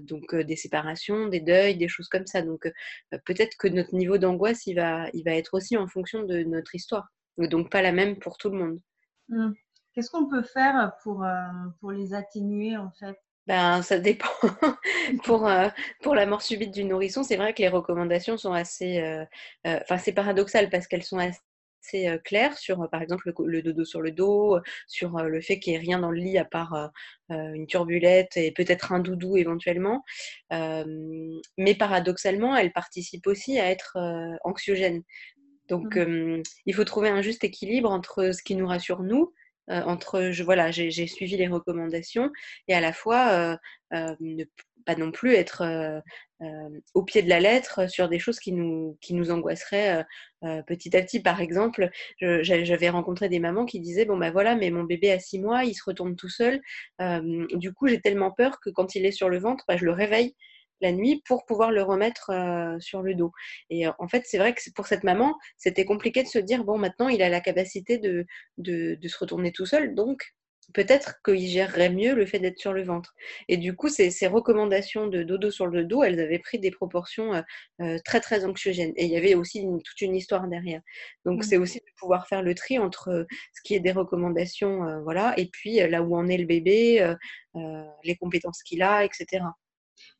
donc 0.02 0.34
des 0.34 0.56
séparations, 0.56 1.28
des 1.28 1.40
deuils, 1.40 1.78
des 1.78 1.88
choses 1.88 2.08
comme 2.08 2.26
ça. 2.26 2.42
Donc 2.42 2.68
peut-être 3.24 3.56
que 3.58 3.68
notre 3.68 3.94
niveau 3.94 4.18
d'angoisse, 4.18 4.66
il 4.66 4.74
va, 4.74 5.08
être 5.14 5.54
aussi 5.54 5.78
en 5.78 5.88
fonction 5.88 6.24
de 6.24 6.42
notre 6.42 6.74
histoire. 6.74 7.08
Donc 7.38 7.70
pas 7.70 7.80
la 7.80 7.92
même 7.92 8.18
pour 8.18 8.36
tout 8.36 8.50
le 8.50 8.58
monde. 8.58 8.80
Mmh. 9.30 9.52
Qu'est-ce 9.94 10.10
qu'on 10.10 10.28
peut 10.28 10.42
faire 10.42 10.92
pour 11.02 11.24
les 11.90 12.12
atténuer 12.12 12.76
en 12.76 12.90
fait? 13.00 13.16
Ben, 13.46 13.82
ça 13.82 13.98
dépend. 13.98 14.26
pour, 15.24 15.46
euh, 15.46 15.68
pour 16.02 16.14
la 16.14 16.26
mort 16.26 16.42
subite 16.42 16.72
du 16.72 16.84
nourrisson, 16.84 17.22
c'est 17.22 17.36
vrai 17.36 17.54
que 17.54 17.62
les 17.62 17.68
recommandations 17.68 18.36
sont 18.36 18.52
assez. 18.52 18.98
Euh, 18.98 19.24
euh, 19.66 19.78
enfin, 19.82 19.98
c'est 19.98 20.12
paradoxal 20.12 20.68
parce 20.68 20.86
qu'elles 20.86 21.04
sont 21.04 21.18
assez 21.18 21.40
claires 22.24 22.58
sur, 22.58 22.88
par 22.90 23.00
exemple, 23.00 23.32
le, 23.44 23.62
dodo 23.62 23.84
sur 23.84 24.00
le 24.00 24.10
dos, 24.10 24.58
sur 24.88 25.22
le 25.22 25.40
fait 25.40 25.60
qu'il 25.60 25.72
n'y 25.72 25.76
ait 25.76 25.80
rien 25.80 26.00
dans 26.00 26.10
le 26.10 26.18
lit 26.18 26.36
à 26.36 26.44
part 26.44 26.90
une 27.28 27.68
turbulette 27.68 28.36
et 28.36 28.50
peut-être 28.50 28.90
un 28.90 28.98
doudou 28.98 29.36
éventuellement. 29.36 30.02
mais 30.50 31.74
paradoxalement, 31.78 32.56
elles 32.56 32.72
participent 32.72 33.28
aussi 33.28 33.60
à 33.60 33.70
être 33.70 33.96
anxiogènes. 34.42 35.04
Donc, 35.68 35.94
mmh. 35.94 36.42
il 36.64 36.74
faut 36.74 36.82
trouver 36.82 37.08
un 37.08 37.22
juste 37.22 37.44
équilibre 37.44 37.92
entre 37.92 38.34
ce 38.34 38.42
qui 38.42 38.56
nous 38.56 38.66
rassure 38.66 39.04
nous 39.04 39.32
euh, 39.70 39.82
entre 39.82 40.30
voilà, 40.42 40.70
j'ai 40.70 41.06
suivi 41.06 41.36
les 41.36 41.48
recommandations 41.48 42.30
et 42.68 42.74
à 42.74 42.80
la 42.80 42.92
fois 42.92 43.28
euh, 43.30 43.56
euh, 43.94 44.14
ne 44.20 44.44
pas 44.84 44.94
non 44.94 45.10
plus 45.10 45.34
être 45.34 45.64
au 46.94 47.02
pied 47.02 47.22
de 47.22 47.28
la 47.28 47.40
lettre 47.40 47.90
sur 47.90 48.08
des 48.08 48.20
choses 48.20 48.38
qui 48.38 48.52
nous, 48.52 48.96
qui 49.00 49.14
nous 49.14 49.32
angoisseraient 49.32 50.04
petit 50.68 50.96
à 50.96 51.02
petit. 51.02 51.18
Par 51.18 51.40
exemple, 51.40 51.90
j'avais 52.20 52.88
rencontré 52.88 53.28
des 53.28 53.40
mamans 53.40 53.64
qui 53.64 53.80
disaient 53.80 54.04
Bon, 54.04 54.16
ben 54.16 54.30
voilà, 54.30 54.54
mais 54.54 54.70
mon 54.70 54.84
bébé 54.84 55.10
a 55.10 55.18
six 55.18 55.40
mois, 55.40 55.64
il 55.64 55.74
se 55.74 55.82
retourne 55.84 56.14
tout 56.14 56.28
seul. 56.28 56.60
du 57.00 57.72
coup, 57.72 57.88
j'ai 57.88 58.00
tellement 58.00 58.30
peur 58.30 58.60
que 58.60 58.70
quand 58.70 58.94
il 58.94 59.04
est 59.06 59.10
sur 59.10 59.28
le 59.28 59.40
ventre, 59.40 59.64
bah, 59.66 59.76
je 59.76 59.84
le 59.84 59.90
réveille 59.90 60.36
la 60.80 60.92
nuit 60.92 61.22
pour 61.26 61.44
pouvoir 61.46 61.70
le 61.70 61.82
remettre 61.82 62.30
euh, 62.30 62.78
sur 62.80 63.02
le 63.02 63.14
dos. 63.14 63.32
Et 63.70 63.86
euh, 63.86 63.92
en 63.98 64.08
fait, 64.08 64.24
c'est 64.26 64.38
vrai 64.38 64.54
que 64.54 64.60
pour 64.74 64.86
cette 64.86 65.04
maman, 65.04 65.36
c'était 65.56 65.84
compliqué 65.84 66.22
de 66.22 66.28
se 66.28 66.38
dire, 66.38 66.64
bon, 66.64 66.78
maintenant, 66.78 67.08
il 67.08 67.22
a 67.22 67.28
la 67.28 67.40
capacité 67.40 67.98
de, 67.98 68.26
de, 68.58 68.98
se 69.06 69.18
retourner 69.18 69.52
tout 69.52 69.66
seul, 69.66 69.94
donc 69.94 70.22
peut-être 70.74 71.22
qu'il 71.24 71.46
gérerait 71.46 71.90
mieux 71.90 72.14
le 72.14 72.26
fait 72.26 72.40
d'être 72.40 72.58
sur 72.58 72.72
le 72.72 72.82
ventre. 72.82 73.14
Et 73.48 73.56
du 73.56 73.76
coup, 73.76 73.88
ces, 73.88 74.10
ces, 74.10 74.26
recommandations 74.26 75.06
de 75.06 75.22
dodo 75.22 75.52
sur 75.52 75.68
le 75.68 75.84
dos, 75.84 76.02
elles 76.02 76.18
avaient 76.18 76.40
pris 76.40 76.58
des 76.58 76.72
proportions 76.72 77.40
euh, 77.80 77.98
très, 78.04 78.20
très 78.20 78.44
anxiogènes. 78.44 78.92
Et 78.96 79.04
il 79.04 79.12
y 79.12 79.16
avait 79.16 79.36
aussi 79.36 79.64
toute 79.84 80.00
une 80.00 80.16
histoire 80.16 80.48
derrière. 80.48 80.80
Donc, 81.24 81.44
c'est 81.44 81.56
aussi 81.56 81.78
de 81.78 81.84
pouvoir 82.00 82.26
faire 82.26 82.42
le 82.42 82.54
tri 82.54 82.80
entre 82.80 83.26
ce 83.54 83.62
qui 83.62 83.76
est 83.76 83.80
des 83.80 83.92
recommandations, 83.92 85.02
voilà, 85.04 85.34
et 85.38 85.46
puis 85.46 85.76
là 85.88 86.02
où 86.02 86.16
en 86.16 86.26
est 86.26 86.38
le 86.38 86.46
bébé, 86.46 87.14
les 88.02 88.16
compétences 88.16 88.62
qu'il 88.64 88.82
a, 88.82 89.04
etc. 89.04 89.44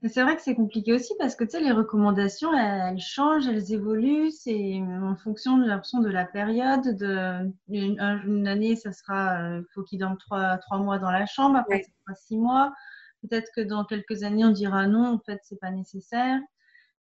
C'est 0.08 0.22
vrai 0.22 0.36
que 0.36 0.42
c'est 0.42 0.54
compliqué 0.54 0.92
aussi 0.92 1.14
parce 1.18 1.34
que 1.34 1.44
tu 1.44 1.50
sais, 1.50 1.60
les 1.60 1.72
recommandations, 1.72 2.52
elles, 2.52 2.98
changent, 2.98 3.46
elles 3.46 3.72
évoluent. 3.72 4.30
C'est 4.30 4.80
en 4.80 5.16
fonction 5.16 5.58
de 5.58 5.66
l'impression 5.66 6.00
de 6.00 6.10
la 6.10 6.24
période. 6.24 6.96
De, 6.96 7.50
une, 7.68 8.46
année, 8.46 8.76
ça 8.76 8.92
sera, 8.92 9.38
il 9.38 9.60
euh, 9.60 9.62
faut 9.74 9.82
qu'il 9.82 9.98
dorme 9.98 10.16
trois, 10.18 10.58
trois, 10.58 10.78
mois 10.78 10.98
dans 10.98 11.10
la 11.10 11.26
chambre. 11.26 11.56
Après, 11.56 11.82
ça 11.82 11.90
sera 12.04 12.14
six 12.14 12.36
mois. 12.36 12.72
Peut-être 13.22 13.50
que 13.54 13.60
dans 13.60 13.84
quelques 13.84 14.22
années, 14.22 14.44
on 14.44 14.50
dira 14.50 14.86
non, 14.86 15.14
en 15.14 15.18
fait, 15.18 15.40
c'est 15.42 15.60
pas 15.60 15.70
nécessaire. 15.70 16.40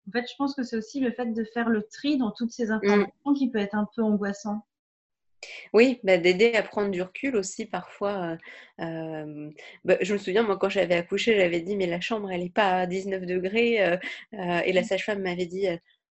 En 0.08 0.12
fait, 0.12 0.26
je 0.30 0.34
pense 0.36 0.54
que 0.54 0.62
c'est 0.62 0.76
aussi 0.76 1.00
le 1.00 1.12
fait 1.12 1.32
de 1.32 1.44
faire 1.44 1.68
le 1.68 1.82
tri 1.90 2.16
dans 2.18 2.30
toutes 2.30 2.52
ces 2.52 2.66
mm. 2.66 2.72
informations 2.72 3.34
qui 3.34 3.50
peut 3.50 3.58
être 3.58 3.74
un 3.74 3.88
peu 3.94 4.02
angoissant. 4.02 4.66
Oui, 5.72 6.00
bah, 6.02 6.18
d'aider 6.18 6.54
à 6.54 6.62
prendre 6.62 6.90
du 6.90 7.02
recul 7.02 7.36
aussi 7.36 7.66
parfois. 7.66 8.36
Euh, 8.80 9.50
bah, 9.84 9.96
je 10.00 10.12
me 10.12 10.18
souviens, 10.18 10.42
moi, 10.42 10.56
quand 10.56 10.68
j'avais 10.68 10.94
accouché, 10.94 11.36
j'avais 11.36 11.60
dit, 11.60 11.76
mais 11.76 11.86
la 11.86 12.00
chambre, 12.00 12.30
elle 12.30 12.42
n'est 12.42 12.50
pas 12.50 12.80
à 12.80 12.86
19 12.86 13.26
degrés. 13.26 13.82
Euh, 13.82 13.96
euh, 14.34 14.60
et 14.64 14.72
la 14.72 14.82
mmh. 14.82 14.84
sage-femme 14.84 15.22
m'avait 15.22 15.46
dit, 15.46 15.66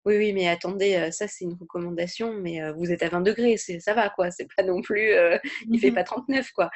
oui, 0.05 0.17
oui, 0.17 0.33
mais 0.33 0.47
attendez, 0.47 1.09
ça, 1.11 1.27
c'est 1.27 1.45
une 1.45 1.53
recommandation, 1.53 2.33
mais 2.33 2.59
vous 2.73 2.91
êtes 2.91 3.03
à 3.03 3.09
20 3.09 3.21
degrés, 3.21 3.57
ça 3.57 3.93
va, 3.93 4.09
quoi. 4.09 4.31
C'est 4.31 4.47
pas 4.55 4.63
non 4.63 4.81
plus, 4.81 5.13
il 5.69 5.79
fait 5.79 5.91
mmh 5.91 5.95
pas 5.95 6.03
39, 6.03 6.51
quoi. 6.51 6.69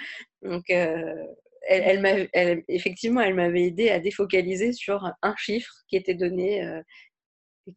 Donc, 0.43 0.63
elle, 0.69 2.29
elle, 2.31 2.63
effectivement, 2.69 3.19
elle 3.19 3.33
m'avait 3.33 3.63
aidé 3.63 3.89
à 3.89 3.99
défocaliser 3.99 4.71
sur 4.71 5.11
un 5.21 5.35
chiffre 5.35 5.73
qui 5.89 5.97
était 5.97 6.13
donné 6.13 6.81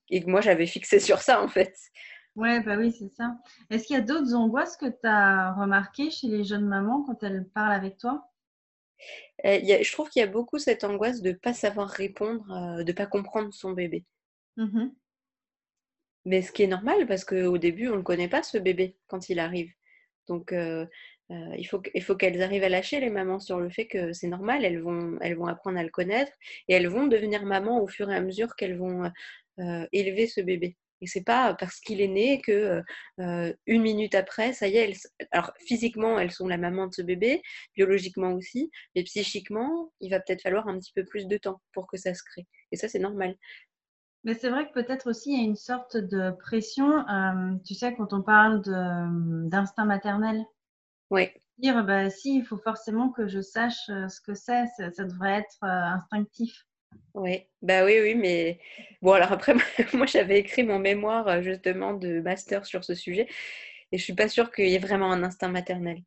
et 0.08 0.22
que 0.22 0.30
moi, 0.30 0.40
j'avais 0.40 0.66
fixé 0.66 1.00
sur 1.00 1.20
ça, 1.20 1.42
en 1.42 1.48
fait. 1.48 1.74
Ouais, 2.34 2.60
bah 2.60 2.76
oui, 2.76 2.90
c'est 2.90 3.08
ça. 3.14 3.38
Est-ce 3.70 3.86
qu'il 3.86 3.94
y 3.94 3.98
a 3.98 4.02
d'autres 4.02 4.34
angoisses 4.34 4.76
que 4.76 4.86
tu 4.86 5.06
as 5.06 5.52
remarquées 5.52 6.10
chez 6.10 6.26
les 6.26 6.42
jeunes 6.42 6.66
mamans 6.66 7.04
quand 7.04 7.22
elles 7.22 7.46
parlent 7.54 7.70
avec 7.72 7.98
toi? 7.98 8.28
Euh, 9.46 9.58
Je 9.82 9.92
trouve 9.92 10.08
qu'il 10.10 10.20
y 10.20 10.22
a 10.22 10.26
beaucoup 10.28 10.58
cette 10.58 10.84
angoisse 10.84 11.22
de 11.22 11.30
ne 11.30 11.34
pas 11.36 11.54
savoir 11.54 11.88
répondre, 11.88 12.44
euh, 12.50 12.84
de 12.84 12.90
ne 12.92 12.96
pas 12.96 13.06
comprendre 13.06 13.52
son 13.52 13.72
bébé. 13.72 14.04
Mmh 14.56 14.90
Mais 16.24 16.42
ce 16.42 16.52
qui 16.52 16.62
est 16.62 16.66
normal 16.66 17.06
parce 17.06 17.24
qu'au 17.24 17.58
début, 17.58 17.88
on 17.88 17.96
ne 17.96 18.02
connaît 18.02 18.28
pas 18.28 18.42
ce 18.42 18.58
bébé 18.58 18.96
quand 19.06 19.28
il 19.28 19.38
arrive. 19.38 19.72
Donc, 20.28 20.52
euh, 20.52 20.86
il 21.30 21.64
faut, 21.66 21.82
il 21.94 22.02
faut 22.02 22.16
qu'elles 22.16 22.42
arrivent 22.42 22.64
à 22.64 22.68
lâcher 22.68 23.00
les 23.00 23.10
mamans 23.10 23.40
sur 23.40 23.60
le 23.60 23.70
fait 23.70 23.86
que 23.86 24.12
c'est 24.12 24.28
normal, 24.28 24.64
elles 24.64 24.80
vont, 24.80 25.18
elles 25.20 25.36
vont 25.36 25.46
apprendre 25.46 25.78
à 25.78 25.82
le 25.84 25.90
connaître 25.90 26.32
et 26.68 26.74
elles 26.74 26.88
vont 26.88 27.06
devenir 27.06 27.44
mamans 27.46 27.80
au 27.82 27.86
fur 27.88 28.10
et 28.10 28.16
à 28.16 28.20
mesure 28.20 28.56
qu'elles 28.56 28.76
vont 28.78 29.10
élever 29.92 30.26
ce 30.26 30.40
bébé. 30.40 30.76
Et 31.00 31.06
c'est 31.06 31.24
pas 31.24 31.54
parce 31.54 31.80
qu'il 31.80 32.00
est 32.00 32.08
né 32.08 32.40
que 32.40 32.82
euh, 33.20 33.52
une 33.66 33.82
minute 33.82 34.14
après, 34.14 34.52
ça 34.52 34.68
y 34.68 34.76
est, 34.76 35.08
alors 35.30 35.52
physiquement, 35.66 36.18
elles 36.18 36.30
sont 36.30 36.48
la 36.48 36.58
maman 36.58 36.86
de 36.86 36.94
ce 36.94 37.02
bébé, 37.02 37.42
biologiquement 37.74 38.32
aussi, 38.32 38.70
mais 38.94 39.02
psychiquement, 39.04 39.92
il 40.00 40.10
va 40.10 40.20
peut-être 40.20 40.42
falloir 40.42 40.68
un 40.68 40.78
petit 40.78 40.92
peu 40.92 41.04
plus 41.04 41.26
de 41.26 41.36
temps 41.36 41.60
pour 41.72 41.86
que 41.86 41.96
ça 41.96 42.14
se 42.14 42.22
crée. 42.22 42.46
Et 42.72 42.76
ça, 42.76 42.88
c'est 42.88 42.98
normal. 42.98 43.36
Mais 44.24 44.34
c'est 44.34 44.50
vrai 44.50 44.68
que 44.68 44.74
peut-être 44.74 45.08
aussi 45.08 45.32
il 45.32 45.38
y 45.38 45.40
a 45.40 45.44
une 45.44 45.56
sorte 45.56 45.96
de 45.96 46.30
pression, 46.30 47.08
euh, 47.08 47.54
tu 47.64 47.74
sais, 47.74 47.94
quand 47.94 48.12
on 48.12 48.22
parle 48.22 48.60
d'instinct 49.48 49.86
maternel. 49.86 50.44
Oui. 51.10 51.28
Dire, 51.58 51.84
bah, 51.84 52.10
si, 52.10 52.36
il 52.36 52.44
faut 52.44 52.58
forcément 52.58 53.10
que 53.10 53.28
je 53.28 53.40
sache 53.40 53.88
euh, 53.88 54.08
ce 54.08 54.20
que 54.20 54.34
c'est, 54.34 54.66
ça, 54.76 55.04
devrait 55.04 55.40
être 55.40 55.58
euh, 55.62 55.94
instinctif. 55.94 56.66
Oui, 57.14 57.46
bah 57.62 57.84
oui, 57.84 57.98
oui, 58.00 58.14
mais 58.14 58.60
bon, 59.02 59.12
alors 59.12 59.32
après, 59.32 59.54
moi 59.94 60.06
j'avais 60.06 60.38
écrit 60.38 60.62
mon 60.62 60.78
mémoire 60.78 61.42
justement 61.42 61.94
de 61.94 62.20
master 62.20 62.64
sur 62.64 62.84
ce 62.84 62.94
sujet 62.94 63.26
et 63.92 63.98
je 63.98 64.02
suis 64.02 64.14
pas 64.14 64.28
sûre 64.28 64.52
qu'il 64.52 64.68
y 64.68 64.74
ait 64.74 64.78
vraiment 64.78 65.10
un 65.12 65.22
instinct 65.24 65.48
maternel. 65.48 66.02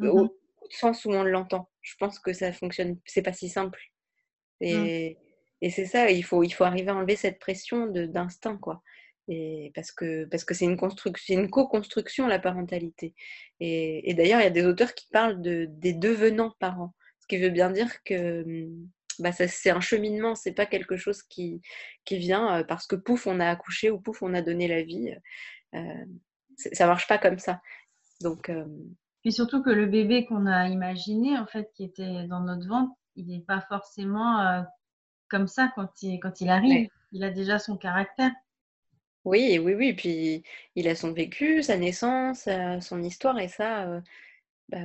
Au, 0.00 0.06
au, 0.06 0.24
mmh 0.24 0.30
sens 0.68 1.04
où 1.04 1.12
on 1.12 1.22
l'entend. 1.22 1.70
Je 1.80 1.94
pense 1.96 2.18
que 2.18 2.32
ça 2.32 2.52
fonctionne, 2.52 2.98
c'est 3.04 3.22
pas 3.22 3.32
si 3.32 3.48
simple. 3.48 3.80
Et. 4.60 5.16
Et 5.62 5.70
c'est 5.70 5.86
ça, 5.86 6.10
il 6.10 6.22
faut, 6.22 6.42
il 6.42 6.50
faut 6.50 6.64
arriver 6.64 6.90
à 6.90 6.94
enlever 6.94 7.16
cette 7.16 7.38
pression 7.38 7.86
d'instinct, 7.86 8.58
quoi. 8.58 8.82
Et 9.28 9.72
parce 9.74 9.90
que 9.90 10.24
parce 10.26 10.44
que 10.44 10.54
c'est 10.54 10.66
une 10.66 10.76
construction, 10.76 11.40
une 11.40 11.50
co-construction 11.50 12.26
la 12.26 12.38
parentalité. 12.38 13.14
Et, 13.60 14.14
d'ailleurs, 14.14 14.40
il 14.40 14.44
y 14.44 14.46
a 14.46 14.50
des 14.50 14.66
auteurs 14.66 14.94
qui 14.94 15.08
parlent 15.10 15.40
de 15.42 15.66
des 15.68 15.94
devenants 15.94 16.54
parents, 16.60 16.94
ce 17.20 17.26
qui 17.26 17.38
veut 17.38 17.50
bien 17.50 17.70
dire 17.70 18.02
que 18.04 18.68
bah 19.18 19.32
c'est 19.32 19.70
un 19.70 19.80
cheminement, 19.80 20.34
c'est 20.34 20.52
pas 20.52 20.66
quelque 20.66 20.96
chose 20.96 21.22
qui 21.22 21.60
qui 22.04 22.18
vient 22.18 22.64
parce 22.64 22.86
que 22.86 22.96
pouf 22.96 23.26
on 23.26 23.40
a 23.40 23.48
accouché 23.48 23.90
ou 23.90 24.00
pouf 24.00 24.22
on 24.22 24.34
a 24.34 24.42
donné 24.42 24.68
la 24.68 24.82
vie. 24.82 25.14
Euh, 25.74 26.04
ça 26.56 26.86
marche 26.86 27.06
pas 27.06 27.18
comme 27.18 27.38
ça. 27.38 27.60
Donc 28.20 28.50
et 29.24 29.30
surtout 29.30 29.62
que 29.62 29.70
le 29.70 29.86
bébé 29.86 30.24
qu'on 30.24 30.46
a 30.46 30.68
imaginé 30.68 31.36
en 31.36 31.46
fait 31.46 31.70
qui 31.74 31.84
était 31.84 32.26
dans 32.28 32.40
notre 32.40 32.68
ventre, 32.68 32.92
il 33.16 33.26
n'est 33.26 33.40
pas 33.40 33.60
forcément 33.68 34.64
comme 35.28 35.48
ça 35.48 35.72
quand 35.74 36.02
il, 36.02 36.20
quand 36.20 36.40
il 36.40 36.48
arrive. 36.48 36.88
Il 37.12 37.24
a 37.24 37.30
déjà 37.30 37.58
son 37.58 37.76
caractère. 37.76 38.30
Oui, 39.24 39.58
oui, 39.58 39.74
oui. 39.74 39.92
Puis 39.94 40.44
il 40.76 40.86
a 40.86 40.94
son 40.94 41.12
vécu, 41.12 41.62
sa 41.62 41.76
naissance, 41.76 42.48
son 42.80 43.02
histoire, 43.02 43.38
et 43.38 43.48
ça, 43.48 44.00
euh, 44.74 44.78
bah, 44.78 44.84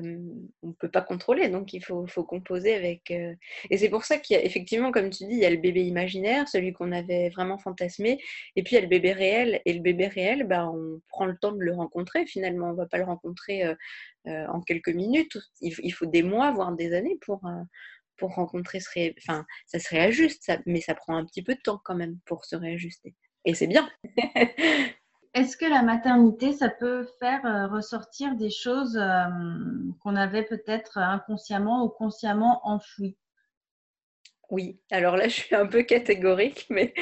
on 0.61 0.67
ne 0.67 0.73
peut 0.73 0.89
pas 0.89 1.01
contrôler. 1.01 1.49
Donc 1.49 1.73
il 1.73 1.83
faut, 1.83 2.05
composer 2.23 2.73
avec. 2.73 3.11
Euh, 3.11 3.33
et 3.69 3.77
c'est 3.77 3.89
pour 3.89 4.05
ça 4.05 4.17
qu'il 4.17 4.35
y 4.35 4.39
a 4.39 4.43
effectivement, 4.43 4.91
comme 4.91 5.09
tu 5.09 5.25
dis, 5.25 5.33
il 5.33 5.39
y 5.39 5.45
a 5.45 5.49
le 5.49 5.57
bébé 5.57 5.83
imaginaire, 5.83 6.47
celui 6.47 6.73
qu'on 6.73 6.91
avait 6.91 7.29
vraiment 7.29 7.57
fantasmé, 7.57 8.19
et 8.55 8.63
puis 8.63 8.73
il 8.73 8.75
y 8.75 8.77
a 8.79 8.81
le 8.81 8.87
bébé 8.87 9.11
réel. 9.13 9.61
Et 9.65 9.73
le 9.73 9.81
bébé 9.81 10.07
réel, 10.07 10.45
bah, 10.45 10.67
on 10.69 11.01
prend 11.09 11.25
le 11.25 11.37
temps 11.37 11.51
de 11.51 11.61
le 11.61 11.73
rencontrer. 11.73 12.25
Finalement, 12.25 12.67
on 12.67 12.71
ne 12.71 12.77
va 12.77 12.85
pas 12.87 12.97
le 12.97 13.05
rencontrer 13.05 13.63
euh, 13.65 14.47
en 14.47 14.61
quelques 14.61 14.89
minutes. 14.89 15.37
Il, 15.61 15.91
faut 15.93 16.05
des 16.05 16.23
mois, 16.23 16.51
voire 16.51 16.73
des 16.73 16.93
années 16.93 17.17
pour 17.21 17.41
pour 18.17 18.35
rencontrer 18.35 18.79
se 18.79 18.89
enfin, 19.17 19.47
ça 19.65 19.79
se 19.79 19.89
réajuste, 19.89 20.51
mais 20.67 20.79
ça 20.79 20.93
prend 20.93 21.17
un 21.17 21.25
petit 21.25 21.41
peu 21.41 21.55
de 21.55 21.61
temps 21.61 21.81
quand 21.83 21.95
même 21.95 22.19
pour 22.25 22.45
se 22.45 22.55
réajuster. 22.55 23.15
Et 23.45 23.55
c'est 23.55 23.67
bien. 23.67 23.89
Est-ce 25.33 25.55
que 25.55 25.65
la 25.65 25.81
maternité, 25.81 26.51
ça 26.51 26.67
peut 26.67 27.07
faire 27.19 27.45
euh, 27.45 27.67
ressortir 27.67 28.35
des 28.35 28.49
choses 28.49 28.97
euh, 28.97 29.23
qu'on 30.01 30.17
avait 30.17 30.43
peut-être 30.43 30.97
inconsciemment 30.97 31.85
ou 31.85 31.89
consciemment 31.89 32.59
enfouies? 32.67 33.17
Oui, 34.49 34.81
alors 34.91 35.15
là, 35.15 35.27
je 35.29 35.35
suis 35.35 35.55
un 35.55 35.67
peu 35.67 35.83
catégorique, 35.83 36.65
mais 36.69 36.93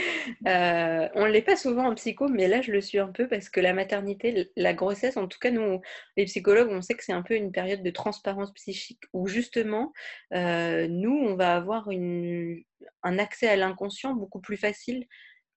euh, 0.46 1.10
on 1.16 1.26
ne 1.26 1.32
l'est 1.32 1.42
pas 1.42 1.56
souvent 1.56 1.90
en 1.90 1.96
psycho, 1.96 2.28
mais 2.28 2.48
là, 2.48 2.62
je 2.62 2.72
le 2.72 2.82
suis 2.82 3.00
un 3.00 3.12
peu 3.12 3.28
parce 3.28 3.50
que 3.50 3.62
la 3.62 3.74
maternité, 3.74 4.52
la 4.56 4.76
grossesse, 4.76 5.18
en 5.18 5.28
tout 5.28 5.40
cas, 5.40 5.50
nous, 5.50 5.82
les 6.16 6.26
psychologues, 6.26 6.70
on 6.70 6.84
sait 6.84 6.94
que 6.94 7.04
c'est 7.04 7.14
un 7.14 7.24
peu 7.24 7.34
une 7.34 7.52
période 7.52 7.82
de 7.82 7.90
transparence 7.90 8.54
psychique 8.54 9.02
où 9.12 9.28
justement, 9.28 9.92
nous, 10.32 11.18
on 11.18 11.36
va 11.36 11.56
avoir 11.56 11.90
un 11.90 13.18
accès 13.18 13.48
à 13.48 13.56
l'inconscient 13.56 14.14
beaucoup 14.14 14.40
plus 14.40 14.58
facile 14.58 15.08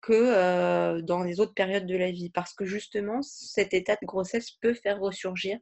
que 0.02 0.12
euh, 0.12 1.00
dans 1.00 1.22
les 1.22 1.40
autres 1.40 1.54
périodes 1.54 1.86
de 1.86 1.96
la 1.96 2.10
vie, 2.10 2.28
parce 2.28 2.52
que 2.52 2.64
justement, 2.64 3.22
cet 3.22 3.72
état 3.72 3.94
de 3.94 4.06
grossesse 4.06 4.50
peut 4.50 4.74
faire 4.74 5.00
ressurgir 5.00 5.58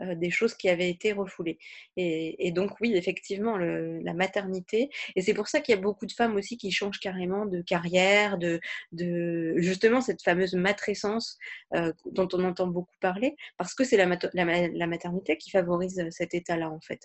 euh, 0.00 0.14
des 0.14 0.28
choses 0.30 0.54
qui 0.54 0.68
avaient 0.68 0.90
été 0.90 1.12
refoulées. 1.12 1.58
Et, 1.96 2.52
donc 2.52 2.72
oui, 2.80 2.94
effectivement, 2.94 3.56
la 3.56 4.12
maternité, 4.12 4.90
et 5.14 5.22
c'est 5.22 5.32
pour 5.32 5.48
ça 5.48 5.60
qu'il 5.60 5.74
y 5.74 5.78
a 5.78 5.80
beaucoup 5.80 6.04
de 6.04 6.12
femmes 6.12 6.34
aussi 6.36 6.58
qui 6.58 6.70
changent 6.70 7.00
carrément 7.00 7.46
de 7.46 7.62
carrière, 7.62 8.36
de, 8.36 8.60
de 8.92 9.54
justement 9.58 10.02
cette 10.02 10.22
fameuse 10.22 10.54
matrescence 10.54 11.38
euh, 11.74 11.92
dont 12.06 12.28
on 12.34 12.44
entend 12.44 12.66
beaucoup 12.66 12.96
parler, 13.00 13.36
parce 13.56 13.74
que 13.74 13.84
c'est 13.84 13.96
la, 13.96 14.18
la, 14.34 14.86
maternité 14.86 15.38
qui 15.38 15.50
favorise 15.50 16.04
cet 16.10 16.34
état-là, 16.34 16.68
en 16.68 16.80
fait. 16.80 17.00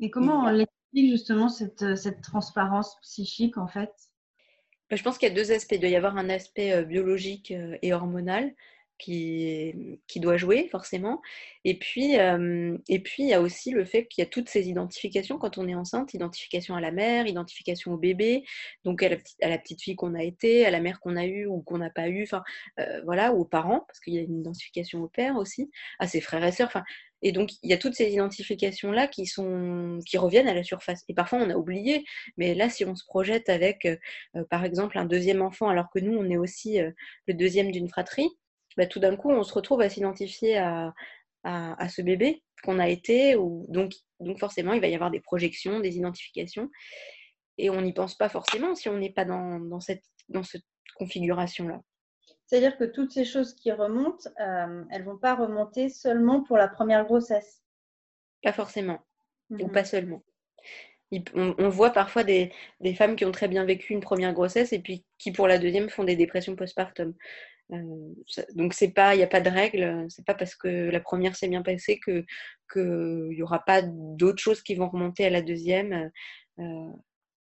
Et 0.00 0.10
comment 0.10 0.44
on 0.44 0.50
l'explique 0.50 1.10
justement 1.10 1.48
cette, 1.48 1.96
cette 1.96 2.22
transparence 2.22 2.96
psychique, 3.02 3.58
en 3.58 3.66
fait? 3.66 3.90
Je 4.96 5.02
pense 5.02 5.18
qu'il 5.18 5.28
y 5.28 5.32
a 5.32 5.34
deux 5.34 5.52
aspects. 5.52 5.72
Il 5.72 5.80
doit 5.80 5.90
y 5.90 5.96
avoir 5.96 6.16
un 6.16 6.28
aspect 6.28 6.72
euh, 6.72 6.84
biologique 6.84 7.52
et 7.82 7.92
hormonal 7.92 8.54
qui, 9.02 10.00
qui 10.06 10.20
doit 10.20 10.36
jouer 10.36 10.68
forcément. 10.70 11.20
Et 11.64 11.78
puis, 11.78 12.18
euh, 12.18 12.78
et 12.88 13.00
puis, 13.00 13.24
il 13.24 13.28
y 13.28 13.34
a 13.34 13.40
aussi 13.40 13.72
le 13.72 13.84
fait 13.84 14.06
qu'il 14.06 14.22
y 14.22 14.26
a 14.26 14.30
toutes 14.30 14.48
ces 14.48 14.68
identifications 14.68 15.38
quand 15.38 15.58
on 15.58 15.66
est 15.66 15.74
enceinte, 15.74 16.14
identification 16.14 16.76
à 16.76 16.80
la 16.80 16.92
mère, 16.92 17.26
identification 17.26 17.92
au 17.92 17.96
bébé, 17.96 18.44
donc 18.84 19.02
à 19.02 19.08
la, 19.08 19.16
petite, 19.16 19.42
à 19.42 19.48
la 19.48 19.58
petite 19.58 19.82
fille 19.82 19.96
qu'on 19.96 20.14
a 20.14 20.22
été, 20.22 20.64
à 20.64 20.70
la 20.70 20.80
mère 20.80 21.00
qu'on 21.00 21.16
a 21.16 21.26
eue 21.26 21.46
ou 21.46 21.62
qu'on 21.62 21.78
n'a 21.78 21.90
pas 21.90 22.08
eue, 22.08 22.22
enfin 22.22 22.44
euh, 22.78 23.02
voilà, 23.04 23.32
aux 23.32 23.44
parents, 23.44 23.84
parce 23.88 23.98
qu'il 24.00 24.14
y 24.14 24.18
a 24.18 24.22
une 24.22 24.40
identification 24.40 25.02
au 25.02 25.08
père 25.08 25.36
aussi, 25.36 25.70
à 25.98 26.06
ses 26.06 26.20
frères 26.20 26.44
et 26.44 26.52
sœurs. 26.52 26.70
Et 27.22 27.32
donc, 27.32 27.52
il 27.62 27.70
y 27.70 27.72
a 27.72 27.78
toutes 27.78 27.94
ces 27.94 28.12
identifications-là 28.12 29.06
qui, 29.06 29.26
sont, 29.26 29.98
qui 30.06 30.18
reviennent 30.18 30.48
à 30.48 30.54
la 30.54 30.64
surface. 30.64 31.04
Et 31.08 31.14
parfois, 31.14 31.38
on 31.38 31.50
a 31.50 31.56
oublié. 31.56 32.04
Mais 32.36 32.54
là, 32.54 32.68
si 32.68 32.84
on 32.84 32.94
se 32.96 33.04
projette 33.04 33.48
avec, 33.48 33.84
euh, 33.86 34.44
par 34.50 34.64
exemple, 34.64 34.98
un 34.98 35.04
deuxième 35.04 35.42
enfant, 35.42 35.68
alors 35.68 35.90
que 35.90 36.00
nous, 36.00 36.16
on 36.18 36.28
est 36.28 36.36
aussi 36.36 36.78
le 37.26 37.34
deuxième 37.34 37.70
d'une 37.70 37.88
fratrie, 37.88 38.28
bah, 38.76 38.86
tout 38.86 39.00
d'un 39.00 39.16
coup, 39.16 39.30
on 39.30 39.42
se 39.44 39.54
retrouve 39.54 39.80
à 39.80 39.88
s'identifier 39.88 40.58
à, 40.58 40.92
à, 41.44 41.88
ce 41.88 42.02
bébé 42.02 42.42
qu'on 42.62 42.78
a 42.78 42.88
été. 42.88 43.36
Ou, 43.36 43.66
donc, 43.68 43.92
donc 44.20 44.38
forcément, 44.38 44.72
il 44.72 44.80
va 44.80 44.88
y 44.88 44.94
avoir 44.94 45.10
des 45.10 45.20
projections, 45.20 45.80
des 45.80 45.96
identifications. 45.96 46.70
Et 47.58 47.70
on 47.70 47.80
n'y 47.80 47.92
pense 47.92 48.16
pas 48.16 48.28
forcément 48.28 48.74
si 48.74 48.88
on 48.88 48.98
n'est 48.98 49.12
pas 49.12 49.24
dans, 49.24 49.60
dans, 49.60 49.80
cette, 49.80 50.04
dans 50.28 50.42
cette 50.42 50.64
configuration-là. 50.96 51.80
C'est-à-dire 52.52 52.76
que 52.76 52.84
toutes 52.84 53.12
ces 53.12 53.24
choses 53.24 53.54
qui 53.54 53.72
remontent, 53.72 54.28
euh, 54.38 54.84
elles 54.90 55.00
ne 55.00 55.06
vont 55.06 55.16
pas 55.16 55.34
remonter 55.34 55.88
seulement 55.88 56.42
pour 56.42 56.58
la 56.58 56.68
première 56.68 57.06
grossesse 57.06 57.62
Pas 58.42 58.52
forcément, 58.52 59.00
ou 59.48 59.68
mhm. 59.68 59.72
pas 59.72 59.84
seulement. 59.84 60.22
On, 61.34 61.54
on, 61.56 61.70
voit 61.70 61.92
parfois 61.92 62.24
des, 62.24 62.52
des, 62.80 62.94
femmes 62.94 63.16
qui 63.16 63.24
ont 63.24 63.32
très 63.32 63.48
bien 63.48 63.64
vécu 63.64 63.94
une 63.94 64.02
première 64.02 64.34
grossesse 64.34 64.74
et 64.74 64.80
puis 64.80 65.06
qui 65.16 65.32
pour 65.32 65.48
la 65.48 65.58
deuxième 65.58 65.88
font 65.88 66.04
des 66.04 66.14
dépressions 66.14 66.54
postpartum. 66.54 67.14
Euh, 67.72 68.14
donc 68.54 68.74
c'est 68.74 68.92
pas, 68.92 69.14
il 69.14 69.18
n'y 69.18 69.24
a 69.24 69.28
pas 69.28 69.40
de 69.40 69.48
règle. 69.48 70.04
C'est 70.10 70.26
pas 70.26 70.34
parce 70.34 70.54
que 70.54 70.90
la 70.90 71.00
première 71.00 71.36
s'est 71.36 71.48
bien 71.48 71.62
passée 71.62 72.00
que 72.00 72.22
qu'il 72.70 73.30
n'y 73.30 73.42
aura 73.42 73.64
pas 73.64 73.80
d'autres 73.82 74.42
choses 74.42 74.60
qui 74.60 74.74
vont 74.74 74.90
remonter 74.90 75.24
à 75.24 75.30
la 75.30 75.40
deuxième. 75.40 76.10
Euh, 76.58 76.92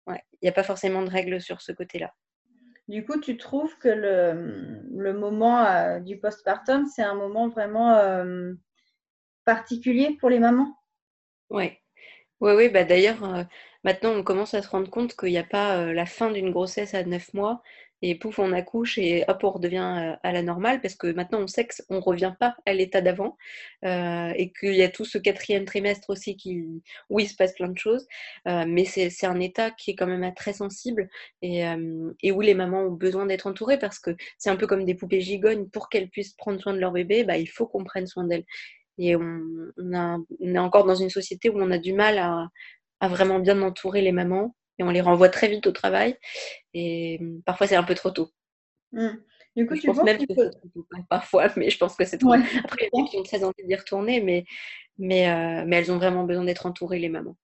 il 0.08 0.42
n'y 0.42 0.48
a 0.48 0.52
pas 0.52 0.64
forcément 0.64 1.02
de 1.02 1.10
règle 1.10 1.40
sur 1.40 1.60
ce 1.60 1.70
côté-là. 1.70 2.12
Du 2.88 3.04
coup, 3.04 3.20
tu 3.20 3.36
trouves 3.36 3.76
que 3.78 3.88
le, 3.88 5.12
moment 5.12 5.64
euh, 5.64 5.98
du 6.00 6.18
postpartum, 6.18 6.86
c'est 6.86 7.02
un 7.02 7.14
moment 7.14 7.48
vraiment 7.48 7.98
particulier 9.44 10.16
pour 10.20 10.30
les 10.30 10.38
mamans? 10.38 10.76
Oui. 11.50 11.72
Oui, 12.40 12.52
oui, 12.52 12.68
bah 12.68 12.84
d'ailleurs, 12.84 13.46
maintenant 13.82 14.10
on 14.10 14.22
commence 14.22 14.52
à 14.52 14.60
se 14.60 14.68
rendre 14.68 14.90
compte 14.90 15.16
qu'il 15.16 15.30
n'y 15.30 15.38
a 15.38 15.44
pas 15.44 15.92
la 15.92 16.04
fin 16.04 16.30
d'une 16.30 16.50
grossesse 16.50 16.92
à 16.92 17.02
neuf 17.02 17.32
mois, 17.32 17.62
et 18.02 18.14
pouf, 18.14 18.38
on 18.38 18.52
accouche 18.52 18.98
et 18.98 19.24
hop, 19.28 19.42
on 19.42 19.50
redevient 19.50 19.76
euh, 19.78 20.16
à 20.22 20.32
la 20.32 20.42
normale 20.42 20.80
parce 20.80 20.94
que 20.94 21.06
maintenant 21.08 21.40
on 21.40 21.46
sait 21.46 21.66
qu'on 21.66 21.96
ne 21.96 22.00
revient 22.00 22.34
pas 22.38 22.56
à 22.66 22.74
l'état 22.74 23.00
d'avant 23.00 23.36
euh, 23.84 24.32
et 24.36 24.52
qu'il 24.52 24.74
y 24.74 24.82
a 24.82 24.90
tout 24.90 25.04
ce 25.04 25.16
quatrième 25.18 25.64
trimestre 25.64 26.10
aussi 26.10 26.36
qui, 26.36 26.64
où 27.08 27.20
il 27.20 27.28
se 27.28 27.34
passe 27.36 27.54
plein 27.54 27.68
de 27.68 27.78
choses. 27.78 28.06
Euh, 28.48 28.64
mais 28.68 28.84
c'est 28.84 29.26
un 29.26 29.40
état 29.40 29.70
qui 29.70 29.92
est 29.92 29.94
quand 29.94 30.06
même 30.06 30.32
très 30.34 30.52
sensible 30.52 31.08
et, 31.42 31.64
où 32.32 32.40
les 32.40 32.54
mamans 32.54 32.82
ont 32.82 32.92
besoin 32.92 33.26
d'être 33.26 33.46
entourées 33.46 33.78
parce 33.78 33.98
que 33.98 34.10
c'est 34.38 34.50
un 34.50 34.56
peu 34.56 34.66
comme 34.66 34.84
des 34.84 34.94
poupées 34.94 35.20
gigognes. 35.20 35.68
Pour 35.70 35.88
qu'elles 35.88 36.10
puissent 36.10 36.34
prendre 36.34 36.60
soin 36.60 36.74
de 36.74 36.78
leur 36.78 36.92
bébé, 36.92 37.24
bah, 37.24 37.38
il 37.38 37.48
faut 37.48 37.66
qu'on 37.66 37.84
prenne 37.84 38.06
soin 38.06 38.24
d'elles. 38.24 38.44
Et 38.98 39.16
on, 39.16 39.72
est 40.40 40.58
encore 40.58 40.84
dans 40.84 40.94
une 40.94 41.10
société 41.10 41.48
où 41.50 41.58
on 41.60 41.70
a 41.70 41.78
du 41.78 41.92
mal 41.92 42.18
à 43.00 43.08
vraiment 43.08 43.38
bien 43.38 43.60
entourer 43.62 44.02
les 44.02 44.12
mamans 44.12 44.54
et 44.78 44.84
on 44.84 44.90
les 44.90 45.00
renvoie 45.00 45.28
très 45.28 45.48
vite 45.48 45.66
au 45.66 45.72
travail. 45.72 46.16
Et 46.74 47.18
hum, 47.20 47.42
parfois, 47.44 47.66
c'est 47.66 47.76
un 47.76 47.82
peu 47.82 47.94
trop 47.94 48.10
tôt. 48.10 48.30
Mmh. 48.92 49.08
Du 49.56 49.66
coup, 49.66 49.74
je 49.74 49.86
pense 49.86 50.02
même 50.02 50.18
que, 50.18 50.24
c'est 50.28 50.50
trop 50.50 50.68
tôt. 50.74 50.86
Parfois, 51.08 51.48
mais 51.56 51.70
je 51.70 51.78
pense 51.78 51.96
que 51.96 52.04
c'est 52.04 52.18
trop 52.18 52.32
Après, 52.32 52.90
il 52.92 53.00
y 53.00 53.02
a 53.02 53.08
qui 53.08 53.16
ont 53.16 53.22
très 53.22 53.42
envie 53.42 53.64
d'y 53.64 53.74
retourner, 53.74 54.20
mais, 54.20 54.44
mais, 54.98 55.30
euh, 55.30 55.64
mais 55.66 55.76
elles 55.76 55.90
ont 55.90 55.96
vraiment 55.96 56.24
besoin 56.24 56.44
d'être 56.44 56.66
entourées, 56.66 56.98
les 56.98 57.08
mamans. 57.08 57.36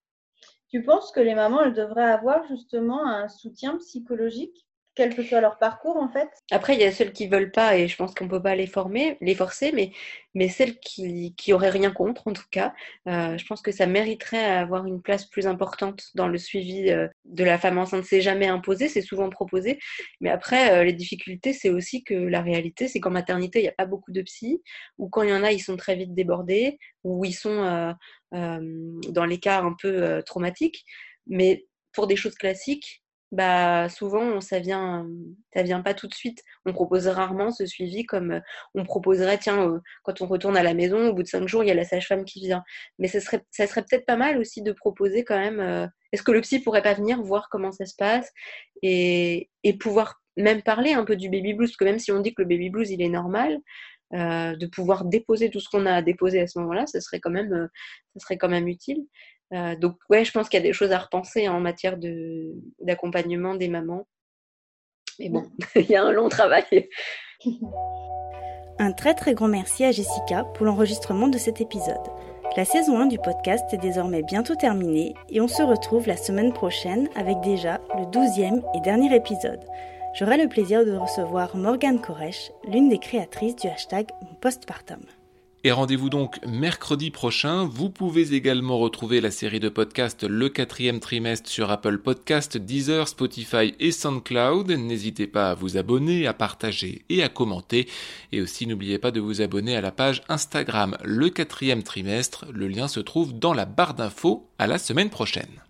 Tu 0.69 0.83
penses 0.83 1.11
que 1.13 1.21
les 1.21 1.35
mamans, 1.35 1.63
elles 1.63 1.75
devraient 1.75 2.03
avoir 2.03 2.47
justement 2.49 3.07
un 3.07 3.29
soutien 3.29 3.79
psychologique? 3.79 4.67
Quel 4.95 5.15
que 5.15 5.23
soit 5.23 5.41
leur 5.41 5.59
parcours 5.59 5.97
en 5.97 6.09
fait. 6.09 6.29
Après, 6.51 6.75
il 6.75 6.81
y 6.81 6.85
a 6.85 6.93
celles 6.93 7.13
qui 7.13 7.27
veulent 7.27 7.51
pas 7.51 7.77
et 7.77 7.89
je 7.89 7.97
pense 7.97 8.15
qu'on 8.15 8.29
peut 8.29 8.43
pas 8.43 8.55
les 8.55 8.67
former, 8.67 9.17
les 9.21 9.35
forcer, 9.35 9.73
mais, 9.73 9.93
mais 10.35 10.49
celles 10.49 10.79
qui, 10.81 11.35
qui 11.37 11.53
auraient 11.53 11.71
rien 11.71 11.91
contre 11.91 12.29
en 12.29 12.33
tout 12.33 12.45
cas, 12.51 12.75
euh, 13.09 13.39
je 13.39 13.47
pense 13.47 13.63
que 13.63 13.73
ça 13.73 13.87
mériterait 13.87 14.45
avoir 14.45 14.87
une 14.87 15.01
place 15.01 15.25
plus 15.25 15.47
importante 15.47 16.11
dans 16.15 16.29
le 16.29 16.37
suivi 16.37 16.91
euh, 16.91 17.09
de 17.25 17.45
la 17.45 17.59
femme 17.59 17.79
enceinte. 17.79 18.05
C'est 18.05 18.21
jamais 18.21 18.49
imposé, 18.49 18.89
c'est 18.89 19.03
souvent 19.03 19.31
proposé, 19.31 19.79
mais 20.21 20.31
après, 20.31 20.73
euh, 20.73 20.85
les 20.85 20.93
difficultés, 20.93 21.53
c'est 21.53 21.71
aussi 21.71 22.05
que 22.05 22.15
la 22.15 22.43
réalité, 22.43 22.89
c'est 22.89 23.01
qu'en 23.01 23.11
maternité, 23.11 23.61
il 23.61 23.63
n'y 23.63 23.69
a 23.69 23.73
pas 23.73 23.87
beaucoup 23.87 24.13
de 24.13 24.23
psy, 24.23 24.63
ou 24.99 25.09
quand 25.09 25.23
il 25.23 25.31
y 25.31 25.35
en 25.35 25.45
a, 25.45 25.53
ils 25.53 25.61
sont 25.61 25.77
très 25.77 25.97
vite 25.97 26.15
débordés, 26.15 26.79
ou 27.05 27.25
ils 27.25 27.33
sont 27.33 27.95
dans 28.33 29.25
les 29.27 29.39
cas 29.39 29.61
un 29.61 29.75
peu 29.81 30.23
traumatiques, 30.25 30.85
mais 31.27 31.67
pour 31.93 32.07
des 32.07 32.17
choses 32.17 32.35
classiques, 32.35 33.02
bah 33.33 33.89
souvent 33.89 34.43
ça 34.43 34.59
vient 34.59 35.09
ça 35.55 35.63
vient 35.63 35.81
pas 35.81 35.95
tout 35.95 36.07
de 36.07 36.15
suite. 36.15 36.43
On 36.67 36.73
propose 36.75 37.09
rarement 37.09 37.51
ce 37.51 37.65
suivi 37.65 38.05
comme 38.05 38.33
euh, 38.33 38.41
on 38.75 38.85
proposerait 38.85 39.39
tiens 39.39 39.69
euh, 39.69 39.81
quand 40.05 40.21
on 40.21 40.27
retourne 40.27 40.57
à 40.57 40.63
la 40.63 40.75
maison 40.75 41.09
au 41.09 41.15
bout 41.15 41.23
de 41.23 41.29
cinq 41.29 41.49
jours 41.49 41.65
il 41.65 41.69
y 41.69 41.71
a 41.71 41.75
la 41.75 41.85
sage-femme 41.85 42.25
qui 42.27 42.41
vient. 42.41 42.63
Mais 42.99 43.09
ça 43.09 43.21
serait 43.21 43.41
peut-être 43.51 44.07
pas 44.07 44.17
mal 44.17 44.39
aussi 44.39 44.63
de 44.63 44.73
proposer 44.73 45.25
quand 45.25 45.39
même. 45.39 45.61
Euh, 45.61 45.87
est-ce 46.13 46.23
que 46.23 46.33
le 46.33 46.43
psy 46.43 46.61
pourrait 46.61 46.83
pas 46.83 46.93
venir 46.93 47.23
voir 47.23 47.49
comment 47.51 47.73
ça 47.73 47.87
se 47.87 47.95
passe 47.97 48.31
et, 48.83 49.49
pouvoir 49.81 50.21
même 50.37 50.63
parler 50.63 50.93
un 50.93 51.05
peu 51.05 51.17
du 51.17 51.31
baby 51.31 51.55
blues? 51.55 51.71
Parce 51.71 51.79
que 51.79 51.85
même 51.85 51.99
si 51.99 52.13
on 52.13 52.21
dit 52.21 52.35
que 52.35 52.43
le 52.43 52.49
baby 52.49 52.69
blues 52.69 52.91
il 52.91 53.01
est 53.01 53.09
normal, 53.09 53.59
de 54.13 54.67
pouvoir 54.67 55.07
déposer 55.07 55.49
tout 55.49 55.59
ce 55.59 55.71
qu'on 55.71 55.87
a 55.87 55.95
à 55.95 56.03
déposer 56.03 56.39
à 56.41 56.47
ce 56.47 56.59
moment-là, 56.59 56.87
ça 56.87 57.01
serait 57.01 57.19
quand 57.19 57.31
même, 57.31 57.69
ça 58.15 58.21
serait 58.21 58.37
quand 58.37 58.51
même 58.51 58.69
utile. 58.69 59.07
Euh, 59.53 59.77
donc 59.77 59.97
ouais, 60.09 60.25
je 60.25 60.33
pense 60.33 60.49
qu'il 60.49 60.59
y 60.59 60.63
a 60.63 60.67
des 60.67 60.73
choses 60.73 60.93
à 60.93 60.99
repenser 60.99 61.49
en 61.49 61.61
matière 61.61 61.97
d'accompagnement 62.81 63.55
des 63.55 63.69
mamans. 63.69 64.07
Mais 65.19 65.29
bon, 65.29 65.45
il 65.77 65.91
y 65.91 65.97
a 65.97 66.05
un 66.05 66.13
long 66.13 66.29
travail. 66.29 66.89
Un 68.79 68.93
très 68.93 69.15
très 69.15 69.35
grand 69.35 69.49
merci 69.49 69.85
à 69.85 69.93
Jessica 69.93 70.45
pour 70.55 70.67
l'enregistrement 70.67 71.29
de 71.29 71.39
cet 71.39 71.61
épisode. 71.61 72.09
La 72.57 72.65
saison 72.67 72.99
1 72.99 73.07
du 73.07 73.19
podcast 73.19 73.65
est 73.73 73.79
désormais 73.79 74.23
bientôt 74.23 74.55
terminée 74.55 75.15
et 75.31 75.41
on 75.41 75.49
se 75.49 75.63
retrouve 75.63 76.07
la 76.07 76.19
semaine 76.19 76.53
prochaine 76.53 77.09
avec 77.17 77.41
déjà 77.41 77.81
le 77.97 78.05
12e 78.05 78.63
et 78.77 78.81
dernier 78.81 79.15
épisode. 79.15 79.65
J'aurai 80.15 80.37
le 80.37 80.49
plaisir 80.49 80.85
de 80.85 80.93
recevoir 80.93 81.57
Morgane 81.57 82.01
Koresh, 82.01 82.53
l'une 82.69 82.91
des 82.91 82.99
créatrices 82.99 83.57
du 83.57 83.69
hashtag 83.69 84.09
Postpartum. 84.43 85.01
Et 85.65 85.71
rendez-vous 85.71 86.11
donc 86.11 86.41
mercredi 86.45 87.13
prochain. 87.13 87.65
Vous 87.65 87.89
pouvez 87.89 88.35
également 88.35 88.79
retrouver 88.79 89.21
la 89.21 89.31
série 89.31 89.61
de 89.61 89.69
podcasts 89.69 90.25
Le 90.25 90.49
quatrième 90.49 90.99
trimestre 90.99 91.49
sur 91.49 91.71
Apple 91.71 91.99
Podcast, 91.99 92.59
Deezer, 92.59 93.07
Spotify 93.07 93.73
et 93.79 93.93
SoundCloud. 93.93 94.73
N'hésitez 94.73 95.29
pas 95.29 95.51
à 95.51 95.55
vous 95.55 95.77
abonner, 95.77 96.27
à 96.27 96.35
partager 96.35 97.05
et 97.09 97.23
à 97.23 97.29
commenter. 97.29 97.89
Et 98.33 98.41
aussi 98.41 98.67
n'oubliez 98.67 98.99
pas 98.99 99.13
de 99.13 99.21
vous 99.21 99.41
abonner 99.41 99.77
à 99.77 99.81
la 99.81 99.93
page 99.93 100.23
Instagram 100.29 100.97
Le 101.05 101.29
quatrième 101.29 101.85
trimestre. 101.85 102.45
Le 102.53 102.67
lien 102.67 102.89
se 102.89 102.99
trouve 102.99 103.39
dans 103.39 103.55
la 103.55 103.65
barre 103.65 103.95
d'infos. 103.95 104.49
À 104.59 104.67
la 104.67 104.79
semaine 104.79 105.11
prochaine. 105.11 105.63